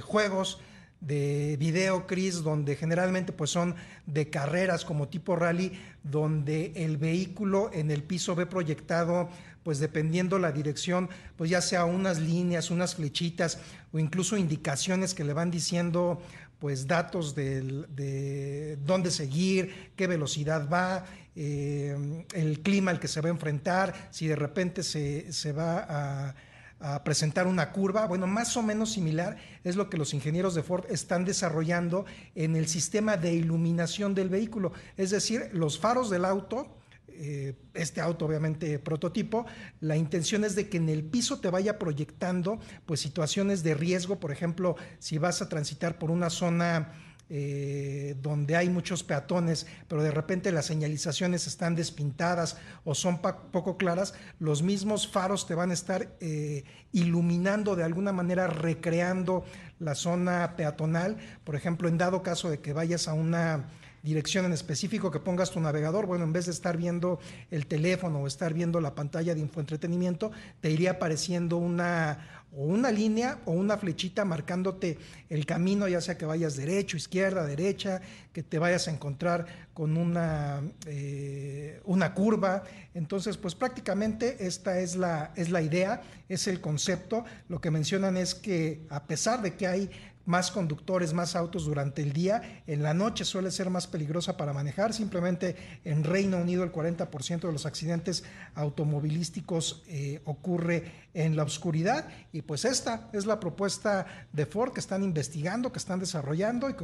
juegos? 0.04 0.60
De 1.06 1.56
video, 1.58 2.06
Chris, 2.06 2.42
donde 2.42 2.74
generalmente 2.76 3.32
pues 3.32 3.50
son 3.50 3.76
de 4.06 4.28
carreras 4.28 4.84
como 4.84 5.08
tipo 5.08 5.36
rally, 5.36 5.72
donde 6.02 6.72
el 6.74 6.96
vehículo 6.96 7.70
en 7.72 7.90
el 7.90 8.02
piso 8.02 8.34
ve 8.34 8.46
proyectado, 8.46 9.28
pues 9.62 9.78
dependiendo 9.78 10.38
la 10.38 10.52
dirección, 10.52 11.08
pues 11.36 11.50
ya 11.50 11.60
sea 11.60 11.84
unas 11.84 12.18
líneas, 12.18 12.70
unas 12.70 12.96
flechitas 12.96 13.58
o 13.92 13.98
incluso 13.98 14.36
indicaciones 14.36 15.14
que 15.14 15.24
le 15.24 15.32
van 15.32 15.50
diciendo 15.50 16.20
pues 16.58 16.86
datos 16.86 17.34
de 17.34 18.78
dónde 18.84 19.10
seguir, 19.10 19.92
qué 19.94 20.06
velocidad 20.06 20.68
va, 20.68 21.04
eh, 21.38 22.24
el 22.32 22.60
clima 22.60 22.90
al 22.90 22.98
que 22.98 23.08
se 23.08 23.20
va 23.20 23.28
a 23.28 23.32
enfrentar, 23.32 24.08
si 24.10 24.26
de 24.26 24.36
repente 24.36 24.82
se, 24.82 25.30
se 25.32 25.52
va 25.52 25.86
a 25.88 26.34
a 26.80 27.02
presentar 27.04 27.46
una 27.46 27.72
curva. 27.72 28.06
Bueno, 28.06 28.26
más 28.26 28.56
o 28.56 28.62
menos 28.62 28.92
similar 28.92 29.36
es 29.64 29.76
lo 29.76 29.88
que 29.88 29.96
los 29.96 30.14
ingenieros 30.14 30.54
de 30.54 30.62
Ford 30.62 30.84
están 30.90 31.24
desarrollando 31.24 32.04
en 32.34 32.56
el 32.56 32.68
sistema 32.68 33.16
de 33.16 33.34
iluminación 33.34 34.14
del 34.14 34.28
vehículo. 34.28 34.72
Es 34.96 35.10
decir, 35.10 35.48
los 35.52 35.78
faros 35.78 36.10
del 36.10 36.24
auto, 36.24 36.76
eh, 37.08 37.54
este 37.74 38.00
auto 38.00 38.26
obviamente 38.26 38.78
prototipo, 38.78 39.46
la 39.80 39.96
intención 39.96 40.44
es 40.44 40.54
de 40.54 40.68
que 40.68 40.76
en 40.76 40.88
el 40.88 41.04
piso 41.04 41.40
te 41.40 41.50
vaya 41.50 41.78
proyectando 41.78 42.58
pues 42.84 43.00
situaciones 43.00 43.62
de 43.62 43.74
riesgo, 43.74 44.20
por 44.20 44.32
ejemplo, 44.32 44.76
si 44.98 45.18
vas 45.18 45.40
a 45.40 45.48
transitar 45.48 45.98
por 45.98 46.10
una 46.10 46.28
zona 46.28 46.92
eh, 47.28 48.14
donde 48.22 48.54
hay 48.54 48.68
muchos 48.68 49.02
peatones, 49.02 49.66
pero 49.88 50.02
de 50.02 50.12
repente 50.12 50.52
las 50.52 50.66
señalizaciones 50.66 51.46
están 51.46 51.74
despintadas 51.74 52.56
o 52.84 52.94
son 52.94 53.18
poco 53.18 53.76
claras, 53.76 54.14
los 54.38 54.62
mismos 54.62 55.08
faros 55.08 55.46
te 55.46 55.56
van 55.56 55.70
a 55.70 55.74
estar 55.74 56.08
eh, 56.20 56.62
iluminando 56.92 57.74
de 57.74 57.82
alguna 57.82 58.12
manera, 58.12 58.46
recreando 58.46 59.44
la 59.80 59.94
zona 59.94 60.54
peatonal. 60.56 61.16
Por 61.42 61.56
ejemplo, 61.56 61.88
en 61.88 61.98
dado 61.98 62.22
caso 62.22 62.48
de 62.48 62.60
que 62.60 62.72
vayas 62.72 63.08
a 63.08 63.14
una 63.14 63.66
dirección 64.06 64.44
en 64.44 64.52
específico 64.52 65.10
que 65.10 65.18
pongas 65.18 65.50
tu 65.50 65.58
navegador, 65.58 66.06
bueno, 66.06 66.22
en 66.22 66.32
vez 66.32 66.46
de 66.46 66.52
estar 66.52 66.76
viendo 66.76 67.18
el 67.50 67.66
teléfono 67.66 68.20
o 68.20 68.28
estar 68.28 68.54
viendo 68.54 68.80
la 68.80 68.94
pantalla 68.94 69.34
de 69.34 69.40
infoentretenimiento, 69.40 70.30
te 70.60 70.70
iría 70.70 70.92
apareciendo 70.92 71.56
una 71.56 72.35
o 72.56 72.62
una 72.64 72.90
línea 72.90 73.38
o 73.44 73.52
una 73.52 73.76
flechita 73.76 74.24
marcándote 74.24 74.98
el 75.28 75.44
camino, 75.44 75.86
ya 75.88 76.00
sea 76.00 76.16
que 76.16 76.24
vayas 76.24 76.56
derecho, 76.56 76.96
izquierda, 76.96 77.44
derecha, 77.44 78.00
que 78.32 78.42
te 78.42 78.58
vayas 78.58 78.88
a 78.88 78.90
encontrar 78.90 79.46
con 79.74 79.96
una, 79.98 80.62
eh, 80.86 81.80
una 81.84 82.14
curva. 82.14 82.64
Entonces, 82.94 83.36
pues 83.36 83.54
prácticamente 83.54 84.46
esta 84.46 84.80
es 84.80 84.96
la, 84.96 85.32
es 85.36 85.50
la 85.50 85.60
idea, 85.60 86.02
es 86.30 86.46
el 86.46 86.62
concepto. 86.62 87.24
Lo 87.48 87.60
que 87.60 87.70
mencionan 87.70 88.16
es 88.16 88.34
que 88.34 88.86
a 88.88 89.04
pesar 89.04 89.42
de 89.42 89.54
que 89.54 89.66
hay 89.66 89.90
más 90.26 90.50
conductores, 90.50 91.14
más 91.14 91.34
autos 91.34 91.64
durante 91.64 92.02
el 92.02 92.12
día. 92.12 92.62
En 92.66 92.82
la 92.82 92.92
noche 92.92 93.24
suele 93.24 93.50
ser 93.50 93.70
más 93.70 93.86
peligrosa 93.86 94.36
para 94.36 94.52
manejar. 94.52 94.92
Simplemente 94.92 95.56
en 95.84 96.04
Reino 96.04 96.36
Unido 96.36 96.64
el 96.64 96.72
40% 96.72 97.40
de 97.40 97.52
los 97.52 97.64
accidentes 97.64 98.24
automovilísticos 98.54 99.82
eh, 99.86 100.20
ocurre 100.24 100.92
en 101.14 101.36
la 101.36 101.44
oscuridad. 101.44 102.08
Y 102.32 102.42
pues 102.42 102.64
esta 102.64 103.08
es 103.12 103.24
la 103.24 103.40
propuesta 103.40 104.06
de 104.32 104.46
Ford 104.46 104.72
que 104.72 104.80
están 104.80 105.02
investigando, 105.02 105.72
que 105.72 105.78
están 105.78 106.00
desarrollando 106.00 106.68
y 106.68 106.74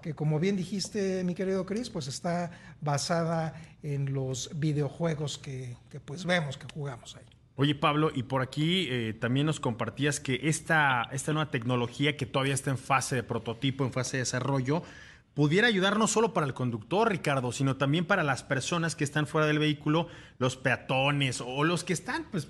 que, 0.00 0.14
como 0.14 0.38
bien 0.38 0.56
dijiste, 0.56 1.24
mi 1.24 1.34
querido 1.34 1.66
Chris, 1.66 1.90
pues 1.90 2.06
está 2.06 2.50
basada 2.80 3.54
en 3.82 4.12
los 4.12 4.50
videojuegos 4.54 5.38
que, 5.38 5.76
que 5.90 6.00
pues 6.00 6.24
vemos, 6.24 6.56
que 6.56 6.66
jugamos 6.72 7.16
ahí. 7.16 7.41
Oye 7.54 7.74
Pablo, 7.74 8.10
y 8.14 8.22
por 8.22 8.40
aquí 8.40 8.86
eh, 8.90 9.12
también 9.12 9.46
nos 9.46 9.60
compartías 9.60 10.20
que 10.20 10.40
esta, 10.44 11.08
esta 11.12 11.32
nueva 11.32 11.50
tecnología 11.50 12.16
que 12.16 12.24
todavía 12.24 12.54
está 12.54 12.70
en 12.70 12.78
fase 12.78 13.14
de 13.14 13.22
prototipo, 13.22 13.84
en 13.84 13.92
fase 13.92 14.16
de 14.16 14.22
desarrollo, 14.22 14.82
pudiera 15.34 15.68
ayudar 15.68 15.98
no 15.98 16.06
solo 16.06 16.32
para 16.32 16.46
el 16.46 16.54
conductor, 16.54 17.10
Ricardo, 17.10 17.52
sino 17.52 17.76
también 17.76 18.06
para 18.06 18.22
las 18.22 18.42
personas 18.42 18.96
que 18.96 19.04
están 19.04 19.26
fuera 19.26 19.46
del 19.46 19.58
vehículo, 19.58 20.08
los 20.38 20.56
peatones 20.56 21.42
o 21.44 21.64
los 21.64 21.84
que 21.84 21.92
están 21.92 22.24
pues, 22.30 22.48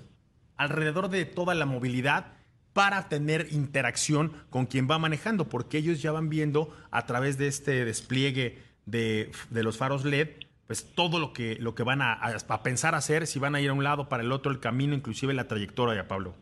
alrededor 0.55 1.09
de 1.09 1.25
toda 1.25 1.53
la 1.53 1.65
movilidad 1.65 2.33
para 2.71 3.09
tener 3.09 3.49
interacción 3.51 4.33
con 4.49 4.65
quien 4.65 4.89
va 4.89 4.99
manejando, 4.99 5.49
porque 5.49 5.77
ellos 5.77 6.01
ya 6.01 6.13
van 6.13 6.29
viendo 6.29 6.75
a 6.91 7.05
través 7.05 7.37
de 7.37 7.47
este 7.47 7.83
despliegue 7.83 8.63
de, 8.85 9.31
de 9.49 9.63
los 9.63 9.77
faros 9.77 10.05
LED 10.05 10.29
pues 10.67 10.93
todo 10.95 11.19
lo 11.19 11.33
que, 11.33 11.57
lo 11.59 11.75
que 11.75 11.83
van 11.83 12.01
a, 12.01 12.19
pensar 12.63 12.95
hacer, 12.95 13.27
si 13.27 13.39
van 13.39 13.55
a 13.55 13.61
ir 13.61 13.69
a 13.69 13.73
un 13.73 13.83
lado, 13.83 14.09
para 14.09 14.23
el 14.23 14.31
otro, 14.31 14.51
el 14.51 14.59
camino, 14.59 14.95
inclusive 14.95 15.33
la 15.33 15.47
trayectoria, 15.47 16.07
Pablo. 16.07 16.33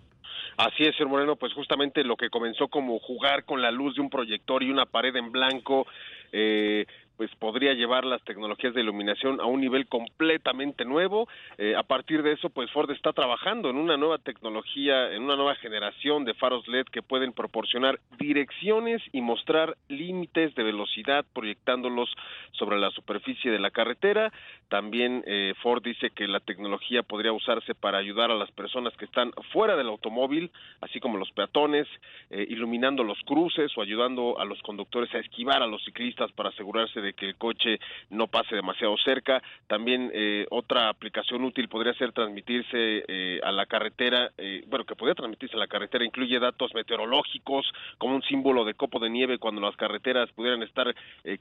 Así 0.58 0.84
es, 0.84 0.96
señor 0.96 1.10
Moreno, 1.10 1.36
pues 1.38 1.54
justamente 1.54 2.04
lo 2.04 2.16
que 2.18 2.30
comenzó 2.30 2.68
como 2.68 3.00
jugar 3.00 3.46
con 3.46 3.62
la 3.62 3.72
luz 3.72 3.96
de 3.96 4.02
un 4.02 4.10
proyector 4.10 4.62
y 4.62 4.70
una 4.70 4.86
pared 4.86 5.16
en 5.16 5.32
blanco, 5.32 5.88
eh, 6.32 6.86
pues 7.22 7.36
podría 7.36 7.76
llevar 7.76 8.04
las 8.04 8.24
tecnologías 8.24 8.74
de 8.74 8.82
iluminación 8.82 9.40
a 9.42 9.46
un 9.46 9.62
nivel 9.62 9.86
completamente 9.86 10.86
nuevo. 10.86 11.28
Eh, 11.60 11.76
a 11.76 11.84
partir 11.84 12.24
de 12.24 12.32
eso, 12.32 12.50
pues 12.50 12.72
Ford 12.72 12.90
está 12.90 13.14
trabajando 13.14 13.70
en 13.70 13.76
una 13.76 13.96
nueva 13.96 14.18
tecnología, 14.18 15.14
en 15.14 15.22
una 15.22 15.36
nueva 15.36 15.54
generación 15.54 16.26
de 16.26 16.34
faros 16.34 16.68
LED 16.68 16.86
que 16.86 17.04
pueden 17.04 17.32
proporcionar 17.32 18.00
direcciones 18.18 19.04
y 19.12 19.22
mostrar 19.22 19.78
límites 19.88 20.56
de 20.56 20.64
velocidad 20.64 21.24
proyectándolos 21.32 22.10
sobre 22.54 22.80
la 22.80 22.90
superficie 22.90 23.52
de 23.52 23.60
la 23.60 23.70
carretera. 23.70 24.34
También 24.68 25.24
eh, 25.28 25.54
Ford 25.62 25.84
dice 25.84 26.10
que 26.10 26.28
la 26.28 26.40
tecnología 26.40 27.04
podría 27.04 27.34
usarse 27.34 27.76
para 27.76 28.00
ayudar 28.00 28.32
a 28.32 28.36
las 28.36 28.50
personas 28.50 28.98
que 28.98 29.06
están 29.06 29.32
fuera 29.52 29.76
del 29.76 29.90
automóvil, 29.90 30.50
así 30.80 31.00
como 31.00 31.20
los 31.20 31.32
peatones, 31.34 31.88
eh, 32.32 32.48
iluminando 32.50 33.04
los 33.04 33.20
cruces 33.26 33.72
o 33.78 33.84
ayudando 33.84 34.40
a 34.40 34.46
los 34.46 34.60
conductores 34.64 35.14
a 35.14 35.20
esquivar 35.20 35.62
a 35.62 35.68
los 35.68 35.84
ciclistas 35.84 36.32
para 36.32 36.50
asegurarse 36.50 37.00
de 37.00 37.11
de 37.12 37.14
que 37.14 37.28
el 37.28 37.36
coche 37.36 37.80
no 38.10 38.28
pase 38.28 38.56
demasiado 38.56 38.96
cerca. 39.04 39.42
También 39.68 40.12
eh, 40.14 40.46
otra 40.50 40.90
aplicación 40.90 41.44
útil 41.44 41.68
podría 41.68 41.94
ser 41.94 42.12
transmitirse 42.12 43.04
eh, 43.08 43.40
a 43.44 43.52
la 43.52 43.66
carretera, 43.66 44.32
eh, 44.38 44.64
bueno, 44.68 44.86
que 44.86 44.96
podría 44.96 45.16
transmitirse 45.16 45.56
a 45.56 45.60
la 45.60 45.68
carretera, 45.68 46.06
incluye 46.06 46.40
datos 46.40 46.74
meteorológicos 46.74 47.66
como 47.98 48.16
un 48.16 48.24
símbolo 48.24 48.66
de 48.66 48.74
copo 48.74 49.00
de 49.00 49.10
nieve 49.10 49.38
cuando 49.38 49.62
las 49.62 49.76
carreteras 49.76 50.32
pudieran 50.32 50.64
estar 50.64 50.94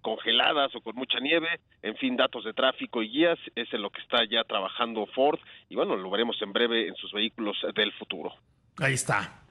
congeladas 0.02 0.74
o 0.74 0.80
con 0.80 0.96
mucha 0.96 1.18
nieve, 1.20 1.60
en 1.82 1.96
fin, 1.96 2.16
datos 2.16 2.44
de 2.44 2.52
tráfico 2.52 3.02
y 3.02 3.08
guías, 3.08 3.38
es 3.54 3.72
en 3.72 3.82
lo 3.82 3.90
que 3.90 4.00
está 4.00 4.24
ya 4.24 4.44
trabajando 4.44 5.06
Ford 5.06 5.38
y 5.68 5.76
bueno, 5.76 5.96
lo 5.96 6.10
veremos 6.10 6.40
en 6.42 6.52
breve 6.52 6.88
en 6.88 6.94
sus 6.96 7.12
vehículos 7.12 7.56
del 7.74 7.92
futuro. 7.92 8.34
Ahí 8.78 8.94
está. 8.94 9.42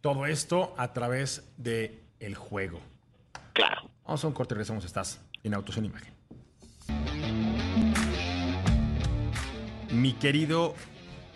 Todo 0.00 0.26
esto 0.26 0.74
a 0.76 0.92
través 0.92 1.54
de 1.56 2.02
el 2.20 2.34
juego. 2.34 2.80
Claro. 3.52 3.88
Vamos 4.04 4.24
a 4.24 4.26
un 4.26 4.34
corte 4.34 4.54
regresamos. 4.54 4.84
Estás 4.84 5.24
en 5.44 5.54
Autos 5.54 5.76
en 5.76 5.84
Imagen. 5.84 6.14
Mi 9.92 10.14
querido 10.14 10.74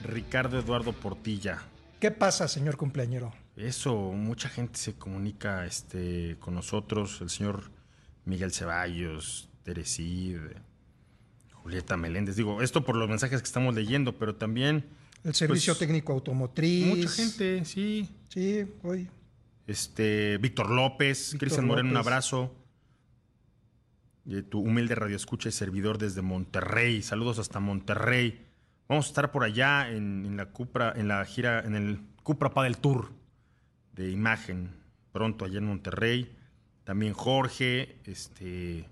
Ricardo 0.02 0.58
Eduardo 0.58 0.92
Portilla. 0.92 1.62
¿Qué 2.00 2.10
pasa, 2.10 2.48
señor 2.48 2.76
cumpleañero? 2.76 3.32
Eso, 3.56 3.94
mucha 4.12 4.48
gente 4.48 4.78
se 4.78 4.94
comunica 4.94 5.64
este, 5.66 6.36
con 6.40 6.54
nosotros. 6.54 7.20
El 7.20 7.30
señor 7.30 7.70
Miguel 8.24 8.52
Ceballos, 8.52 9.48
Teresid, 9.62 10.38
Julieta 11.52 11.96
Meléndez. 11.96 12.36
Digo, 12.36 12.62
esto 12.62 12.84
por 12.84 12.96
los 12.96 13.08
mensajes 13.08 13.40
que 13.40 13.46
estamos 13.46 13.74
leyendo, 13.74 14.16
pero 14.16 14.34
también... 14.34 14.86
El 15.24 15.34
servicio 15.34 15.72
pues, 15.72 15.80
técnico 15.80 16.12
automotriz. 16.12 16.86
Mucha 16.86 17.08
gente, 17.08 17.64
sí. 17.64 18.08
Sí, 18.28 18.64
hoy. 18.82 19.08
Este, 19.66 20.38
Víctor 20.38 20.70
López, 20.70 21.36
Cristian 21.38 21.66
Moreno, 21.66 21.90
un 21.90 21.96
abrazo. 21.96 22.54
Tu 24.50 24.60
humilde 24.60 24.94
radio 24.94 25.16
escucha 25.16 25.48
y 25.48 25.52
servidor 25.52 25.96
desde 25.96 26.20
Monterrey. 26.20 27.02
Saludos 27.02 27.38
hasta 27.38 27.60
Monterrey. 27.60 28.44
Vamos 28.86 29.06
a 29.06 29.08
estar 29.08 29.32
por 29.32 29.42
allá 29.42 29.90
en, 29.90 30.36
la 30.36 30.46
Cupra, 30.46 30.92
en 30.94 31.08
la 31.08 31.24
gira, 31.24 31.60
en 31.60 31.74
el 31.74 32.00
Cupra 32.22 32.50
Padel 32.50 32.76
Tour 32.76 33.10
de 33.92 34.10
imagen, 34.10 34.74
pronto 35.12 35.44
allá 35.44 35.58
en 35.58 35.64
Monterrey. 35.64 36.36
También 36.84 37.14
Jorge, 37.14 37.98
este, 38.04 38.86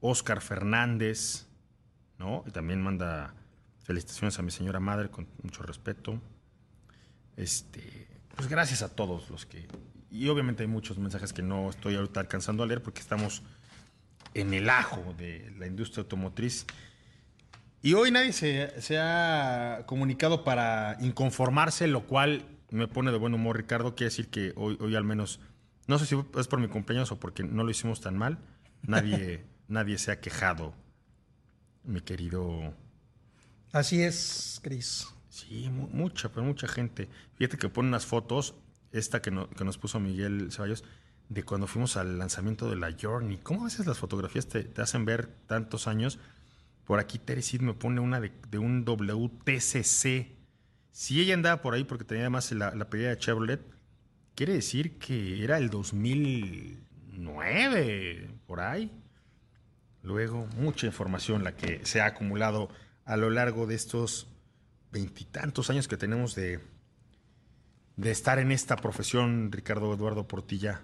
Oscar 0.00 0.42
Fernández, 0.42 1.46
¿no? 2.18 2.44
Y 2.46 2.50
también 2.50 2.82
manda 2.82 3.34
felicitaciones 3.82 4.38
a 4.38 4.42
mi 4.42 4.50
señora 4.50 4.80
madre 4.80 5.08
con 5.08 5.26
mucho 5.42 5.62
respeto. 5.62 6.20
Este, 7.36 8.08
pues 8.36 8.48
gracias 8.48 8.82
a 8.82 8.94
todos 8.94 9.30
los 9.30 9.46
que. 9.46 9.66
Y 10.10 10.28
obviamente 10.28 10.62
hay 10.64 10.68
muchos 10.68 10.98
mensajes 10.98 11.32
que 11.32 11.42
no 11.42 11.70
estoy 11.70 11.96
ahorita 11.96 12.20
alcanzando 12.20 12.62
a 12.62 12.66
leer 12.66 12.82
porque 12.82 13.00
estamos 13.00 13.42
en 14.34 14.54
el 14.54 14.70
ajo 14.70 15.14
de 15.16 15.52
la 15.58 15.66
industria 15.66 16.02
automotriz. 16.02 16.66
Y 17.82 17.94
hoy 17.94 18.10
nadie 18.10 18.32
se, 18.32 18.98
ha 18.98 19.82
comunicado 19.86 20.44
para 20.44 20.96
inconformarse, 21.00 21.88
lo 21.88 22.06
cual 22.06 22.44
me 22.70 22.86
pone 22.86 23.10
de 23.10 23.18
buen 23.18 23.34
humor, 23.34 23.56
Ricardo. 23.56 23.94
Quiere 23.94 24.10
decir 24.10 24.28
que 24.28 24.52
hoy, 24.56 24.78
hoy 24.80 24.94
al 24.94 25.04
menos, 25.04 25.40
no 25.88 25.98
sé 25.98 26.06
si 26.06 26.16
es 26.38 26.46
por 26.46 26.60
mi 26.60 26.68
cumpleaños 26.68 27.10
o 27.10 27.18
porque 27.18 27.42
no 27.42 27.64
lo 27.64 27.70
hicimos 27.70 28.00
tan 28.00 28.16
mal, 28.16 28.38
nadie, 28.82 29.44
nadie 29.68 29.98
se 29.98 30.12
ha 30.12 30.20
quejado, 30.20 30.74
mi 31.82 32.00
querido. 32.00 32.72
Así 33.72 34.02
es, 34.02 34.60
Cris. 34.62 35.08
Sí, 35.28 35.68
mucha, 35.70 36.28
pero 36.28 36.44
mucha 36.44 36.68
gente. 36.68 37.08
Fíjate 37.34 37.56
que 37.56 37.68
pone 37.68 37.88
unas 37.88 38.06
fotos, 38.06 38.54
esta 38.92 39.22
que, 39.22 39.30
que 39.56 39.64
nos 39.64 39.78
puso 39.78 39.98
Miguel 39.98 40.52
Ceballos, 40.52 40.84
de 41.32 41.44
cuando 41.44 41.66
fuimos 41.66 41.96
al 41.96 42.18
lanzamiento 42.18 42.68
de 42.68 42.76
la 42.76 42.94
Journey. 43.00 43.38
¿Cómo 43.38 43.62
a 43.62 43.64
veces 43.64 43.86
las 43.86 43.96
fotografías 43.98 44.46
te, 44.48 44.70
hacen 44.80 45.06
ver 45.06 45.28
tantos 45.46 45.88
años? 45.88 46.18
Por 46.84 46.98
aquí 46.98 47.18
Teresid 47.18 47.62
me 47.62 47.72
pone 47.74 48.00
una 48.00 48.20
de, 48.20 48.32
un 48.58 48.84
WTCC. 48.84 50.26
Si 50.90 51.20
ella 51.20 51.34
andaba 51.34 51.62
por 51.62 51.74
ahí 51.74 51.84
porque 51.84 52.04
tenía 52.04 52.24
además 52.24 52.50
la, 52.52 52.90
pedida 52.90 53.08
de 53.10 53.18
Chevrolet, 53.18 53.62
quiere 54.34 54.52
decir 54.52 54.98
que 54.98 55.42
era 55.42 55.56
el 55.58 55.70
2009, 55.70 58.30
por 58.46 58.60
ahí. 58.60 58.92
Luego, 60.02 60.46
mucha 60.56 60.86
información 60.86 61.42
la 61.44 61.56
que 61.56 61.86
se 61.86 62.02
ha 62.02 62.06
acumulado 62.06 62.68
a 63.04 63.16
lo 63.16 63.30
largo 63.30 63.66
de 63.66 63.74
estos 63.76 64.28
veintitantos 64.90 65.70
años 65.70 65.86
que 65.88 65.96
tenemos 65.96 66.34
de, 66.34 66.60
de 67.96 68.10
estar 68.10 68.38
en 68.38 68.52
esta 68.52 68.76
profesión, 68.76 69.50
Ricardo 69.50 69.94
Eduardo 69.94 70.28
Portilla. 70.28 70.82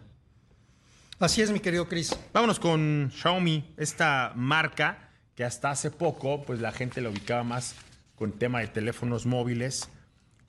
Así 1.21 1.43
es, 1.43 1.51
mi 1.51 1.59
querido 1.59 1.89
Chris. 1.89 2.17
Vámonos 2.33 2.61
con 2.61 3.11
Xiaomi, 3.13 3.75
esta 3.77 4.33
marca 4.37 5.11
que 5.35 5.43
hasta 5.43 5.73
hace 5.73 5.91
poco 5.91 6.45
pues 6.45 6.61
la 6.61 6.71
gente 6.71 7.01
la 7.01 7.11
ubicaba 7.11 7.43
más 7.43 7.75
con 8.15 8.39
tema 8.39 8.61
de 8.61 8.69
teléfonos 8.69 9.27
móviles, 9.27 9.91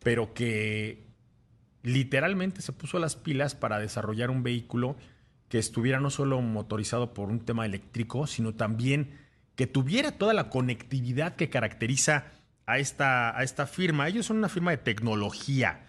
pero 0.04 0.36
que 0.36 1.08
literalmente 1.82 2.62
se 2.62 2.72
puso 2.72 3.00
las 3.00 3.16
pilas 3.16 3.56
para 3.56 3.80
desarrollar 3.80 4.30
un 4.30 4.44
vehículo 4.44 4.96
que 5.48 5.58
estuviera 5.58 6.00
no 6.00 6.12
solo 6.12 6.40
motorizado 6.40 7.16
por 7.16 7.30
un 7.30 7.40
tema 7.40 7.66
eléctrico, 7.66 8.28
sino 8.28 8.54
también 8.54 9.18
que 9.56 9.66
tuviera 9.66 10.20
toda 10.20 10.36
la 10.36 10.50
conectividad 10.50 11.36
que 11.36 11.50
caracteriza 11.50 12.26
a 12.68 12.78
esta, 12.78 13.36
a 13.36 13.42
esta 13.42 13.66
firma. 13.66 14.08
Ellos 14.08 14.28
son 14.28 14.38
una 14.38 14.50
firma 14.50 14.70
de 14.70 14.78
tecnología 14.78 15.89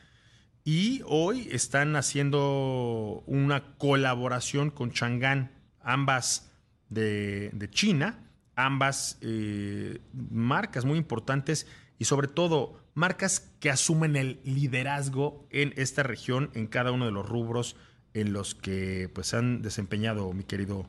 y 0.64 1.02
hoy 1.06 1.48
están 1.50 1.96
haciendo 1.96 3.22
una 3.26 3.76
colaboración 3.78 4.70
con 4.70 4.90
Chang'an, 4.92 5.50
ambas 5.80 6.50
de, 6.88 7.68
China, 7.70 8.18
ambas 8.56 9.18
eh, 9.22 10.00
marcas 10.12 10.84
muy 10.84 10.98
importantes 10.98 11.66
y 11.98 12.04
sobre 12.04 12.28
todo 12.28 12.80
marcas 12.94 13.50
que 13.60 13.70
asumen 13.70 14.16
el 14.16 14.40
liderazgo 14.44 15.46
en 15.50 15.72
esta 15.76 16.02
región, 16.02 16.50
en 16.54 16.66
cada 16.66 16.92
uno 16.92 17.06
de 17.06 17.12
los 17.12 17.28
rubros 17.28 17.76
en 18.12 18.32
los 18.32 18.54
que 18.54 19.08
pues 19.14 19.34
han 19.34 19.62
desempeñado 19.62 20.32
mi 20.32 20.44
querido 20.44 20.86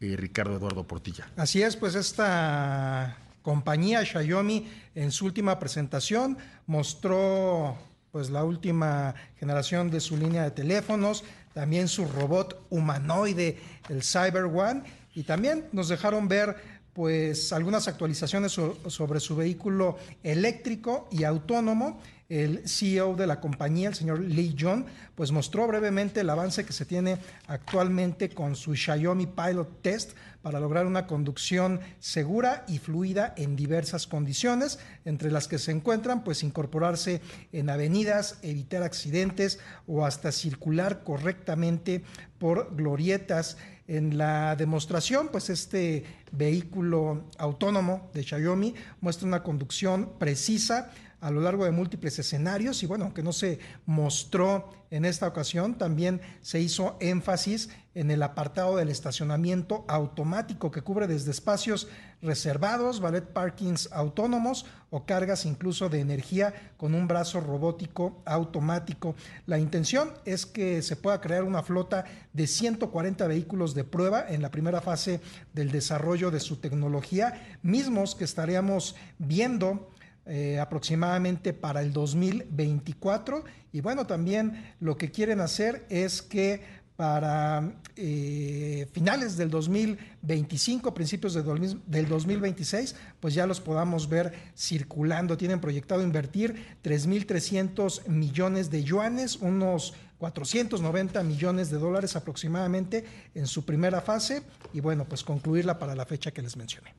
eh, 0.00 0.16
Ricardo 0.16 0.56
Eduardo 0.56 0.86
Portilla. 0.86 1.28
Así 1.36 1.62
es, 1.62 1.76
pues 1.76 1.94
esta 1.94 3.18
compañía 3.42 4.04
Xiaomi 4.04 4.68
en 4.94 5.10
su 5.10 5.26
última 5.26 5.58
presentación 5.58 6.38
mostró 6.66 7.76
pues 8.12 8.28
la 8.28 8.44
última 8.44 9.14
generación 9.40 9.90
de 9.90 9.98
su 9.98 10.18
línea 10.18 10.44
de 10.44 10.50
teléfonos, 10.50 11.24
también 11.54 11.88
su 11.88 12.04
robot 12.04 12.66
humanoide, 12.68 13.58
el 13.88 14.02
Cyber 14.02 14.44
One, 14.44 14.82
y 15.14 15.22
también 15.22 15.66
nos 15.72 15.88
dejaron 15.88 16.28
ver 16.28 16.81
pues 16.92 17.52
algunas 17.52 17.88
actualizaciones 17.88 18.52
sobre 18.52 19.20
su 19.20 19.36
vehículo 19.36 19.96
eléctrico 20.22 21.08
y 21.10 21.24
autónomo. 21.24 22.00
El 22.28 22.66
CEO 22.66 23.14
de 23.14 23.26
la 23.26 23.40
compañía, 23.40 23.90
el 23.90 23.94
señor 23.94 24.20
Lee 24.20 24.56
John, 24.58 24.86
pues 25.14 25.32
mostró 25.32 25.66
brevemente 25.66 26.20
el 26.20 26.30
avance 26.30 26.64
que 26.64 26.72
se 26.72 26.86
tiene 26.86 27.18
actualmente 27.46 28.30
con 28.30 28.56
su 28.56 28.74
Xiaomi 28.74 29.26
Pilot 29.26 29.82
Test 29.82 30.12
para 30.40 30.58
lograr 30.58 30.86
una 30.86 31.06
conducción 31.06 31.80
segura 32.00 32.64
y 32.68 32.78
fluida 32.78 33.34
en 33.36 33.54
diversas 33.54 34.06
condiciones, 34.06 34.78
entre 35.04 35.30
las 35.30 35.46
que 35.46 35.58
se 35.58 35.72
encuentran 35.72 36.24
pues 36.24 36.42
incorporarse 36.42 37.20
en 37.52 37.68
avenidas, 37.68 38.38
evitar 38.40 38.82
accidentes 38.82 39.58
o 39.86 40.06
hasta 40.06 40.32
circular 40.32 41.04
correctamente 41.04 42.02
por 42.38 42.74
glorietas 42.74 43.58
en 43.86 44.16
la 44.16 44.56
demostración, 44.56 45.28
pues 45.28 45.50
este 45.50 46.04
vehículo 46.30 47.24
autónomo 47.38 48.10
de 48.14 48.22
Xiaomi 48.22 48.74
muestra 49.00 49.26
una 49.26 49.42
conducción 49.42 50.12
precisa 50.18 50.90
a 51.22 51.30
lo 51.30 51.40
largo 51.40 51.64
de 51.64 51.70
múltiples 51.70 52.18
escenarios 52.18 52.82
y 52.82 52.86
bueno, 52.86 53.04
aunque 53.04 53.22
no 53.22 53.32
se 53.32 53.60
mostró 53.86 54.70
en 54.90 55.04
esta 55.04 55.28
ocasión, 55.28 55.78
también 55.78 56.20
se 56.42 56.60
hizo 56.60 56.96
énfasis 57.00 57.70
en 57.94 58.10
el 58.10 58.22
apartado 58.22 58.76
del 58.76 58.88
estacionamiento 58.88 59.84
automático 59.88 60.70
que 60.72 60.82
cubre 60.82 61.06
desde 61.06 61.30
espacios 61.30 61.88
reservados, 62.22 63.00
ballet 63.00 63.24
parkings 63.24 63.88
autónomos 63.92 64.66
o 64.90 65.06
cargas 65.06 65.46
incluso 65.46 65.88
de 65.88 66.00
energía 66.00 66.72
con 66.76 66.94
un 66.94 67.06
brazo 67.06 67.40
robótico 67.40 68.20
automático. 68.24 69.14
La 69.46 69.60
intención 69.60 70.12
es 70.24 70.44
que 70.44 70.82
se 70.82 70.96
pueda 70.96 71.20
crear 71.20 71.44
una 71.44 71.62
flota 71.62 72.04
de 72.32 72.48
140 72.48 73.26
vehículos 73.28 73.74
de 73.74 73.84
prueba 73.84 74.26
en 74.28 74.42
la 74.42 74.50
primera 74.50 74.80
fase 74.80 75.20
del 75.52 75.70
desarrollo 75.70 76.32
de 76.32 76.40
su 76.40 76.56
tecnología, 76.56 77.58
mismos 77.62 78.16
que 78.16 78.24
estaríamos 78.24 78.96
viendo 79.18 79.91
eh, 80.26 80.58
aproximadamente 80.60 81.52
para 81.52 81.80
el 81.80 81.92
2024. 81.92 83.44
Y 83.72 83.80
bueno, 83.80 84.06
también 84.06 84.74
lo 84.80 84.96
que 84.96 85.10
quieren 85.10 85.40
hacer 85.40 85.84
es 85.88 86.22
que 86.22 86.82
para 86.96 87.72
eh, 87.96 88.86
finales 88.92 89.36
del 89.36 89.50
2025, 89.50 90.94
principios 90.94 91.34
de 91.34 91.42
del 91.86 92.08
2026, 92.08 92.94
pues 93.18 93.34
ya 93.34 93.46
los 93.46 93.60
podamos 93.60 94.08
ver 94.08 94.32
circulando. 94.56 95.36
Tienen 95.36 95.60
proyectado 95.60 96.02
invertir 96.02 96.78
3.300 96.84 98.06
millones 98.06 98.70
de 98.70 98.84
yuanes, 98.84 99.36
unos 99.36 99.94
490 100.18 101.20
millones 101.24 101.70
de 101.70 101.78
dólares 101.78 102.14
aproximadamente 102.14 103.04
en 103.34 103.48
su 103.48 103.64
primera 103.64 104.00
fase 104.00 104.42
y 104.72 104.78
bueno, 104.78 105.04
pues 105.04 105.24
concluirla 105.24 105.80
para 105.80 105.96
la 105.96 106.06
fecha 106.06 106.30
que 106.30 106.42
les 106.42 106.56
mencioné. 106.56 106.94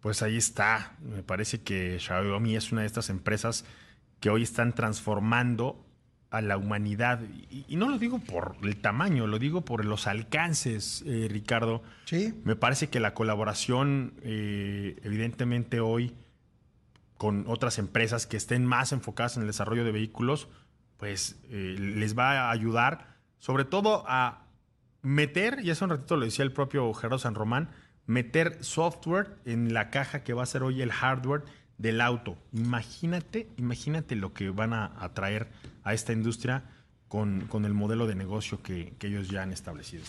Pues 0.00 0.22
ahí 0.22 0.36
está. 0.36 0.96
Me 1.02 1.22
parece 1.22 1.62
que 1.62 1.98
Xiaomi 1.98 2.56
es 2.56 2.72
una 2.72 2.82
de 2.82 2.86
estas 2.86 3.10
empresas 3.10 3.64
que 4.20 4.30
hoy 4.30 4.42
están 4.42 4.74
transformando 4.74 5.84
a 6.30 6.40
la 6.40 6.56
humanidad. 6.56 7.20
Y, 7.50 7.76
no 7.76 7.88
lo 7.88 7.98
digo 7.98 8.18
por 8.18 8.56
el 8.62 8.76
tamaño, 8.76 9.26
lo 9.26 9.38
digo 9.38 9.64
por 9.64 9.84
los 9.84 10.06
alcances, 10.06 11.02
eh, 11.06 11.26
Ricardo. 11.30 11.82
Sí. 12.04 12.34
Me 12.44 12.56
parece 12.56 12.88
que 12.88 13.00
la 13.00 13.14
colaboración, 13.14 14.14
eh, 14.22 14.96
evidentemente 15.02 15.80
hoy, 15.80 16.14
con 17.16 17.44
otras 17.48 17.78
empresas 17.78 18.26
que 18.26 18.36
estén 18.36 18.66
más 18.66 18.92
enfocadas 18.92 19.36
en 19.36 19.42
el 19.42 19.48
desarrollo 19.48 19.84
de 19.84 19.92
vehículos, 19.92 20.48
pues 20.98 21.40
eh, 21.50 21.76
les 21.78 22.16
va 22.16 22.48
a 22.48 22.50
ayudar, 22.50 23.16
sobre 23.38 23.64
todo 23.64 24.04
a 24.06 24.46
meter, 25.02 25.60
y 25.62 25.70
hace 25.70 25.84
un 25.84 25.90
ratito 25.90 26.16
lo 26.16 26.24
decía 26.24 26.44
el 26.44 26.52
propio 26.52 26.92
Gerardo 26.92 27.18
San 27.18 27.34
Román, 27.34 27.70
meter 28.08 28.56
software 28.64 29.36
en 29.44 29.72
la 29.72 29.90
caja 29.90 30.24
que 30.24 30.32
va 30.32 30.42
a 30.42 30.46
ser 30.46 30.64
hoy 30.64 30.82
el 30.82 30.90
hardware 30.90 31.44
del 31.76 32.00
auto. 32.00 32.36
Imagínate, 32.52 33.46
imagínate 33.56 34.16
lo 34.16 34.32
que 34.32 34.50
van 34.50 34.72
a, 34.72 34.86
atraer 34.98 35.44
traer 35.44 35.48
a 35.84 35.94
esta 35.94 36.12
industria 36.12 36.64
con, 37.06 37.42
con 37.42 37.64
el 37.64 37.74
modelo 37.74 38.06
de 38.06 38.16
negocio 38.16 38.62
que, 38.62 38.94
ellos 39.00 39.28
ya 39.28 39.42
han 39.42 39.52
establecido. 39.52 40.04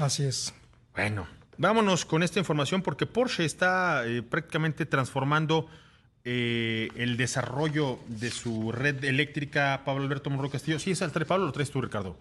Así 0.00 0.24
es. 0.24 0.52
Bueno, 0.94 1.26
vámonos 1.56 2.04
con 2.04 2.22
esta 2.22 2.40
información 2.40 2.82
porque 2.82 3.06
Porsche 3.06 3.44
está 3.44 4.04
eh, 4.04 4.22
prácticamente 4.22 4.84
transformando 4.84 5.68
eh, 6.24 6.88
el 6.96 7.16
desarrollo 7.16 8.00
de 8.08 8.30
su 8.30 8.72
red 8.72 9.04
eléctrica. 9.04 9.82
Pablo 9.84 10.02
Alberto 10.02 10.28
Monroy 10.28 10.50
Castillo. 10.50 10.80
Sí, 10.80 10.90
es 10.90 11.00
el 11.00 11.10
Pablo, 11.10 11.46
lo 11.46 11.52
traes 11.52 11.70
tú, 11.70 11.80
Ricardo. 11.80 12.16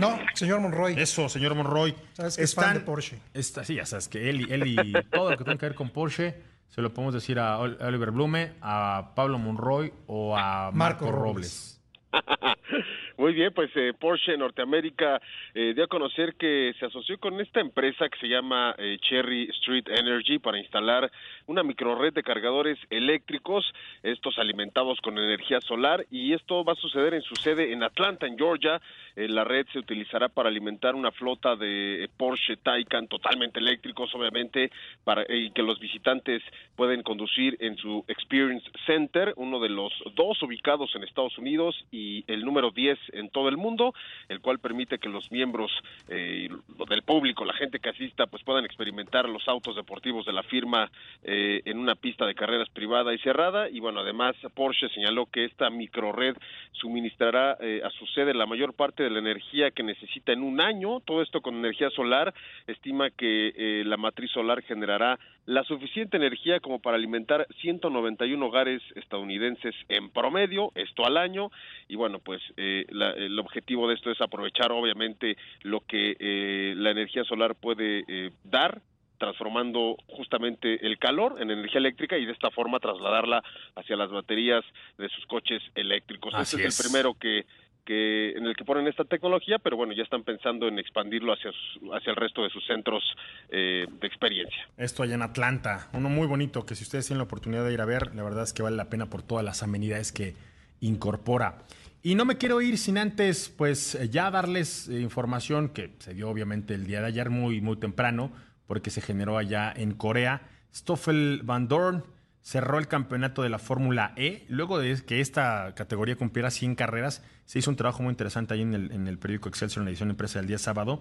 No, 0.00 0.18
señor 0.34 0.60
Monroy. 0.60 0.94
Eso, 0.98 1.28
señor 1.28 1.54
Monroy. 1.54 1.94
Sabes 2.14 2.36
que 2.36 2.42
es 2.42 2.54
fan 2.54 2.74
de 2.74 2.80
Porsche. 2.80 3.18
Está, 3.34 3.64
sí, 3.64 3.74
ya 3.74 3.86
sabes 3.86 4.08
que 4.08 4.30
él, 4.30 4.50
él 4.50 4.66
y 4.66 4.92
todo 5.10 5.30
lo 5.30 5.36
que 5.36 5.44
tenga 5.44 5.58
que 5.58 5.66
ver 5.66 5.74
con 5.74 5.90
Porsche 5.90 6.50
se 6.70 6.80
lo 6.82 6.94
podemos 6.94 7.12
decir 7.14 7.38
a 7.38 7.58
Oliver 7.58 8.12
Blume, 8.12 8.52
a 8.62 9.10
Pablo 9.16 9.38
Monroy 9.38 9.92
o 10.06 10.36
a 10.36 10.70
Marco, 10.72 11.10
Robles. 11.10 11.80
Muy 13.20 13.34
bien, 13.34 13.52
pues 13.52 13.70
eh, 13.74 13.92
Porsche 13.92 14.34
Norteamérica 14.38 15.20
eh, 15.52 15.74
dio 15.74 15.84
a 15.84 15.88
conocer 15.88 16.36
que 16.36 16.72
se 16.78 16.86
asoció 16.86 17.18
con 17.18 17.38
esta 17.38 17.60
empresa 17.60 18.08
que 18.08 18.18
se 18.18 18.28
llama 18.28 18.74
eh, 18.78 18.96
Cherry 18.98 19.50
Street 19.58 19.84
Energy 19.88 20.38
para 20.38 20.58
instalar 20.58 21.12
una 21.46 21.62
microred 21.62 22.14
de 22.14 22.22
cargadores 22.22 22.78
eléctricos, 22.88 23.74
estos 24.02 24.38
alimentados 24.38 25.02
con 25.02 25.18
energía 25.18 25.60
solar, 25.60 26.06
y 26.10 26.32
esto 26.32 26.64
va 26.64 26.72
a 26.72 26.76
suceder 26.76 27.12
en 27.12 27.20
su 27.20 27.36
sede 27.36 27.74
en 27.74 27.82
Atlanta, 27.82 28.26
en 28.26 28.38
Georgia. 28.38 28.80
la 29.16 29.44
red 29.44 29.66
se 29.70 29.80
utilizará 29.80 30.30
para 30.30 30.48
alimentar 30.48 30.94
una 30.94 31.10
flota 31.10 31.56
de 31.56 32.08
Porsche 32.16 32.56
Taycan 32.56 33.06
totalmente 33.06 33.58
eléctricos, 33.58 34.14
obviamente, 34.14 34.70
para 35.04 35.26
y 35.28 35.50
que 35.50 35.62
los 35.62 35.78
visitantes 35.78 36.42
pueden 36.74 37.02
conducir 37.02 37.58
en 37.60 37.76
su 37.76 38.02
Experience 38.08 38.66
Center, 38.86 39.34
uno 39.36 39.60
de 39.60 39.68
los 39.68 39.92
dos 40.14 40.42
ubicados 40.42 40.94
en 40.94 41.04
Estados 41.04 41.36
Unidos 41.36 41.84
y 41.90 42.24
el 42.26 42.46
número 42.46 42.70
10 42.70 43.09
en 43.12 43.30
todo 43.30 43.48
el 43.48 43.56
mundo, 43.56 43.94
el 44.28 44.40
cual 44.40 44.58
permite 44.58 44.98
que 44.98 45.08
los 45.08 45.30
miembros 45.30 45.70
eh, 46.08 46.48
del 46.88 47.02
público, 47.02 47.44
la 47.44 47.54
gente 47.54 47.78
que 47.78 47.90
asista, 47.90 48.26
pues 48.26 48.42
puedan 48.42 48.64
experimentar 48.64 49.28
los 49.28 49.46
autos 49.48 49.76
deportivos 49.76 50.26
de 50.26 50.32
la 50.32 50.42
firma 50.42 50.90
eh, 51.22 51.62
en 51.64 51.78
una 51.78 51.94
pista 51.94 52.26
de 52.26 52.34
carreras 52.34 52.68
privada 52.70 53.14
y 53.14 53.18
cerrada. 53.18 53.68
Y 53.68 53.80
bueno, 53.80 54.00
además 54.00 54.36
Porsche 54.54 54.88
señaló 54.88 55.26
que 55.26 55.44
esta 55.44 55.70
microred 55.70 56.36
suministrará 56.72 57.56
eh, 57.60 57.82
a 57.84 57.90
su 57.90 58.06
sede 58.06 58.34
la 58.34 58.46
mayor 58.46 58.74
parte 58.74 59.02
de 59.02 59.10
la 59.10 59.18
energía 59.18 59.70
que 59.70 59.82
necesita 59.82 60.32
en 60.32 60.42
un 60.42 60.60
año, 60.60 61.00
todo 61.00 61.22
esto 61.22 61.40
con 61.40 61.54
energía 61.56 61.90
solar. 61.90 62.34
Estima 62.66 63.10
que 63.10 63.82
la 63.84 63.96
matriz 63.96 64.30
solar 64.30 64.62
generará 64.62 65.18
la 65.46 65.64
suficiente 65.64 66.16
energía 66.16 66.60
como 66.60 66.80
para 66.80 66.96
alimentar 66.96 67.46
191 67.60 68.46
hogares 68.46 68.82
estadounidenses 68.94 69.74
en 69.88 70.10
promedio, 70.10 70.72
esto 70.74 71.04
al 71.04 71.16
año, 71.16 71.50
y 71.88 71.96
bueno, 71.96 72.18
pues 72.18 72.40
eh, 72.56 72.86
el 72.88 73.38
objetivo 73.38 73.88
de 73.88 73.94
esto 73.94 74.10
es 74.10 74.20
aprovechar 74.20 74.72
obviamente 74.72 75.36
lo 75.62 75.80
que 75.80 76.16
eh, 76.18 76.74
la 76.76 76.90
energía 76.90 77.24
solar 77.24 77.54
puede 77.54 78.04
eh, 78.06 78.30
dar 78.44 78.82
transformando 79.18 79.96
justamente 80.08 80.86
el 80.86 80.98
calor 80.98 81.36
en 81.40 81.50
energía 81.50 81.78
eléctrica 81.78 82.16
y 82.16 82.24
de 82.24 82.32
esta 82.32 82.50
forma 82.50 82.80
trasladarla 82.80 83.42
hacia 83.76 83.94
las 83.94 84.10
baterías 84.10 84.64
de 84.96 85.10
sus 85.10 85.26
coches 85.26 85.62
eléctricos. 85.74 86.32
este 86.34 86.64
es 86.66 86.80
el 86.80 86.86
primero 86.86 87.14
que 87.14 87.44
que 87.84 88.32
en 88.32 88.46
el 88.46 88.56
que 88.56 88.64
ponen 88.64 88.86
esta 88.86 89.04
tecnología, 89.04 89.58
pero 89.58 89.76
bueno, 89.76 89.92
ya 89.92 90.02
están 90.02 90.22
pensando 90.22 90.68
en 90.68 90.78
expandirlo 90.78 91.32
hacia, 91.32 91.50
hacia 91.94 92.10
el 92.10 92.16
resto 92.16 92.42
de 92.42 92.50
sus 92.50 92.64
centros 92.66 93.02
eh, 93.50 93.86
de 94.00 94.06
experiencia. 94.06 94.68
Esto 94.76 95.02
allá 95.02 95.14
en 95.14 95.22
Atlanta, 95.22 95.88
uno 95.92 96.08
muy 96.08 96.26
bonito 96.26 96.64
que 96.64 96.74
si 96.74 96.84
ustedes 96.84 97.06
tienen 97.06 97.18
la 97.18 97.24
oportunidad 97.24 97.64
de 97.64 97.72
ir 97.72 97.80
a 97.80 97.84
ver, 97.84 98.14
la 98.14 98.22
verdad 98.22 98.44
es 98.44 98.52
que 98.52 98.62
vale 98.62 98.76
la 98.76 98.90
pena 98.90 99.06
por 99.06 99.22
todas 99.22 99.44
las 99.44 99.62
amenidades 99.62 100.12
que 100.12 100.34
incorpora. 100.80 101.58
Y 102.02 102.14
no 102.14 102.24
me 102.24 102.38
quiero 102.38 102.62
ir 102.62 102.78
sin 102.78 102.96
antes, 102.96 103.54
pues 103.56 103.98
ya 104.10 104.30
darles 104.30 104.88
eh, 104.88 105.00
información 105.00 105.68
que 105.68 105.92
se 105.98 106.14
dio 106.14 106.30
obviamente 106.30 106.74
el 106.74 106.86
día 106.86 107.00
de 107.00 107.08
ayer 107.08 107.28
muy, 107.28 107.60
muy 107.60 107.76
temprano, 107.76 108.32
porque 108.66 108.90
se 108.90 109.00
generó 109.00 109.36
allá 109.36 109.72
en 109.76 109.92
Corea. 109.92 110.42
Stoffel 110.72 111.40
Van 111.42 111.68
Dorn 111.68 112.04
cerró 112.42 112.78
el 112.78 112.88
campeonato 112.88 113.42
de 113.42 113.48
la 113.48 113.58
Fórmula 113.58 114.12
E. 114.16 114.44
Luego 114.48 114.78
de 114.78 115.02
que 115.04 115.20
esta 115.20 115.74
categoría 115.74 116.16
cumpliera 116.16 116.50
100 116.50 116.74
carreras, 116.74 117.22
se 117.44 117.58
hizo 117.58 117.70
un 117.70 117.76
trabajo 117.76 118.02
muy 118.02 118.10
interesante 118.10 118.54
ahí 118.54 118.62
en 118.62 118.74
el, 118.74 118.92
en 118.92 119.06
el 119.06 119.18
periódico 119.18 119.48
Excelsior, 119.48 119.82
en 119.82 119.86
la 119.86 119.90
edición 119.90 120.10
empresa 120.10 120.38
del 120.38 120.48
día 120.48 120.58
sábado. 120.58 121.00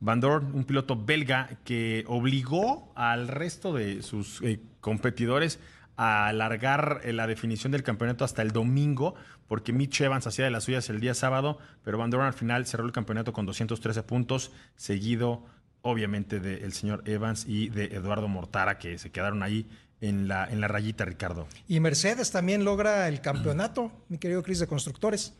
Van 0.00 0.20
Dorn, 0.20 0.54
un 0.54 0.64
piloto 0.64 0.96
belga 0.96 1.50
que 1.64 2.04
obligó 2.06 2.92
al 2.94 3.28
resto 3.28 3.74
de 3.74 4.02
sus 4.02 4.40
eh, 4.42 4.60
competidores 4.80 5.58
a 5.96 6.28
alargar 6.28 7.00
eh, 7.02 7.12
la 7.12 7.26
definición 7.26 7.72
del 7.72 7.82
campeonato 7.82 8.24
hasta 8.24 8.42
el 8.42 8.52
domingo, 8.52 9.16
porque 9.48 9.72
Mitch 9.72 10.00
Evans 10.00 10.26
hacía 10.28 10.44
de 10.44 10.52
las 10.52 10.64
suyas 10.64 10.88
el 10.88 11.00
día 11.00 11.14
sábado, 11.14 11.58
pero 11.82 11.98
Van 11.98 12.10
Dorn 12.10 12.26
al 12.26 12.32
final 12.32 12.64
cerró 12.66 12.86
el 12.86 12.92
campeonato 12.92 13.32
con 13.32 13.46
213 13.46 14.04
puntos, 14.04 14.52
seguido 14.76 15.44
obviamente 15.82 16.38
del 16.38 16.72
señor 16.72 17.02
Evans 17.06 17.46
y 17.46 17.68
de 17.68 17.86
Eduardo 17.86 18.28
Mortara, 18.28 18.78
que 18.78 18.98
se 18.98 19.10
quedaron 19.10 19.42
ahí 19.42 19.68
en 20.00 20.28
la, 20.28 20.46
en 20.46 20.60
la 20.60 20.68
rayita, 20.68 21.04
Ricardo. 21.04 21.48
Y 21.66 21.80
Mercedes 21.80 22.30
también 22.30 22.64
logra 22.64 23.08
el 23.08 23.20
campeonato, 23.20 23.92
mi 24.08 24.18
querido 24.18 24.42
Cris 24.42 24.58
de 24.60 24.66
Constructores. 24.66 25.34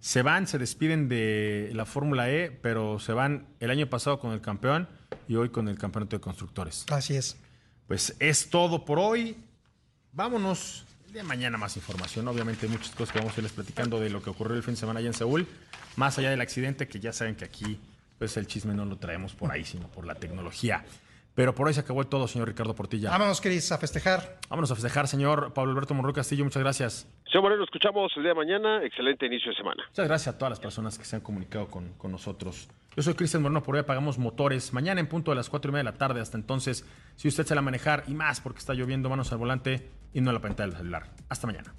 Se 0.00 0.22
van, 0.22 0.46
se 0.46 0.58
despiden 0.58 1.08
de 1.08 1.70
la 1.72 1.86
Fórmula 1.86 2.30
E, 2.30 2.50
pero 2.50 2.98
se 2.98 3.12
van 3.12 3.46
el 3.60 3.70
año 3.70 3.88
pasado 3.88 4.20
con 4.20 4.32
el 4.32 4.40
campeón 4.40 4.86
y 5.28 5.36
hoy 5.36 5.48
con 5.48 5.66
el 5.68 5.78
campeonato 5.78 6.16
de 6.16 6.20
constructores. 6.20 6.84
Así 6.90 7.16
es. 7.16 7.38
Pues 7.86 8.14
es 8.18 8.50
todo 8.50 8.84
por 8.84 8.98
hoy. 8.98 9.36
Vámonos. 10.12 10.84
de 11.12 11.22
mañana 11.22 11.56
más 11.56 11.76
información. 11.76 12.26
Obviamente 12.28 12.66
muchas 12.68 12.90
cosas 12.90 13.12
que 13.12 13.18
vamos 13.20 13.34
a 13.36 13.40
irles 13.40 13.52
platicando 13.52 14.00
de 14.00 14.10
lo 14.10 14.20
que 14.20 14.30
ocurrió 14.30 14.56
el 14.56 14.62
fin 14.62 14.74
de 14.74 14.80
semana 14.80 14.98
allá 14.98 15.08
en 15.08 15.14
Seúl. 15.14 15.46
Más 15.96 16.18
allá 16.18 16.28
del 16.30 16.40
accidente, 16.40 16.88
que 16.88 16.98
ya 17.00 17.12
saben 17.12 17.36
que 17.36 17.44
aquí 17.44 17.80
pues 18.18 18.36
el 18.36 18.46
chisme 18.46 18.74
no 18.74 18.84
lo 18.84 18.96
traemos 18.96 19.32
por 19.34 19.50
ahí, 19.52 19.64
sino 19.64 19.88
por 19.88 20.06
la 20.06 20.14
tecnología. 20.16 20.84
Pero 21.34 21.54
por 21.54 21.66
hoy 21.66 21.74
se 21.74 21.80
acabó 21.80 22.04
todo, 22.04 22.28
señor 22.28 22.48
Ricardo 22.48 22.74
Portilla. 22.74 23.10
Vámonos, 23.10 23.40
Cris, 23.40 23.72
a 23.72 23.78
festejar. 23.78 24.38
Vámonos 24.48 24.70
a 24.70 24.74
festejar, 24.74 25.08
señor 25.08 25.52
Pablo 25.52 25.72
Alberto 25.72 25.92
Monroy 25.92 26.14
Castillo. 26.14 26.44
Muchas 26.44 26.62
gracias. 26.62 27.08
Señor 27.26 27.42
Moreno, 27.42 27.64
escuchamos 27.64 28.12
el 28.16 28.22
día 28.22 28.30
de 28.30 28.36
mañana. 28.36 28.84
Excelente 28.84 29.26
inicio 29.26 29.50
de 29.50 29.56
semana. 29.56 29.82
Muchas 29.88 30.06
gracias 30.06 30.34
a 30.34 30.38
todas 30.38 30.50
las 30.50 30.60
personas 30.60 30.96
que 30.96 31.04
se 31.04 31.16
han 31.16 31.22
comunicado 31.22 31.66
con, 31.68 31.94
nosotros. 32.04 32.68
Yo 32.94 33.02
soy 33.02 33.14
Cristian 33.14 33.42
Moreno, 33.42 33.64
por 33.64 33.74
hoy 33.74 33.80
apagamos 33.80 34.18
motores. 34.18 34.72
Mañana 34.72 35.00
en 35.00 35.08
punto 35.08 35.32
de 35.32 35.36
las 35.36 35.50
4 35.50 35.70
y 35.70 35.72
media 35.72 35.84
de 35.84 35.90
la 35.90 35.98
tarde. 35.98 36.20
Hasta 36.20 36.38
entonces, 36.38 36.88
si 37.16 37.26
usted 37.26 37.44
se 37.44 37.54
la 37.56 37.62
manejar 37.62 38.04
y 38.06 38.14
más 38.14 38.40
porque 38.40 38.60
está 38.60 38.72
lloviendo, 38.74 39.08
manos 39.08 39.32
al 39.32 39.38
volante 39.38 39.90
y 40.12 40.20
no 40.20 40.30
a 40.30 40.32
la 40.32 40.40
pantalla 40.40 40.68
del 40.68 40.78
celular. 40.78 41.10
Hasta 41.28 41.48
mañana. 41.48 41.74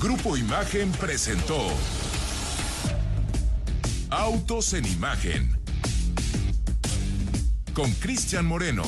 Grupo 0.00 0.36
Imagen 0.36 0.92
presentó 0.92 1.58
Autos 4.10 4.72
en 4.72 4.86
Imagen 4.86 5.58
con 7.74 7.92
Cristian 7.92 8.46
Moreno. 8.46 8.84